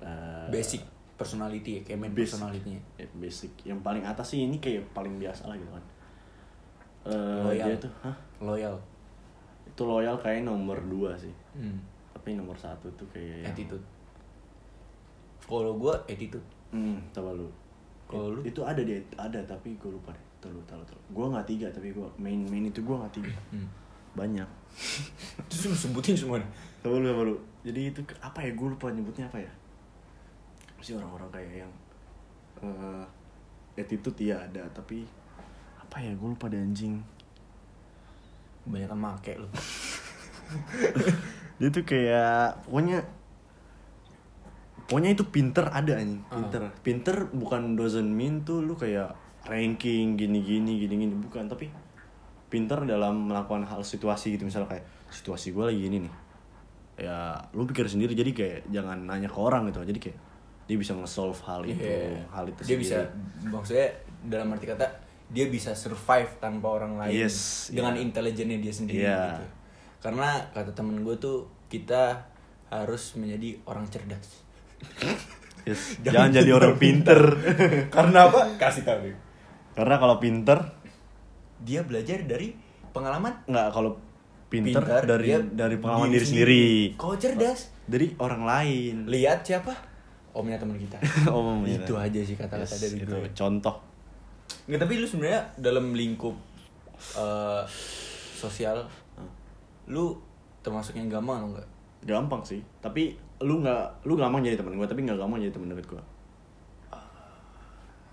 Eh, 0.00 0.46
Basic 0.48 0.82
personality 1.16 1.70
ya, 1.72 1.82
kayak 1.82 1.98
main 1.98 2.12
basic. 2.12 2.36
personality-nya. 2.36 2.80
ya, 2.94 3.06
basic 3.14 3.52
yang 3.62 3.80
paling 3.80 4.02
atas 4.02 4.26
sih 4.28 4.40
ini 4.42 4.56
kayak 4.56 4.84
paling 4.90 5.16
biasa 5.16 5.46
lah 5.46 5.54
gitu 5.54 5.70
kan 5.70 5.84
Eh, 7.04 7.42
Loyal. 7.42 7.66
dia 7.66 7.76
tuh 7.78 7.92
hah 8.00 8.16
Loyal. 8.38 8.74
itu 9.64 9.82
loyal 9.82 10.16
kayak 10.16 10.42
nomor 10.42 10.76
dua 10.82 11.14
sih 11.14 11.30
Hmm. 11.52 11.78
tapi 12.10 12.32
nomor 12.32 12.54
satu 12.54 12.90
tuh 12.92 13.06
kayak 13.08 13.40
yang- 13.40 13.48
Attitude. 13.48 13.84
Kalau 15.40 15.72
gua 15.74 15.94
attitude. 16.04 16.42
Hmm, 16.68 16.98
coba 17.10 17.30
lu. 17.32 17.46
Kalau 18.04 18.30
lu? 18.32 18.40
itu 18.42 18.58
ada 18.60 18.78
dia 18.78 18.98
ada 19.16 19.38
tapi 19.40 19.74
gue 19.76 19.88
lupa 19.88 20.10
deh. 20.10 20.24
Terlalu 20.40 20.58
terlalu 20.64 20.84
terlalu. 20.84 21.04
Gue 21.08 21.26
nggak 21.28 21.46
tiga 21.46 21.66
tapi 21.68 21.88
gue 21.90 22.06
main 22.16 22.40
main 22.44 22.64
itu 22.64 22.80
gue 22.80 22.96
nggak 22.96 23.14
tiga. 23.14 23.34
Hmm. 23.48 23.68
Banyak. 24.14 24.48
Terus 25.48 25.62
lu 25.64 25.76
sebutin 25.76 26.14
semua. 26.14 26.42
Coba 26.80 26.98
lu 26.98 27.06
coba 27.06 27.22
lu. 27.24 27.36
Jadi 27.62 27.80
itu 27.88 28.00
apa 28.18 28.38
ya 28.40 28.50
gue 28.50 28.66
lupa 28.68 28.90
nyebutnya 28.90 29.24
apa 29.24 29.38
ya? 29.38 29.50
Sih 30.80 30.94
orang-orang 30.94 31.28
kayak 31.32 31.52
yang 31.66 31.72
eh 32.62 33.04
attitude 33.76 34.32
ya 34.32 34.40
ada 34.40 34.64
tapi 34.72 35.04
apa 35.76 36.02
ya 36.02 36.12
gue 36.16 36.28
lupa 36.28 36.50
deh 36.50 36.58
anjing. 36.58 36.98
Kebanyakan 38.64 38.98
make 38.98 39.32
lu. 39.38 39.48
Dia 41.58 41.68
tuh 41.72 41.84
kayak 41.86 42.66
pokoknya 42.66 42.98
pokoknya 44.90 45.10
itu 45.14 45.24
pinter 45.30 45.70
ada 45.70 45.92
anjing. 46.00 46.22
Ah. 46.26 46.40
pinter. 46.40 46.62
Pinter 46.82 47.16
bukan 47.30 47.78
doesn't 47.78 48.10
mean 48.10 48.42
tuh 48.42 48.64
lu 48.64 48.74
kayak 48.74 49.14
ranking 49.46 50.18
gini 50.18 50.42
gini 50.42 50.82
gini 50.82 50.94
gini 51.06 51.14
bukan 51.14 51.46
tapi 51.46 51.70
pinter 52.50 52.82
dalam 52.82 53.30
melakukan 53.30 53.68
hal 53.68 53.86
situasi 53.86 54.34
gitu. 54.34 54.48
Misalnya 54.48 54.74
kayak 54.74 54.84
situasi 55.12 55.54
gue 55.54 55.64
lagi 55.70 55.80
gini 55.86 55.96
nih. 56.08 56.14
Ya 57.06 57.38
lu 57.54 57.68
pikir 57.68 57.86
sendiri. 57.86 58.16
Jadi 58.16 58.34
kayak 58.34 58.58
jangan 58.72 59.06
nanya 59.06 59.30
ke 59.30 59.38
orang 59.38 59.70
gitu. 59.70 59.84
Jadi 59.84 60.00
kayak 60.02 60.18
dia 60.66 60.76
bisa 60.76 60.92
nge-solve 60.92 61.38
hal 61.42 61.62
itu 61.62 61.78
Iya. 61.78 62.26
hal 62.28 62.44
itu 62.46 62.60
dia 62.64 62.76
bisa 62.76 62.98
sendiri. 63.00 63.48
maksudnya 63.48 63.88
dalam 64.22 64.50
arti 64.50 64.66
kata 64.66 64.86
dia 65.26 65.46
bisa 65.46 65.70
survive 65.72 66.30
tanpa 66.36 66.68
orang 66.72 66.94
lain 66.96 67.14
Yes, 67.16 67.70
dengan 67.70 67.94
iya. 67.94 68.02
intelijennya 68.02 68.58
dia 68.58 68.72
sendiri 68.72 69.02
Iya. 69.02 69.22
gitu. 69.32 69.44
Karena 69.98 70.28
kata 70.50 70.70
temen 70.70 71.02
gue 71.02 71.16
tuh 71.16 71.38
kita 71.66 72.22
harus 72.68 73.14
menjadi 73.14 73.58
orang 73.64 73.86
cerdas. 73.86 74.42
Yes. 75.62 75.98
Jangan 76.04 76.30
jadi 76.30 76.50
orang 76.52 76.74
pinter. 76.76 77.18
Karena 77.94 78.26
apa? 78.26 78.54
Kasih 78.54 78.82
tahu. 78.82 79.10
Karena 79.72 79.98
kalau 79.98 80.16
pinter 80.16 80.58
Dia 81.56 81.82
belajar 81.82 82.20
dari 82.22 82.52
pengalaman 82.92 83.32
nggak 83.46 83.68
kalau 83.72 83.96
pinter, 84.46 84.78
pintar, 84.78 85.02
dari 85.02 85.32
dari 85.50 85.76
pengalaman 85.76 86.12
diri 86.12 86.22
sendiri. 86.22 86.64
Kalau 86.94 87.16
cerdas, 87.16 87.72
Dari 87.82 88.12
orang 88.16 88.42
lain. 88.44 88.94
lihat 89.08 89.42
siapa? 89.42 89.72
Omnya 90.36 90.56
teman 90.56 90.76
kita. 90.76 91.00
Omnya. 91.32 91.80
Itu 91.80 91.96
aja 91.96 92.20
sih 92.20 92.34
kata-kata 92.34 92.68
Yes, 92.68 92.82
dari 92.82 93.00
itu 93.00 93.08
gue. 93.10 93.30
contoh. 93.32 93.74
Nggak, 94.66 94.80
tapi 94.80 94.92
lu 94.96 95.06
sebenarnya 95.06 95.42
dalam 95.56 95.90
lingkup 95.90 96.36
eh, 97.14 97.62
sosial, 98.32 98.84
lu 99.86 100.12
termasuk 100.60 100.92
yang 100.92 101.08
gampang 101.08 101.40
atau 101.40 101.48
enggak? 101.50 101.68
Gampang 102.02 102.42
sih. 102.42 102.60
Tapi 102.78 103.14
lu 103.38 103.60
nggak 103.60 104.04
lu 104.04 104.14
gampang 104.14 104.40
jadi 104.40 104.56
teman 104.56 104.74
gue 104.74 104.84
tapi 104.84 105.02
nggak 105.02 105.16
gampang 105.16 105.38
jadi 105.38 105.52
teman 105.52 105.70
deket 105.70 105.86
gue. 105.90 106.02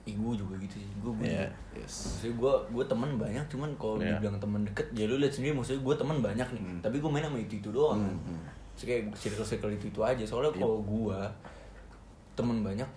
Ih, 0.03 0.19
gue 0.19 0.33
juga 0.35 0.59
gitu 0.59 0.75
sih. 0.75 0.89
Gue 0.99 1.15
yeah. 1.23 1.47
yes. 1.71 2.11
Maksudnya 2.11 2.35
gue 2.35 2.53
gue 2.75 2.83
teman 2.83 3.15
banyak, 3.15 3.45
cuman 3.47 3.71
kalau 3.77 3.95
Iya. 3.97 4.19
dibilang 4.19 4.35
teman 4.35 4.61
deket, 4.61 4.83
ya 4.91 5.07
lu 5.07 5.15
lihat 5.15 5.31
sendiri. 5.31 5.55
Maksudnya 5.55 5.79
gue 5.79 5.95
teman 5.95 6.17
banyak 6.19 6.47
nih, 6.51 6.59
Hmm. 6.61 6.79
tapi 6.83 6.99
gue 6.99 7.07
main 7.07 7.23
sama 7.23 7.39
itu 7.39 7.55
itu 7.55 7.71
doang. 7.71 8.03
Hmm, 8.03 8.19
hmm. 8.19 8.43
Terus 8.75 8.83
kayak 8.83 9.03
circle 9.15 9.47
circle 9.47 9.71
itu 9.71 9.85
itu 9.87 10.01
aja. 10.03 10.19
Soalnya 10.21 10.51
Yep. 10.51 10.59
kalau 10.59 10.79
gue 10.83 11.19
teman 12.33 12.65
banyak, 12.65 12.87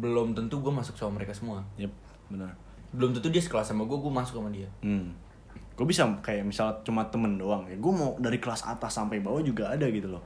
belum 0.00 0.32
tentu 0.32 0.60
gue 0.60 0.72
masuk 0.72 0.96
sama 0.96 1.20
mereka 1.20 1.36
semua. 1.36 1.60
Yep, 1.76 1.92
benar. 2.32 2.52
Belum 2.94 3.12
tentu 3.12 3.28
dia 3.28 3.42
sekelas 3.42 3.72
sama 3.74 3.84
gue, 3.84 3.98
gue 3.98 4.12
masuk 4.12 4.40
sama 4.40 4.50
dia. 4.50 4.68
Hmm. 4.80 5.12
Gue 5.74 5.86
bisa 5.90 6.06
kayak 6.22 6.46
misal 6.46 6.80
cuma 6.86 7.04
temen 7.10 7.36
doang 7.36 7.66
ya. 7.66 7.76
Gue 7.76 7.92
mau 7.92 8.14
dari 8.22 8.38
kelas 8.38 8.64
atas 8.64 8.94
sampai 8.94 9.18
bawah 9.18 9.42
juga 9.42 9.74
ada 9.74 9.90
gitu 9.90 10.06
loh. 10.06 10.22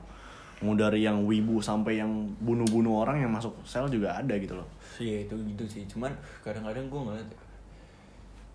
Mau 0.61 0.75
dari 0.75 1.07
yang 1.07 1.23
wibu 1.23 1.63
sampai 1.63 2.03
yang 2.03 2.11
bunuh-bunuh 2.43 3.01
orang 3.01 3.23
yang 3.23 3.31
masuk 3.31 3.55
sel 3.63 3.87
juga 3.89 4.13
ada 4.13 4.35
gitu 4.37 4.53
loh. 4.53 4.67
Iya 4.99 5.25
itu 5.25 5.35
gitu 5.55 5.63
sih. 5.65 5.83
Cuman 5.89 6.11
kadang-kadang 6.45 6.85
gue 6.91 6.99
ngeliat 6.99 7.29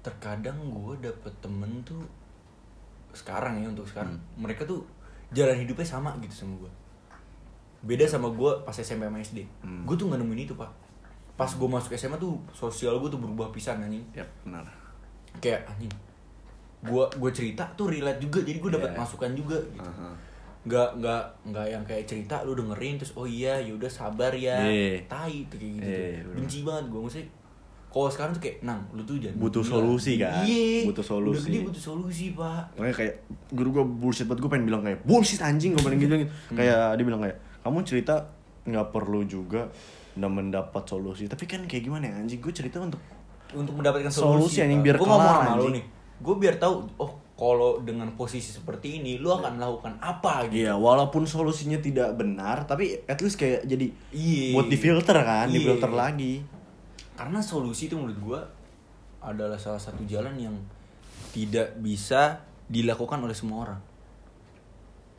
terkadang 0.05 0.59
gue 0.69 0.95
dapet 1.01 1.33
temen 1.41 1.81
tuh 1.83 2.05
sekarang 3.17 3.65
ya 3.65 3.73
untuk 3.73 3.89
sekarang 3.89 4.21
mereka 4.37 4.69
tuh 4.69 4.85
jalan 5.33 5.57
hidupnya 5.59 5.87
sama 5.87 6.15
gitu 6.21 6.45
sama 6.45 6.55
gue. 6.61 6.73
Beda 7.85 8.05
sama 8.05 8.29
gue 8.31 8.51
pas 8.61 8.73
SMP 8.73 9.03
sama 9.03 9.19
SD. 9.19 9.45
Hmm. 9.61 9.85
Gue 9.85 9.95
tuh 9.95 10.09
gak 10.09 10.17
nemuin 10.17 10.43
itu 10.43 10.55
pak. 10.55 10.71
Pas 11.35 11.49
gue 11.49 11.69
masuk 11.69 11.93
SMA 11.93 12.17
tuh 12.17 12.35
sosial 12.51 12.97
gue 12.97 13.07
tuh 13.07 13.19
berubah 13.19 13.51
pisan 13.51 13.79
anjing. 13.79 14.01
Yep, 14.13 14.29
benar. 14.43 14.65
Kayak 15.37 15.69
anjing. 15.69 15.93
Gue 16.81 17.05
gue 17.11 17.31
cerita 17.31 17.65
tuh 17.71 17.89
relate 17.89 18.19
juga 18.19 18.41
jadi 18.41 18.57
gue 18.57 18.73
dapet 18.73 18.91
Iya. 18.91 18.99
masukan 18.99 19.31
juga 19.33 19.59
gitu. 19.67 19.85
Aha. 19.85 20.11
nggak 20.65 20.97
nggak 20.97 21.23
nggak 21.45 21.67
yang 21.69 21.85
kayak 21.85 22.09
cerita 22.09 22.41
lu 22.41 22.57
dengerin 22.57 22.97
terus 22.97 23.13
oh 23.13 23.29
iya 23.29 23.61
yaudah 23.61 23.85
sabar 23.87 24.33
ya 24.33 24.65
Iya. 24.65 24.97
tai 25.05 25.45
tuh 25.45 25.61
kayak 25.61 25.73
gitu 25.75 25.85
Iya, 25.85 26.09
bener. 26.25 26.35
benci 26.35 26.59
banget 26.65 26.85
gue 26.89 27.01
maksudnya 27.03 27.29
kalau 27.87 28.09
sekarang 28.09 28.33
tuh 28.33 28.41
kayak 28.41 28.57
nang 28.63 28.81
lu 28.91 29.05
tuh 29.05 29.21
jangan 29.21 29.37
Butuh 29.39 29.61
gila." 29.61 29.73
solusi 29.77 30.13
kan? 30.17 30.41
iya 30.41 30.89
Butuh 30.89 31.05
solusi. 31.05 31.37
udah 31.37 31.43
gede 31.45 31.59
butuh 31.69 31.83
solusi 31.85 32.25
pak 32.33 32.65
Makanya 32.75 32.97
kayak 32.97 33.15
guru 33.51 33.69
gue 33.71 33.85
bullshit 33.85 34.25
banget 34.25 34.41
gue 34.41 34.51
pengen 34.51 34.65
bilang 34.65 34.83
kayak 34.83 34.99
bullshit 35.05 35.41
anjing 35.43 35.71
gue 35.71 35.85
pengen 35.85 36.01
gitu, 36.01 36.15
gitu. 36.19 36.33
Kayak 36.51 36.81
dia 36.95 37.05
bilang 37.05 37.21
kayak 37.21 37.37
kamu 37.65 37.79
cerita 37.83 38.29
nggak 38.65 38.93
perlu 38.93 39.25
juga 39.25 39.73
udah 40.15 40.31
mendapat 40.31 40.85
solusi. 40.85 41.27
Tapi 41.27 41.49
kan 41.49 41.65
kayak 41.65 41.83
gimana 41.83 42.07
ya 42.07 42.15
anjing 42.21 42.39
gue 42.39 42.53
cerita 42.53 42.79
untuk 42.79 43.01
untuk 43.51 43.75
mendapatkan 43.75 44.11
Solusi, 44.11 44.59
solusi, 44.59 44.59
anjing, 44.63 44.83
biar 44.83 44.97
Gua 44.99 45.07
ngomong 45.15 45.35
sama 45.43 45.57
lu 45.59 45.69
nih 45.73 45.85
gue 46.15 46.35
biar 46.39 46.57
tahu 46.57 46.87
oh 46.97 47.13
kalau 47.35 47.83
dengan 47.83 48.07
posisi 48.15 48.55
seperti 48.55 49.03
ini 49.03 49.19
lu 49.19 49.29
akan 49.29 49.59
melakukan 49.59 49.99
apa 49.99 50.47
gitu 50.47 50.63
Iya, 50.63 50.79
walaupun 50.79 51.27
solusinya 51.27 51.83
tidak 51.83 52.15
benar, 52.15 52.63
tapi 52.65 53.03
at 53.05 53.19
least 53.19 53.35
kayak 53.35 53.67
jadi 53.67 53.91
Iya. 54.15 54.55
buat 54.55 54.71
difilter 54.71 55.19
kan, 55.19 55.51
Iya. 55.51 55.55
difilter 55.59 55.91
lagi. 55.91 56.35
karena 57.15 57.39
solusi 57.39 57.87
itu 57.87 57.95
menurut 57.95 58.19
gua 58.19 58.41
adalah 59.21 59.55
salah 59.55 59.79
satu 59.79 60.03
jalan 60.03 60.35
yang 60.35 60.55
tidak 61.31 61.75
bisa 61.79 62.43
dilakukan 62.67 63.23
oleh 63.23 63.35
semua 63.35 63.59
orang 63.67 63.81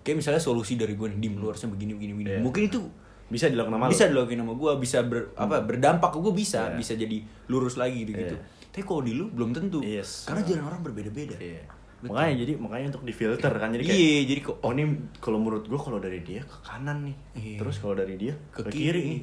kayak 0.05 0.21
misalnya 0.21 0.37
solusi 0.37 0.77
dari 0.77 0.93
gue 0.93 1.07
nih 1.07 1.17
di 1.17 1.27
luarnya 1.31 1.65
begini 1.65 1.91
begini 1.91 2.13
begini 2.13 2.29
Iya. 2.31 2.39
mungkin 2.39 2.63
itu 2.65 2.81
Bisa 3.25 3.49
dilakukan 3.49 3.73
sama 3.73 3.85
lu? 3.85 3.91
bisa 3.91 4.03
dilakuin 4.05 4.37
sama 4.37 4.53
gue 4.53 4.71
bisa 4.77 4.97
ber, 5.01 5.33
apa 5.33 5.55
berdampak 5.59 6.09
ke 6.09 6.17
gue 6.21 6.33
bisa 6.35 6.61
Iya. 6.63 6.77
bisa 6.77 6.93
jadi 6.93 7.17
lurus 7.47 7.73
lagi 7.73 7.97
gitu 7.99 8.13
gitu 8.13 8.37
Iya. 8.37 8.69
tapi 8.69 8.83
kalau 8.83 9.01
di 9.01 9.11
lu 9.11 9.25
belum 9.27 9.49
tentu 9.51 9.81
Yes. 9.81 10.23
karena 10.23 10.45
jalan 10.45 10.63
orang 10.67 10.81
berbeda 10.81 11.09
beda 11.09 11.35
Iya. 11.35 11.65
Makanya 11.95 12.37
jadi 12.37 12.53
makanya 12.55 12.85
untuk 12.91 13.01
difilter 13.03 13.49
kan 13.49 13.73
jadi 13.73 13.81
kayak 13.81 13.97
iya 13.97 14.19
jadi 14.27 14.39
kok 14.43 14.61
oh 14.61 14.69
ini 14.69 14.83
kalau 15.17 15.41
menurut 15.41 15.65
gue 15.65 15.79
kalau 15.79 15.97
dari 15.97 16.21
dia 16.21 16.37
ke 16.39 16.57
kanan 16.61 17.01
nih. 17.01 17.15
Iya. 17.33 17.57
Terus 17.57 17.75
kalau 17.79 17.95
dari 17.95 18.13
dia 18.13 18.33
Ke 18.47 18.61
ke, 18.61 18.69
kiri. 18.69 18.77
kiri. 18.77 19.01
nih. 19.09 19.21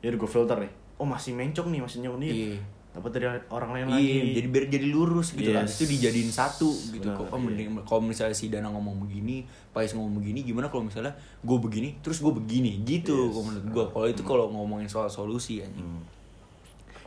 Ya 0.00 0.08
gue 0.12 0.30
filter 0.30 0.54
nih. 0.56 0.70
Oh 0.96 1.08
masih 1.08 1.34
mencong 1.34 1.66
nih, 1.68 1.80
masih 1.80 1.98
nyong 2.00 2.18
nih. 2.18 2.30
Iya. 2.30 2.58
Dapat 2.92 3.10
dari 3.10 3.24
orang 3.48 3.70
lain 3.72 3.86
Iya, 3.88 3.96
lagi. 3.96 4.36
jadi 4.36 4.48
biar 4.52 4.64
jadi 4.68 4.86
lurus 4.86 5.32
gitu 5.32 5.48
kan. 5.48 5.64
Yes. 5.64 5.80
Itu 5.80 5.88
dijadiin 5.88 6.28
satu 6.28 6.68
gitu. 6.92 7.08
Kok 7.08 7.24
oh, 7.24 7.40
iya. 7.40 7.40
mending 7.40 7.68
kalau 7.82 8.04
misalnya 8.04 8.36
si 8.36 8.52
Dana 8.52 8.68
ngomong 8.68 9.00
begini, 9.00 9.48
Pais 9.72 9.96
ngomong 9.96 10.20
begini, 10.20 10.44
gimana 10.44 10.68
kalau 10.68 10.84
misalnya 10.84 11.16
gue 11.40 11.56
begini, 11.56 11.96
terus 12.00 12.20
gue 12.20 12.28
begini 12.28 12.84
gitu 12.84 13.16
Yes. 13.16 13.32
kalau 13.32 13.44
menurut 13.48 13.66
gue. 13.66 13.84
Kalau 13.90 14.06
itu 14.06 14.22
kalau 14.22 14.44
ngomongin 14.50 14.86
soal 14.86 15.08
solusi 15.08 15.64
anjing. 15.64 15.80
Hmm, 15.82 16.04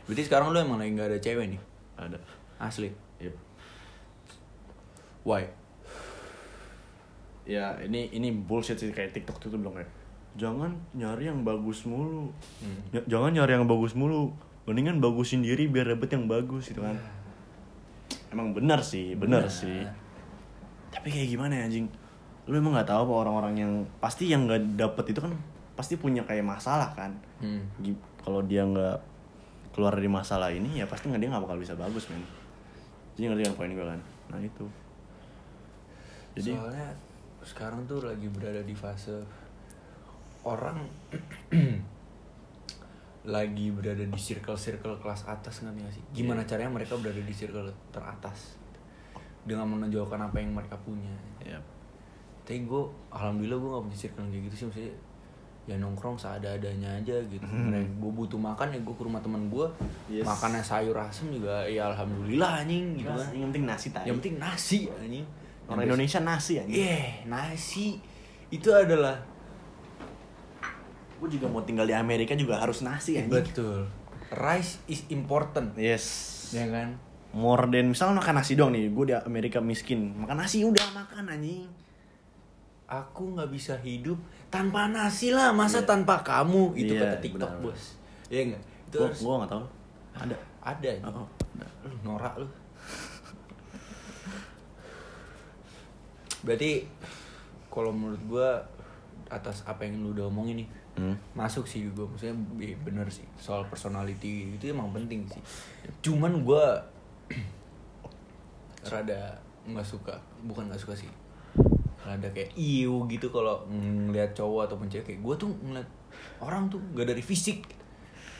Berarti 0.06 0.22
sekarang 0.22 0.50
lu 0.50 0.58
emang 0.58 0.78
lagi 0.78 0.90
gak 0.92 1.06
ada 1.06 1.18
cewek 1.18 1.54
nih? 1.54 1.60
ada. 1.96 2.18
Asli. 2.58 2.90
Yep. 3.18 3.34
Why? 5.22 5.46
Ya 7.46 7.78
ini 7.78 8.10
ini 8.10 8.34
bullshit 8.34 8.74
sih 8.74 8.90
kayak 8.90 9.14
TikTok 9.14 9.38
tuh 9.38 9.54
bilang 9.54 9.78
kayak 9.78 9.90
jangan 10.34 10.74
nyari 10.92 11.30
yang 11.30 11.46
bagus 11.46 11.86
mulu. 11.86 12.34
Hmm. 12.58 12.80
Ya, 12.90 13.00
jangan 13.06 13.30
nyari 13.32 13.54
yang 13.54 13.66
bagus 13.66 13.94
mulu. 13.94 14.34
Mendingan 14.66 14.98
bagusin 14.98 15.46
diri 15.46 15.70
biar 15.70 15.94
dapet 15.94 16.10
yang 16.10 16.26
bagus 16.26 16.70
gitu 16.70 16.82
kan. 16.82 16.98
Emang 18.34 18.50
benar 18.50 18.82
sih, 18.82 19.14
benar 19.14 19.46
Benar. 19.46 19.54
sih. 19.54 19.80
Tapi 20.90 21.08
kayak 21.08 21.28
gimana 21.30 21.62
ya 21.62 21.70
anjing? 21.70 21.86
Lu 22.50 22.58
emang 22.58 22.74
nggak 22.74 22.90
tahu 22.90 23.06
apa 23.06 23.14
orang-orang 23.26 23.54
yang 23.56 23.72
pasti 24.02 24.26
yang 24.26 24.46
nggak 24.50 24.74
dapet 24.74 25.14
itu 25.14 25.20
kan 25.22 25.32
pasti 25.78 25.94
punya 25.94 26.26
kayak 26.26 26.42
masalah 26.42 26.90
kan. 26.98 27.14
Hmm. 27.38 27.62
Kalau 28.22 28.42
dia 28.42 28.66
nggak 28.66 28.98
keluar 29.70 29.94
dari 29.94 30.08
masalah 30.10 30.50
ini 30.50 30.80
ya 30.82 30.88
pasti 30.90 31.06
nggak 31.12 31.20
dia 31.22 31.30
nggak 31.30 31.44
bakal 31.46 31.58
bisa 31.62 31.78
bagus 31.78 32.10
men. 32.10 32.22
Jadi 33.14 33.30
ngerti 33.30 33.42
kan 33.46 33.54
poin 33.54 33.70
gue 33.70 33.86
kan? 33.86 34.00
Nah 34.34 34.40
itu. 34.42 34.66
Jadi 36.36 36.50
Soalnya 36.52 36.88
sekarang 37.46 37.86
tuh 37.86 38.02
lagi 38.02 38.26
berada 38.26 38.60
di 38.60 38.74
fase 38.74 39.22
orang 40.42 40.82
lagi 43.26 43.68
berada 43.68 44.00
di 44.00 44.16
circle-circle 44.16 44.96
kelas 44.96 45.26
atas 45.26 45.60
ngerti 45.60 45.78
gak 45.82 45.92
sih? 45.92 46.04
Gimana 46.14 46.40
Iya. 46.40 46.48
caranya 46.48 46.70
mereka 46.72 46.94
berada 46.94 47.18
di 47.18 47.30
circle 47.30 47.66
teratas 47.90 48.54
dengan 49.42 49.66
menonjolkan 49.68 50.18
apa 50.20 50.38
yang 50.38 50.50
mereka 50.52 50.78
punya. 50.78 51.10
ya 51.40 51.58
Tapi 52.42 52.62
gue, 52.62 52.82
alhamdulillah 53.10 53.58
gue 53.58 53.70
gak 53.72 53.84
punya 53.84 53.98
circle 54.00 54.24
kayak 54.24 54.42
gitu 54.46 54.54
sih 54.56 54.64
maksudnya 54.66 54.94
ya 55.66 55.74
nongkrong 55.76 56.14
seadanya 56.14 56.62
aja 56.94 57.18
gitu. 57.20 57.42
Mereka 57.42 57.90
gue 57.92 58.12
butuh 58.12 58.38
makan 58.38 58.70
ya 58.70 58.78
gue 58.78 58.94
ke 58.94 59.02
rumah 59.02 59.18
teman 59.18 59.50
gue, 59.50 59.66
Yes. 60.08 60.22
makannya 60.22 60.62
sayur 60.62 60.94
asem 60.94 61.26
juga 61.28 61.66
ya 61.66 61.90
alhamdulillah 61.90 62.62
anjing 62.62 62.94
gitu 62.96 63.10
kan. 63.10 63.26
yang 63.32 63.50
penting 63.50 63.66
nasi 63.66 63.86
tadi. 63.90 64.06
Yang 64.06 64.16
penting 64.16 64.36
nasi 64.38 64.78
anjing. 64.88 65.26
Orang 65.66 65.82
Indonesia 65.82 66.20
nasi 66.22 66.52
anjing. 66.56 66.78
Iya, 66.78 67.02
nasi 67.26 67.98
itu 68.46 68.70
adalah 68.70 69.18
Gue 71.16 71.28
juga 71.28 71.46
mau 71.46 71.60
tinggal 71.60 71.84
di 71.84 71.92
Amerika 71.92 72.32
juga 72.32 72.58
harus 72.58 72.80
nasi 72.80 73.16
anjing. 73.16 73.32
betul. 73.32 73.88
Rice 74.28 74.82
is 74.86 75.06
important, 75.08 75.72
Yes. 75.74 76.04
ya 76.50 76.66
kan? 76.66 76.98
More 77.30 77.66
than 77.66 77.92
misalnya 77.92 78.18
makan 78.18 78.34
nasi 78.36 78.52
doang 78.52 78.70
nih, 78.70 78.88
gue 78.88 79.04
di 79.06 79.14
Amerika 79.14 79.58
miskin, 79.58 80.12
makan 80.16 80.36
nasi 80.36 80.60
udah 80.60 80.82
makan 80.92 81.24
anjing. 81.28 81.68
Aku 82.86 83.34
nggak 83.34 83.48
bisa 83.48 83.74
hidup 83.78 84.18
tanpa 84.46 84.86
nasi 84.86 85.30
lah, 85.30 85.50
masa 85.50 85.80
Iya. 85.80 85.88
tanpa 85.88 86.22
kamu? 86.22 86.74
Itu 86.74 86.92
Iya, 86.94 87.00
kata 87.02 87.16
TikTok 87.20 87.50
benar, 87.52 87.64
bos. 87.64 87.82
Iya 88.26 88.42
nggak? 88.46 88.62
Itu 88.86 88.96
Gue 88.96 89.06
harus 89.06 89.20
gue 89.20 89.34
nggak 89.36 89.50
tahu. 89.50 89.64
Ada. 90.16 90.36
ada. 90.60 90.88
anjing. 90.90 91.00
Oh, 91.04 91.26
ada. 91.54 91.66
Lu 91.82 91.96
norak 92.02 92.34
lu. 92.36 92.48
Berarti 96.42 96.86
kalau 97.68 97.90
menurut 97.90 98.22
gua 98.24 98.48
atas 99.26 99.66
apa 99.66 99.82
yang 99.82 99.98
lu 99.98 100.14
udah 100.14 100.30
omongin 100.30 100.62
nih 100.62 100.68
Hmm. 100.96 101.12
masuk 101.36 101.68
sih 101.68 101.84
gue 101.92 102.08
maksudnya 102.08 102.32
iya, 102.56 102.76
bener 102.80 103.04
sih. 103.12 103.28
Soal 103.36 103.68
personality 103.68 104.56
itu 104.56 104.72
emang 104.72 104.88
penting 104.96 105.28
sih. 105.28 105.42
Cuman 106.00 106.40
gue 106.40 106.64
rada 108.92 109.36
nggak 109.66 109.86
suka 109.86 110.16
bukan 110.48 110.72
nggak 110.72 110.80
suka 110.80 110.96
sih. 110.96 111.10
Rada 112.00 112.32
kayak 112.32 112.56
iu 112.56 113.04
gitu 113.12 113.28
kalau 113.28 113.68
ngeliat 113.68 114.32
cowok 114.32 114.72
ataupun 114.72 114.88
cewek 114.88 115.04
kayak 115.04 115.20
gue 115.20 115.34
tuh 115.36 115.50
ngeliat 115.60 115.88
orang 116.40 116.72
tuh 116.72 116.80
gak 116.96 117.12
dari 117.12 117.20
fisik. 117.20 117.66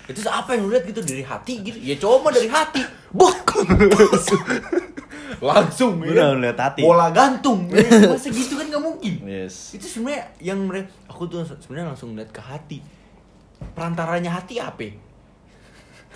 Itu 0.09 0.23
apa 0.31 0.55
yang 0.55 0.71
lu 0.71 0.73
lihat 0.73 0.87
gitu 0.89 1.03
dari 1.05 1.27
hati 1.27 1.61
gitu. 1.61 1.79
Ya 1.83 1.99
coba 2.01 2.33
dari 2.33 2.49
hati. 2.49 2.81
Bok 3.13 3.53
langsung 5.39 6.01
ya 6.01 6.09
Udah 6.09 6.25
kan? 6.25 6.35
ngeliat 6.35 6.59
hati. 6.59 6.81
bola 6.81 7.07
gantung 7.11 7.61
ya. 7.69 7.83
masa 8.13 8.29
gitu 8.29 8.55
kan 8.55 8.67
nggak 8.67 8.81
mungkin 8.81 9.15
Yes. 9.23 9.73
itu 9.73 9.87
sebenarnya 9.87 10.23
yang 10.39 10.59
mereka 10.61 10.89
aku 11.07 11.27
tuh 11.27 11.43
sebenarnya 11.43 11.91
langsung 11.91 12.13
ngeliat 12.13 12.31
ke 12.31 12.41
hati 12.41 12.79
perantaranya 13.73 14.31
hati 14.33 14.57
apa 14.57 14.93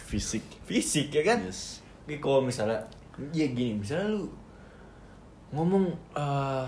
Fisik. 0.01 0.43
fisik 0.64 1.11
ya 1.11 1.23
kan 1.25 1.39
Yes. 1.43 1.79
Oke, 2.03 2.18
kalau 2.18 2.41
misalnya 2.41 2.81
ya 3.31 3.47
gini 3.47 3.77
misalnya 3.77 4.11
lu 4.11 4.27
ngomong 5.51 5.85
eh 6.12 6.66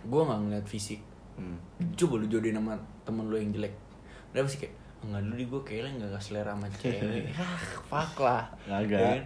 gue 0.00 0.20
nggak 0.20 0.40
ngeliat 0.40 0.66
fisik 0.66 1.00
Hmm. 1.34 1.54
coba 1.94 2.18
lu 2.18 2.26
jodohin 2.26 2.50
sama 2.52 2.74
temen 3.04 3.22
lu 3.24 3.38
yang 3.38 3.54
jelek 3.54 3.70
dia 4.28 4.42
pasti 4.42 4.58
kayak 4.58 4.74
enggak 4.98 5.22
dulu 5.22 5.34
di 5.36 5.46
gue 5.46 5.60
kayaknya 5.62 5.90
nggak 5.94 6.08
gak 6.10 6.24
selera 6.24 6.50
sama 6.50 6.66
cewek 6.74 7.30
ah 7.38 7.58
fuck 7.86 8.14
lah 8.18 8.42
Kagak. 8.66 8.90
Ya 8.90 9.06
kan? 9.14 9.22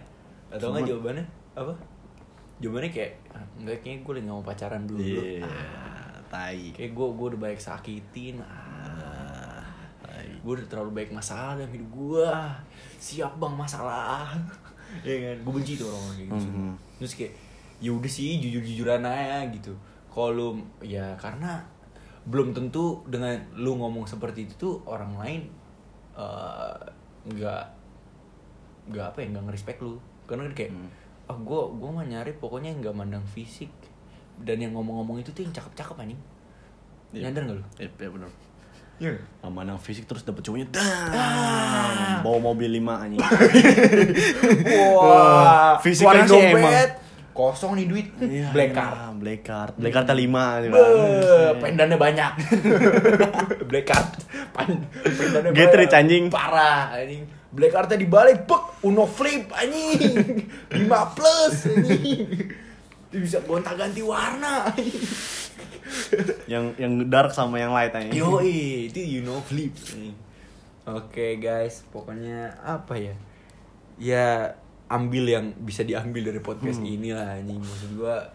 atau 0.53 0.67
nggak 0.69 0.85
jawabannya 0.85 1.25
apa 1.53 1.73
jawabannya 2.63 2.91
kayak 2.91 3.11
"Ah, 3.29 3.43
enggak 3.55 3.77
kayaknya 3.77 3.99
gue 4.01 4.13
lagi 4.13 4.25
mau 4.25 4.41
pacaran 4.41 4.83
dulu 4.83 4.99
Iya. 4.99 5.43
Ah, 5.43 6.15
Tai. 6.25 6.63
kayak 6.71 6.91
gue 6.91 7.07
gue 7.09 7.27
udah 7.29 7.41
baik 7.41 7.59
sakitin 7.59 8.39
ah 8.39 9.61
Tai. 10.01 10.29
gue 10.33 10.51
udah 10.53 10.65
terlalu 10.65 10.91
baik 10.95 11.11
masalah 11.11 11.53
dalam 11.55 11.69
hidup 11.69 11.89
gue 11.89 12.27
siap 12.97 13.35
bang 13.35 13.53
masalah 13.53 14.31
ya 15.03 15.15
kan 15.25 15.37
gue 15.39 15.53
benci 15.53 15.75
tuh 15.75 15.87
orang 15.87 16.03
kayak 16.13 16.27
gitu 16.31 16.47
Mhm. 16.47 16.71
terus 16.97 17.13
kayak 17.13 17.33
ya 17.77 17.91
udah 17.91 18.07
sih 18.09 18.39
jujur 18.39 18.61
jujuran 18.61 19.03
aja 19.03 19.43
gitu 19.49 19.73
kalau 20.07 20.31
lu 20.31 20.47
ya 20.79 21.11
karena 21.15 21.59
belum 22.23 22.51
tentu 22.51 23.03
dengan 23.05 23.35
lu 23.53 23.75
ngomong 23.75 24.05
seperti 24.05 24.45
itu 24.45 24.53
tuh 24.57 24.73
orang 24.85 25.11
lain 25.15 25.41
eh, 26.13 26.75
nggak 27.25 27.63
nggak 28.85 29.05
apa 29.05 29.17
ya 29.17 29.27
nggak 29.29 29.45
ngerespek 29.45 29.77
lu 29.79 29.95
karena 30.23 30.45
kan 30.45 30.55
kayak 30.55 30.71
Hmm. 30.71 30.89
Ah 31.33 31.39
gue 31.39 31.61
gue 31.73 31.89
mah 31.89 32.05
nyari 32.05 32.31
pokoknya 32.31 32.69
yang 32.69 32.79
nggak 32.79 32.93
mandang 32.95 33.25
fisik 33.27 33.73
dan 34.39 34.57
yang 34.57 34.71
ngomong-ngomong 34.71 35.17
itu 35.17 35.29
tuh 35.29 35.41
yang 35.41 35.51
cakep-cakep 35.51 35.97
anjing 35.97 36.21
Iya. 37.09 37.29
nyadar 37.29 37.41
gak 37.43 37.55
lu 37.55 37.65
Iya, 37.75 37.89
iya 37.91 38.09
benar. 38.09 38.29
Iya. 38.97 39.13
Memandang 39.43 39.77
fisik 39.77 40.05
terus 40.05 40.21
dapet 40.21 40.41
cowoknya 40.41 40.69
dah. 40.69 40.85
Ah. 41.09 42.17
Bawa 42.21 42.37
mobil 42.43 42.69
lima 42.71 42.97
anjing. 42.99 43.21
Wah, 44.93 45.77
Fisik 45.77 46.05
kan 46.05 46.23
sih 46.23 46.33
dompet, 46.33 46.57
emang. 46.57 46.73
kosong 47.33 47.73
nih 47.73 47.85
duit, 47.85 48.07
Iya, 48.17 48.49
black 48.49 48.69
iya, 48.69 48.77
card. 48.77 48.97
Black 49.17 49.41
card. 49.41 49.73
Black 49.77 49.93
card 49.95 50.09
lima 50.13 50.61
Bang. 50.63 51.57
pendannya 51.59 51.97
banyak. 51.97 52.31
black 53.69 53.85
card. 53.85 54.07
Pan- 54.53 54.85
pendannya 54.93 55.49
Get 55.51 55.73
rich, 55.73 55.89
anjing. 55.91 56.29
Parah 56.29 56.93
anjing. 56.93 57.25
Black 57.53 57.71
cardnya 57.71 57.95
dibalik, 57.95 58.43
pek, 58.43 58.81
Uno 58.81 59.05
flip 59.05 59.53
anjing. 59.53 60.49
5 60.73 61.15
plus 61.15 61.55
anjing. 61.67 62.49
Dia 63.07 63.19
bisa 63.19 63.37
gonta-ganti 63.41 64.01
warna. 64.01 64.67
anjing. 64.67 64.97
Yang 66.49 66.65
yang 66.77 66.93
dark 67.07 67.29
sama 67.29 67.61
yang 67.61 67.69
light 67.69 67.93
anjing. 67.93 68.17
Yoi, 68.17 68.89
itu 68.89 68.99
you 68.99 69.21
know 69.21 69.37
flip. 69.39 69.69
Oke 70.83 71.37
guys, 71.37 71.85
pokoknya 71.87 72.57
apa 72.59 72.97
ya? 72.97 73.15
Ya 73.95 74.27
ambil 74.89 75.25
yang 75.25 75.45
bisa 75.55 75.81
diambil 75.81 76.27
dari 76.27 76.41
podcast 76.41 76.77
Hmm. 76.77 76.89
ini 76.89 77.13
lah 77.13 77.37
anjing. 77.37 77.61
Maksud 77.61 77.91
gua 77.95 78.33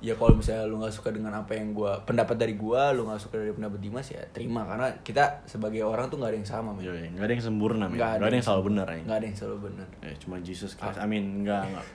ya 0.00 0.16
kalau 0.16 0.32
misalnya 0.32 0.64
lu 0.64 0.80
nggak 0.80 0.96
suka 0.96 1.12
dengan 1.12 1.36
apa 1.36 1.52
yang 1.52 1.76
gua 1.76 2.00
pendapat 2.08 2.40
dari 2.40 2.56
gua, 2.56 2.92
lu 2.96 3.04
nggak 3.04 3.20
suka 3.20 3.36
dari 3.36 3.52
pendapat 3.52 3.78
Dimas 3.80 4.08
ya 4.08 4.24
terima 4.32 4.64
karena 4.64 4.88
kita 5.04 5.44
sebagai 5.44 5.84
orang 5.84 6.08
tuh 6.08 6.16
nggak 6.16 6.32
ada 6.32 6.38
yang 6.40 6.48
sama, 6.48 6.72
men. 6.72 6.88
Yoi, 6.88 7.12
nggak 7.12 7.26
ada 7.28 7.32
yang 7.36 7.44
sempurna, 7.44 7.84
men. 7.86 8.00
Nggak 8.00 8.10
Nggak 8.16 8.28
ada 8.28 8.36
yang 8.36 8.46
selalu 8.48 8.62
benar 8.72 8.86
anjing. 8.88 9.04
Nggak 9.04 9.18
ada 9.20 9.26
yang 9.28 9.36
selalu 9.36 9.58
benar. 9.68 9.88
Ya, 10.00 10.12
cuma 10.16 10.36
Jesus 10.40 10.72
Christ. 10.74 10.98
Amin. 10.98 11.24
Enggak, 11.44 11.62
enggak. 11.68 11.86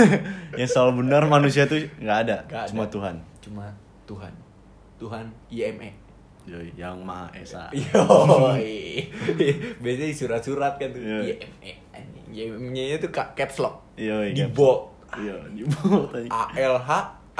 yang 0.60 0.70
selalu 0.72 0.92
benar 1.04 1.22
manusia 1.28 1.62
tuh 1.68 1.78
nggak 2.00 2.18
ada. 2.24 2.36
Nggak 2.48 2.64
cuma 2.72 2.82
ada. 2.84 2.92
Tuhan. 2.92 3.16
Cuma 3.44 3.64
Tuhan. 4.08 4.32
Tuhan 4.96 5.24
IME. 5.52 5.90
Yoi, 6.48 6.72
yang 6.74 6.96
Maha 7.04 7.28
Esa. 7.36 7.68
Yoi. 7.76 9.06
Biasanya 9.84 10.08
di 10.08 10.16
surat-surat 10.16 10.80
kan 10.80 10.88
tuh. 10.90 11.00
Iya. 11.04 11.36
IME. 11.36 11.72
IME-nya 12.30 12.96
itu 12.96 13.12
ka- 13.12 13.36
caps 13.36 13.60
lock. 13.60 13.84
Yoi, 14.00 14.32
Di 14.32 14.48
caps 14.48 14.56
bo. 14.56 14.90
Iya, 15.18 15.34
di 15.50 15.66
tadi. 15.66 16.28
A 16.30 16.54
L 16.54 16.78
H 16.78 16.90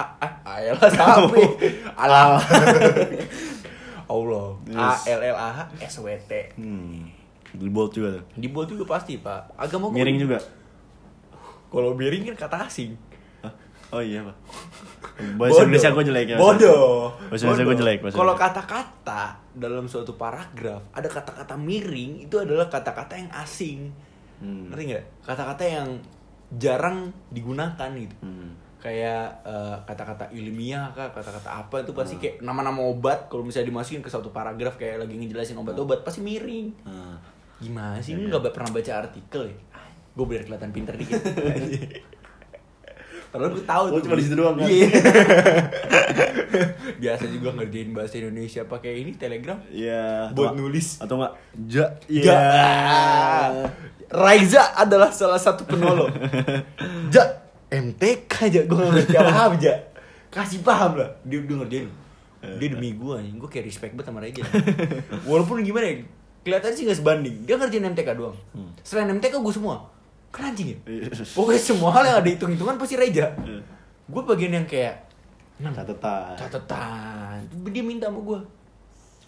A 0.00 0.04
A 0.18 0.28
A 0.42 0.54
L 0.64 0.76
H 0.80 0.84
sapi. 0.88 1.44
Allah. 1.94 2.40
Allah. 4.06 4.46
A. 4.72 4.90
L 5.06 5.20
L 5.22 5.36
A 5.36 5.48
H 5.54 5.60
S 5.80 5.94
W 6.00 6.08
T. 6.20 6.32
Hmm. 6.56 7.06
Di 7.50 7.68
bold 7.68 7.90
juga 7.90 8.08
tuh. 8.16 8.24
Di 8.32 8.48
bold 8.48 8.68
juga 8.68 8.84
pasti, 8.88 9.18
Pak. 9.18 9.54
Agama 9.56 9.86
gua- 9.86 9.96
Miring 9.96 10.18
juga. 10.18 10.38
Kalau 11.66 11.94
miring 11.94 12.26
kan 12.26 12.36
kata 12.40 12.66
asing. 12.66 12.94
Hah? 13.40 13.52
Oh 13.90 14.00
iya, 14.00 14.22
Pak. 14.22 14.36
Bahasa 15.36 15.62
Indonesia 15.62 15.90
gue 15.92 16.04
jelek 16.04 16.26
ya. 16.28 16.36
Bodoh. 16.36 17.14
Bahasa 17.28 17.42
Indonesia 17.44 17.66
gue 17.66 17.76
jelek. 17.76 17.98
Kalau 18.08 18.34
kata-kata 18.34 19.22
dalam 19.52 19.84
suatu 19.84 20.14
paragraf 20.14 20.90
ada 20.90 21.06
kata-kata 21.06 21.54
miring 21.54 22.24
itu 22.24 22.36
adalah 22.36 22.66
kata-kata 22.66 23.14
yang 23.16 23.30
asing. 23.36 23.90
Hmm. 24.38 24.70
Ngerti 24.70 24.82
nggak? 24.88 25.04
Kata-kata 25.22 25.62
yang 25.62 25.88
jarang 26.52 26.98
digunakan 27.28 27.90
gitu. 27.92 28.16
Hmm. 28.20 28.56
Kayak 28.80 29.44
eh, 29.44 29.76
kata-kata 29.84 30.32
ilmiah 30.32 30.88
kah, 30.90 31.12
kata-kata 31.12 31.52
apa 31.52 31.80
itu 31.80 31.92
pasti 31.92 32.16
Hmm. 32.16 32.22
kayak 32.22 32.36
nama-nama 32.40 32.80
obat 32.82 33.28
kalau 33.28 33.44
misalnya 33.44 33.68
dimasukin 33.68 34.00
ke 34.00 34.08
satu 34.08 34.28
paragraf 34.30 34.74
kayak 34.74 35.04
lagi 35.04 35.14
ngejelasin 35.14 35.54
obat-obat 35.54 36.00
pasti 36.00 36.20
miring. 36.20 36.72
Nah, 36.82 37.20
Gimana 37.60 38.00
sih? 38.00 38.16
Iya, 38.16 38.24
Lu 38.24 38.32
nggak 38.32 38.50
pernah 38.50 38.72
baca 38.72 38.92
artikel 38.98 39.42
ya? 39.46 39.56
Gue 40.10 40.26
biar 40.26 40.42
kelihatan 40.42 40.72
pinter 40.72 40.96
dikit. 40.96 41.20
Padahal 43.30 43.52
gue 43.52 43.62
tahu 43.62 43.84
Oh, 43.92 44.00
cuma 44.00 44.16
di 44.16 44.24
situ 44.24 44.34
doang 44.34 44.56
kan? 44.56 44.66
Iya. 44.66 44.88
Biasa 46.98 47.24
juga 47.30 47.54
ngerjain 47.54 47.90
bahasa 47.92 48.18
Indonesia 48.18 48.64
pakai 48.64 48.92
ini 48.98 49.14
Telegram. 49.14 49.54
Iya. 49.68 50.32
Buat 50.32 50.56
nulis. 50.56 50.98
Atau 50.98 51.14
enggak? 51.14 51.38
Ja. 51.62 51.86
Ja. 52.10 52.40
Raiza 54.10 54.74
adalah 54.74 55.14
salah 55.14 55.38
satu 55.38 55.62
penolong. 55.62 56.10
ja, 57.08 57.22
MTK 57.70 58.32
aja 58.50 58.60
gue 58.66 58.76
gak 58.76 58.90
ngerti 58.92 59.14
apa 59.14 59.54
aja. 59.54 59.72
Kasih 60.28 60.60
paham 60.60 60.98
lah. 60.98 61.10
Dia 61.22 61.38
udah 61.40 61.56
ngerjain. 61.62 61.88
Dia 62.58 62.68
demi 62.70 62.94
gue 62.94 63.12
anjing. 63.14 63.36
Gue 63.38 63.46
kayak 63.46 63.66
respect 63.70 63.92
banget 63.94 64.10
sama 64.10 64.18
Raiza. 64.20 64.42
Walaupun 65.30 65.62
gimana 65.62 65.86
ya. 65.86 65.94
Kelihatan 66.42 66.70
sih 66.74 66.82
gak 66.84 66.98
sebanding. 66.98 67.46
Dia 67.46 67.54
ngerjain 67.54 67.86
MTK 67.86 68.08
doang. 68.18 68.34
Hmm. 68.50 68.74
Selain 68.82 69.06
MTK 69.08 69.38
gue 69.38 69.54
semua. 69.54 69.86
Kan 70.30 70.50
anjing 70.50 70.74
ya. 70.74 70.78
Iya. 70.86 71.10
Pokoknya 71.30 71.62
semua 71.62 71.90
hal 71.94 72.02
yang 72.06 72.16
ada 72.18 72.28
hitung-hitungan 72.28 72.74
pasti 72.74 72.94
Reja. 72.98 73.30
Iya. 73.38 73.62
Gue 74.10 74.22
bagian 74.26 74.52
yang 74.52 74.66
kayak 74.66 75.06
"Nan, 75.60 75.76
Catatan. 75.76 76.34
catatan. 76.34 77.38
Dia 77.70 77.84
minta 77.84 78.08
sama 78.08 78.18
gue. 78.24 78.40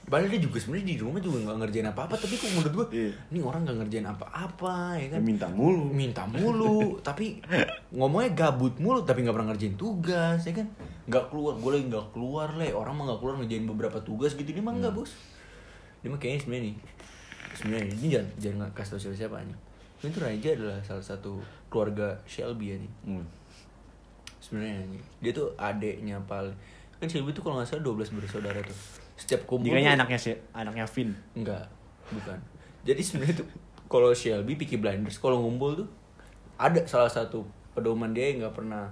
Padahal 0.03 0.29
dia 0.29 0.43
juga 0.43 0.59
sebenarnya 0.59 0.87
di 0.87 0.97
rumah 0.99 1.19
juga 1.19 1.39
nggak 1.41 1.59
ngerjain 1.63 1.89
apa-apa, 1.89 2.15
tapi 2.15 2.35
kok 2.35 2.51
menurut 2.53 2.73
gue, 2.75 2.87
Iya. 2.93 3.11
ini 3.29 3.39
orang 3.41 3.61
nggak 3.63 3.79
ngerjain 3.81 4.07
apa-apa, 4.07 4.77
ya 4.97 5.09
kan? 5.09 5.21
Minta 5.21 5.47
mulu. 5.49 5.89
Minta 5.89 6.23
mulu, 6.25 6.79
tapi 7.07 7.41
ngomongnya 7.89 8.31
gabut 8.33 8.75
mulu, 8.77 9.03
tapi 9.03 9.23
nggak 9.23 9.33
pernah 9.33 9.49
ngerjain 9.51 9.75
tugas, 9.75 10.41
ya 10.43 10.53
kan? 10.53 10.67
Nggak 11.07 11.25
keluar, 11.29 11.57
gue 11.57 11.71
lagi 11.71 11.87
nggak 11.89 12.07
keluar 12.11 12.49
le, 12.55 12.69
orang 12.71 12.93
mah 12.93 13.05
nggak 13.09 13.21
keluar 13.21 13.35
ngerjain 13.41 13.65
beberapa 13.65 13.99
tugas 13.99 14.33
gitu, 14.33 14.47
dia 14.47 14.61
mah 14.61 14.75
nggak 14.75 14.93
bos. 14.93 15.15
Dia 16.01 16.09
mah 16.09 16.19
kayaknya 16.19 16.41
sebenarnya 16.41 16.65
nih, 16.67 16.77
sebenarnya 17.55 17.85
ini 17.89 18.07
jangan 18.11 18.29
jangan 18.37 18.69
kasih 18.75 18.91
tau 18.91 19.01
siapa 19.01 19.17
siapa. 19.17 19.37
Ini 20.03 20.11
tuh 20.11 20.21
Raja 20.21 20.49
adalah 20.53 20.79
salah 20.83 21.05
satu 21.07 21.33
keluarga 21.69 22.19
Shelby 22.25 22.67
ya 22.69 22.77
nih 22.77 22.93
Hmm. 23.07 23.25
sebenarnya 24.37 24.83
nih. 24.85 25.03
dia 25.21 25.33
tuh 25.33 25.55
adeknya 25.55 26.19
paling 26.27 26.53
kan 26.99 27.07
Shelby 27.07 27.31
tuh 27.31 27.41
kalau 27.41 27.57
nggak 27.57 27.71
salah 27.71 27.87
12 27.87 28.11
bersaudara 28.13 28.59
tuh 28.61 28.75
setiap 29.15 29.45
kumpul 29.45 29.69
Jikanya 29.69 29.93
tuh- 29.93 29.99
anaknya 29.99 30.19
si 30.19 30.31
anaknya 30.51 30.87
Vin. 30.87 31.11
enggak 31.35 31.65
bukan 32.09 32.39
jadi 32.83 32.99
sebenarnya 32.99 33.37
tuh 33.39 33.49
kalau 33.87 34.11
Shelby 34.11 34.55
Peaky 34.55 34.77
Blinders 34.77 35.17
kalau 35.17 35.39
ngumpul 35.39 35.77
tuh 35.77 35.89
ada 36.57 36.81
salah 36.85 37.09
satu 37.09 37.45
pedoman 37.73 38.11
dia 38.11 38.29
yang 38.29 38.43
nggak 38.43 38.55
pernah 38.55 38.89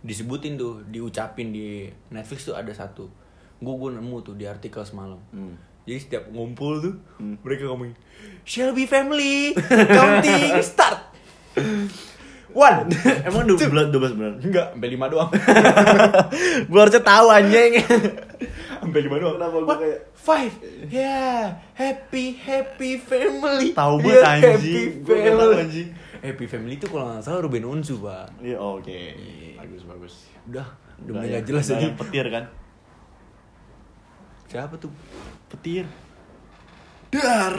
disebutin 0.00 0.54
tuh 0.54 0.82
diucapin 0.84 1.50
di 1.50 1.84
Netflix 2.08 2.44
tuh 2.44 2.54
ada 2.54 2.70
satu 2.70 3.10
gue 3.56 3.74
gue 3.76 3.90
nemu 3.92 4.16
tuh 4.20 4.34
di 4.34 4.44
artikel 4.44 4.82
semalam 4.82 5.18
Hmm. 5.28 5.58
jadi 5.82 5.98
setiap 5.98 6.24
ngumpul 6.28 6.78
tuh 6.80 6.94
Hmm. 7.16 7.34
mereka 7.40 7.66
ngomongin 7.66 7.98
Shelby 8.42 8.84
family 8.84 9.52
counting 9.88 10.62
start 10.62 11.10
one 12.50 12.88
Emang 13.26 13.44
12 13.44 13.60
12 13.88 13.92
beneran. 14.12 14.36
enggak 14.40 14.66
sampai 14.72 14.88
lima 14.88 15.06
doang 15.06 15.30
Gua 16.70 16.80
harusnya 16.82 17.00
tahu 17.00 17.26
anjing. 17.28 17.72
sampai 18.80 19.00
lima 19.00 19.16
doang 19.16 19.34
Kenapa 19.36 19.56
What? 19.62 19.78
kayak- 19.78 20.02
five 20.14 20.52
yeah 20.86 21.56
happy 21.72 22.32
happy 22.34 22.96
family 22.96 23.72
Tahu 23.72 23.94
Yeah, 24.02 24.20
banget 24.20 24.54
anjing. 24.54 24.88
happy 24.98 25.06
family 25.06 25.56
anjing. 25.58 25.88
happy 26.18 26.44
family 26.46 26.74
itu 26.74 26.86
kalau 26.86 27.04
nggak 27.08 27.22
salah 27.22 27.40
Ruben 27.40 27.64
Onsu 27.64 27.96
pak 27.98 28.28
Iya, 28.38 28.56
oke. 28.56 29.00
Bagus, 29.56 29.82
bagus. 29.84 30.14
udah 30.46 30.66
udah 31.00 31.12
mulai 31.14 31.30
yang- 31.32 31.44
jelas 31.44 31.64
aja 31.66 31.80
yang 31.82 31.96
petir 31.96 32.26
kan? 32.26 32.44
siapa 34.46 34.74
tuh 34.74 34.88
Petir. 35.46 35.84
dar 37.08 37.52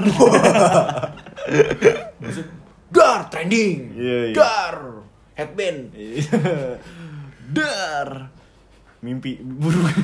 Maksud, 2.20 2.46
dar 2.90 3.30
trending. 3.30 3.94
Iya, 3.96 4.18
iya. 4.30 4.36
Dar 4.36 4.76
headband. 5.40 5.80
Dar. 7.50 8.10
Mimpi 9.00 9.40
buruk. 9.40 9.88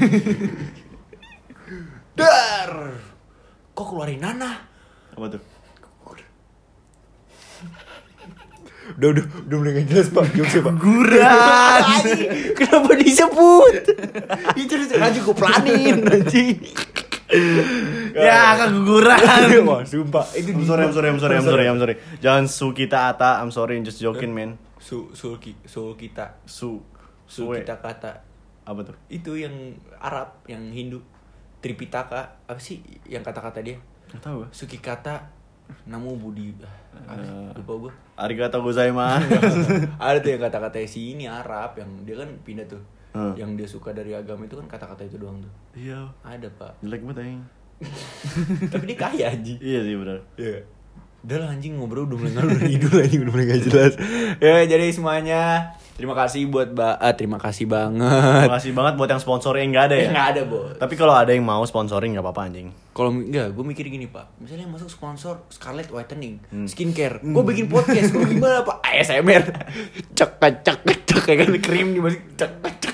Dar. 2.20 2.72
Kok 3.76 3.86
keluarin 3.92 4.24
nanah? 4.24 4.56
Apa 5.12 5.28
tuh? 5.36 5.44
Udah, 8.86 9.18
udah, 9.18 9.26
udah 9.50 9.58
mulai 9.58 9.82
gak 9.82 9.88
jelas 9.90 10.08
pak 10.14 10.30
Jokesnya 10.38 10.62
pak 10.62 10.76
Guran. 10.78 11.84
Kenapa 12.62 12.92
disebut? 12.94 13.74
Itu 14.54 14.74
aja 14.78 15.20
gue 15.26 15.36
planin 15.36 16.06
anjing 16.06 16.62
ya, 18.14 18.54
keguguran. 18.58 19.18
Wah 19.70 19.82
sumpah 19.82 20.26
Itu 20.38 20.54
I'm 20.54 20.66
sorry, 20.66 20.84
I'm 20.86 20.94
sorry, 20.94 21.10
I'm 21.10 21.20
sorry, 21.20 21.36
I'm 21.38 21.48
sorry, 21.48 21.66
I'm 21.66 21.80
sorry. 21.82 21.96
Jangan 22.22 22.46
su 22.46 22.70
kita 22.72 23.10
ata, 23.10 23.42
I'm 23.42 23.50
sorry, 23.50 23.82
just 23.82 23.98
joking, 23.98 24.32
man. 24.32 24.62
Su, 24.78 25.10
sul, 25.18 25.42
ki- 25.42 25.58
sul 25.66 25.98
kita 25.98 26.38
Su, 26.46 26.78
suwe. 27.26 27.66
kita 27.66 27.82
kata 27.82 28.22
Apa 28.70 28.86
tuh? 28.86 28.94
Itu 29.10 29.34
yang 29.34 29.74
Arab 29.98 30.46
Yang 30.46 30.64
Hindu 30.78 31.00
Tripitaka 31.58 32.38
Apa 32.46 32.62
sih 32.62 32.86
yang 33.10 33.26
kata-kata 33.26 33.66
dia 33.66 33.82
Gak 34.14 34.22
tahu. 34.22 34.46
Suki 34.54 34.78
kata 34.78 35.26
Namo 35.90 36.14
Budi 36.14 36.54
ah, 36.62 36.70
apa 37.10 37.18
sih? 37.26 37.34
Eh. 37.34 37.50
Lupa 37.58 37.74
gue 37.90 37.94
Arigato 38.14 38.62
gozaimasu. 38.62 39.26
Ada 40.06 40.22
tuh 40.22 40.30
yang 40.38 40.42
kata-kata 40.46 40.78
si 40.86 41.18
ini 41.18 41.26
Arab 41.26 41.82
Yang 41.82 41.90
dia 42.06 42.16
kan 42.22 42.30
pindah 42.46 42.66
tuh 42.70 42.82
Hmm. 43.16 43.32
Yang 43.34 43.52
dia 43.56 43.68
suka 43.70 43.90
dari 43.90 44.12
agama 44.12 44.44
itu 44.44 44.54
kan 44.54 44.68
kata-kata 44.68 45.02
itu 45.02 45.16
doang 45.16 45.40
tuh 45.40 45.54
Iya. 45.74 46.12
Ada 46.22 46.52
pak 46.52 46.84
Jelek 46.84 47.02
banget 47.02 47.18
anjing. 47.24 47.44
Tapi 48.72 48.84
dia 48.86 48.98
kaya 48.98 49.26
anjing 49.32 49.58
Iya 49.58 49.80
sih 49.82 49.96
benar. 49.96 50.20
Iya. 50.36 50.60
Udah 51.26 51.38
lah 51.42 51.50
anjing 51.50 51.74
ngobrol 51.74 52.06
udah 52.06 52.18
mulai 52.18 52.34
ngalur 52.34 52.60
ngidul 52.62 52.96
anjing 53.00 53.22
udah 53.24 53.34
mulai 53.34 53.46
gak 53.50 53.62
jelas. 53.64 53.94
Ya 54.38 54.62
jadi 54.68 54.86
semuanya 54.92 55.42
terima 55.96 56.14
kasih 56.14 56.46
buat 56.46 56.70
ba 56.70 57.00
ah, 57.00 57.16
terima 57.16 57.40
kasih 57.40 57.66
banget. 57.66 58.06
Terima 58.06 58.54
kasih 58.54 58.72
banget 58.72 58.94
buat 58.94 59.10
yang 59.10 59.18
sponsorin 59.18 59.72
nggak 59.72 59.86
ada 59.90 59.96
ya. 59.98 60.10
Nggak 60.12 60.28
ada 60.30 60.42
bos. 60.46 60.76
Tapi 60.78 60.94
kalau 60.94 61.18
ada 61.18 61.32
yang 61.32 61.42
mau 61.42 61.64
sponsorin 61.64 62.14
nggak 62.14 62.22
apa-apa 62.22 62.42
anjing. 62.46 62.70
Kalau 62.94 63.10
enggak, 63.10 63.52
gue 63.52 63.66
mikir 63.66 63.90
gini 63.90 64.06
pak. 64.06 64.38
Misalnya 64.38 64.68
yang 64.68 64.76
masuk 64.76 64.88
sponsor 64.88 65.44
Scarlett 65.50 65.90
Whitening, 65.90 66.40
Hmm. 66.48 66.64
skincare. 66.64 67.20
Gue 67.20 67.44
bikin 67.44 67.68
podcast, 67.68 68.14
gue 68.14 68.24
gimana 68.30 68.62
pak? 68.62 68.78
ASMR. 68.88 69.44
Cek 70.14 70.32
cek 70.38 70.78
cek 70.86 71.20
kayak 71.26 71.38
kan 71.42 71.48
krim 71.58 71.88
dimasukin 71.92 72.28
cek 72.38 72.52
cek. 72.62 72.85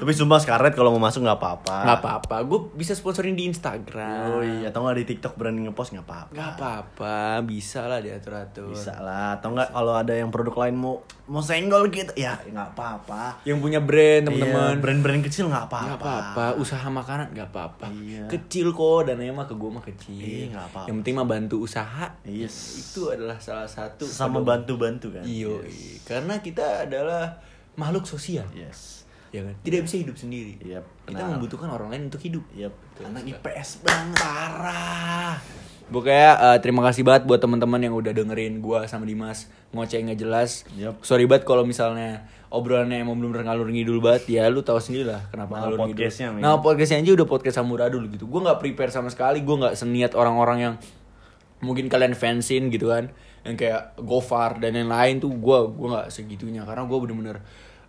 Tapi 0.00 0.16
sumpah 0.16 0.40
Scarlett 0.40 0.72
kalau 0.72 0.96
mau 0.96 1.04
masuk 1.04 1.20
nggak 1.28 1.36
apa-apa. 1.36 1.76
Nggak 1.84 1.98
apa-apa, 2.00 2.36
gue 2.48 2.60
bisa 2.72 2.96
sponsorin 2.96 3.36
di 3.36 3.44
Instagram. 3.44 4.32
Oh 4.32 4.40
iya, 4.40 4.72
atau 4.72 4.80
nggak 4.80 4.96
di 4.96 5.06
TikTok 5.12 5.36
berani 5.36 5.68
ngepost 5.68 5.92
nggak 5.92 6.06
apa-apa. 6.08 6.32
Nggak 6.32 6.50
apa-apa, 6.56 7.16
bisa 7.44 7.84
lah 7.84 8.00
diatur-atur. 8.00 8.72
Bisa 8.72 8.96
lah, 8.96 9.36
atau 9.36 9.52
nggak 9.52 9.76
kalau 9.76 9.92
ada 9.92 10.16
yang 10.16 10.32
produk 10.32 10.56
lain 10.64 10.80
mau 10.80 11.04
mau 11.28 11.44
senggol 11.44 11.92
gitu, 11.92 12.10
ya 12.16 12.40
nggak 12.40 12.72
apa-apa. 12.72 13.44
Yang 13.44 13.58
punya 13.60 13.80
brand 13.84 14.24
teman-teman. 14.24 14.72
Iya, 14.72 14.80
brand-brand 14.80 15.22
kecil 15.28 15.44
nggak 15.52 15.66
apa-apa. 15.68 15.88
Gak 15.90 16.00
apa-apa, 16.00 16.44
usaha 16.56 16.86
makanan 16.88 17.26
gak 17.36 17.48
apa-apa. 17.52 17.86
Iya. 17.92 18.24
Kecil 18.26 18.72
kok, 18.72 19.04
dananya 19.04 19.36
mah 19.36 19.46
ke 19.46 19.54
gue 19.54 19.70
mah 19.70 19.84
kecil. 19.84 20.16
Iya, 20.16 20.56
nggak 20.56 20.66
apa-apa. 20.72 20.88
Yang 20.88 20.96
penting 21.04 21.14
mah 21.20 21.28
bantu 21.28 21.56
usaha. 21.60 22.06
Yes. 22.24 22.56
Itu 22.88 23.12
adalah 23.12 23.36
salah 23.36 23.68
satu. 23.68 24.08
Sama 24.08 24.40
bantu-bantu 24.40 25.12
kan. 25.12 25.22
Iyo, 25.28 25.60
Yes. 25.60 26.08
karena 26.08 26.40
kita 26.40 26.88
adalah 26.88 27.36
makhluk 27.76 28.08
sosial. 28.08 28.48
Yes. 28.56 28.99
Ya 29.30 29.46
kan? 29.46 29.54
Tidak 29.62 29.80
bisa 29.86 29.96
hidup 30.02 30.16
sendiri. 30.18 30.58
Yep, 30.58 30.84
Kita 31.06 31.22
benar. 31.22 31.38
membutuhkan 31.38 31.68
orang 31.70 31.88
lain 31.94 32.02
untuk 32.10 32.22
hidup. 32.22 32.42
Yep. 32.50 32.72
Anak. 33.06 33.22
IPS 33.30 33.86
banget. 33.86 34.18
Parah. 34.18 35.38
Pokoknya 35.90 36.30
eh, 36.38 36.58
terima 36.62 36.86
kasih 36.86 37.02
banget 37.02 37.26
buat 37.26 37.42
teman-teman 37.42 37.82
yang 37.82 37.94
udah 37.98 38.14
dengerin 38.14 38.62
gua 38.62 38.86
sama 38.86 39.02
Dimas 39.06 39.50
ngoceh 39.74 39.98
nggak 39.98 40.18
jelas. 40.18 40.62
Yup. 40.78 41.02
Sorry 41.02 41.26
banget 41.26 41.46
kalau 41.46 41.66
misalnya 41.66 42.30
obrolannya 42.50 43.02
emang 43.02 43.18
belum 43.18 43.34
ngalur 43.34 43.66
ngidul 43.70 43.98
banget 43.98 44.38
ya 44.38 44.46
lu 44.50 44.62
tahu 44.62 44.78
sendiri 44.78 45.10
lah 45.10 45.26
kenapa 45.34 45.58
Nama 45.58 45.62
ngalur 45.66 45.78
ngidul. 45.90 46.10
Nah 46.38 46.62
podcastnya 46.62 47.02
aja 47.02 47.10
udah 47.18 47.26
podcast 47.26 47.58
samuradul 47.58 48.06
gitu. 48.06 48.30
Gua 48.30 48.50
nggak 48.50 48.58
prepare 48.62 48.94
sama 48.94 49.10
sekali. 49.10 49.42
Gua 49.42 49.66
nggak 49.66 49.74
seniat 49.74 50.14
orang-orang 50.14 50.58
yang 50.62 50.74
mungkin 51.58 51.90
kalian 51.90 52.14
fansin 52.14 52.70
gitu 52.70 52.88
kan 52.88 53.10
yang 53.44 53.56
kayak 53.56 53.96
Gofar 54.00 54.60
dan 54.60 54.76
yang 54.76 54.88
lain 54.88 55.18
tuh 55.20 55.32
gua 55.32 55.66
gua 55.68 55.88
nggak 55.96 56.08
segitunya 56.12 56.62
karena 56.64 56.86
gua 56.86 56.98
bener-bener 57.02 57.38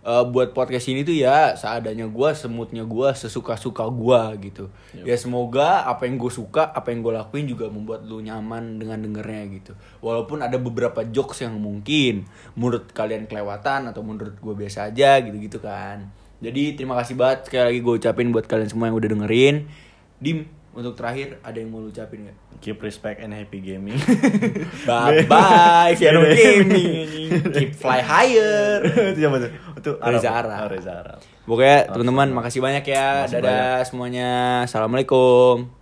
eh, 0.02 0.24
buat 0.28 0.52
podcast 0.52 0.90
ini 0.90 1.06
tuh 1.06 1.14
ya 1.14 1.54
seadanya 1.54 2.06
gua 2.10 2.34
semutnya 2.34 2.82
gua 2.82 3.14
sesuka-suka 3.14 3.86
gua 3.88 4.34
gitu. 4.38 4.68
Ya 5.06 5.16
semoga 5.16 5.86
apa 5.86 6.04
yang 6.04 6.18
gue 6.18 6.28
suka 6.28 6.68
apa 6.74 6.92
yang 6.92 7.00
gue 7.00 7.14
lakuin 7.16 7.46
juga 7.48 7.70
membuat 7.72 8.04
lu 8.04 8.20
nyaman 8.20 8.82
dengan 8.82 9.00
dengernya 9.00 9.42
gitu. 9.62 9.72
Walaupun 10.04 10.42
ada 10.44 10.60
beberapa 10.60 11.02
jokes 11.06 11.42
yang 11.46 11.56
mungkin 11.56 12.26
menurut 12.58 12.90
kalian 12.92 13.30
kelewatan 13.30 13.88
atau 13.88 14.02
menurut 14.04 14.36
gue 14.36 14.54
biasa 14.54 14.90
aja 14.92 15.22
gitu-gitu 15.22 15.62
kan. 15.62 16.10
Jadi 16.42 16.74
terima 16.74 16.98
kasih 16.98 17.14
banget 17.14 17.46
sekali 17.46 17.62
lagi 17.70 17.80
gue 17.86 17.94
ucapin 18.02 18.28
buat 18.34 18.50
kalian 18.50 18.66
semua 18.66 18.90
yang 18.90 18.98
udah 18.98 19.10
dengerin. 19.14 19.56
Dim 20.18 20.50
untuk 20.74 20.98
terakhir 20.98 21.38
ada 21.46 21.54
yang 21.54 21.70
mau 21.70 21.78
lu 21.78 21.94
ucapin 21.94 22.26
gak? 22.26 22.41
Keep 22.62 22.78
respect 22.78 23.18
and 23.18 23.34
happy 23.34 23.58
gaming. 23.58 23.98
Bye 24.86 25.26
bye, 25.26 25.98
Vero 25.98 26.22
Gaming. 26.30 27.42
Keep 27.58 27.74
fly 27.74 27.98
higher. 27.98 28.86
Itu 29.10 29.18
siapa 29.18 29.36
tuh? 29.42 29.50
Itu 29.82 29.90
Reza 29.98 30.30
Arab. 30.30 30.58
Oh, 30.62 30.68
Reza 30.70 30.92
Arab. 30.94 31.18
Pokoknya 31.42 31.90
teman-teman 31.90 32.30
makasih 32.30 32.62
banyak 32.62 32.86
ya. 32.86 33.26
Makasih 33.26 33.42
Dadah 33.42 33.76
semuanya. 33.82 34.30
Assalamualaikum. 34.62 35.81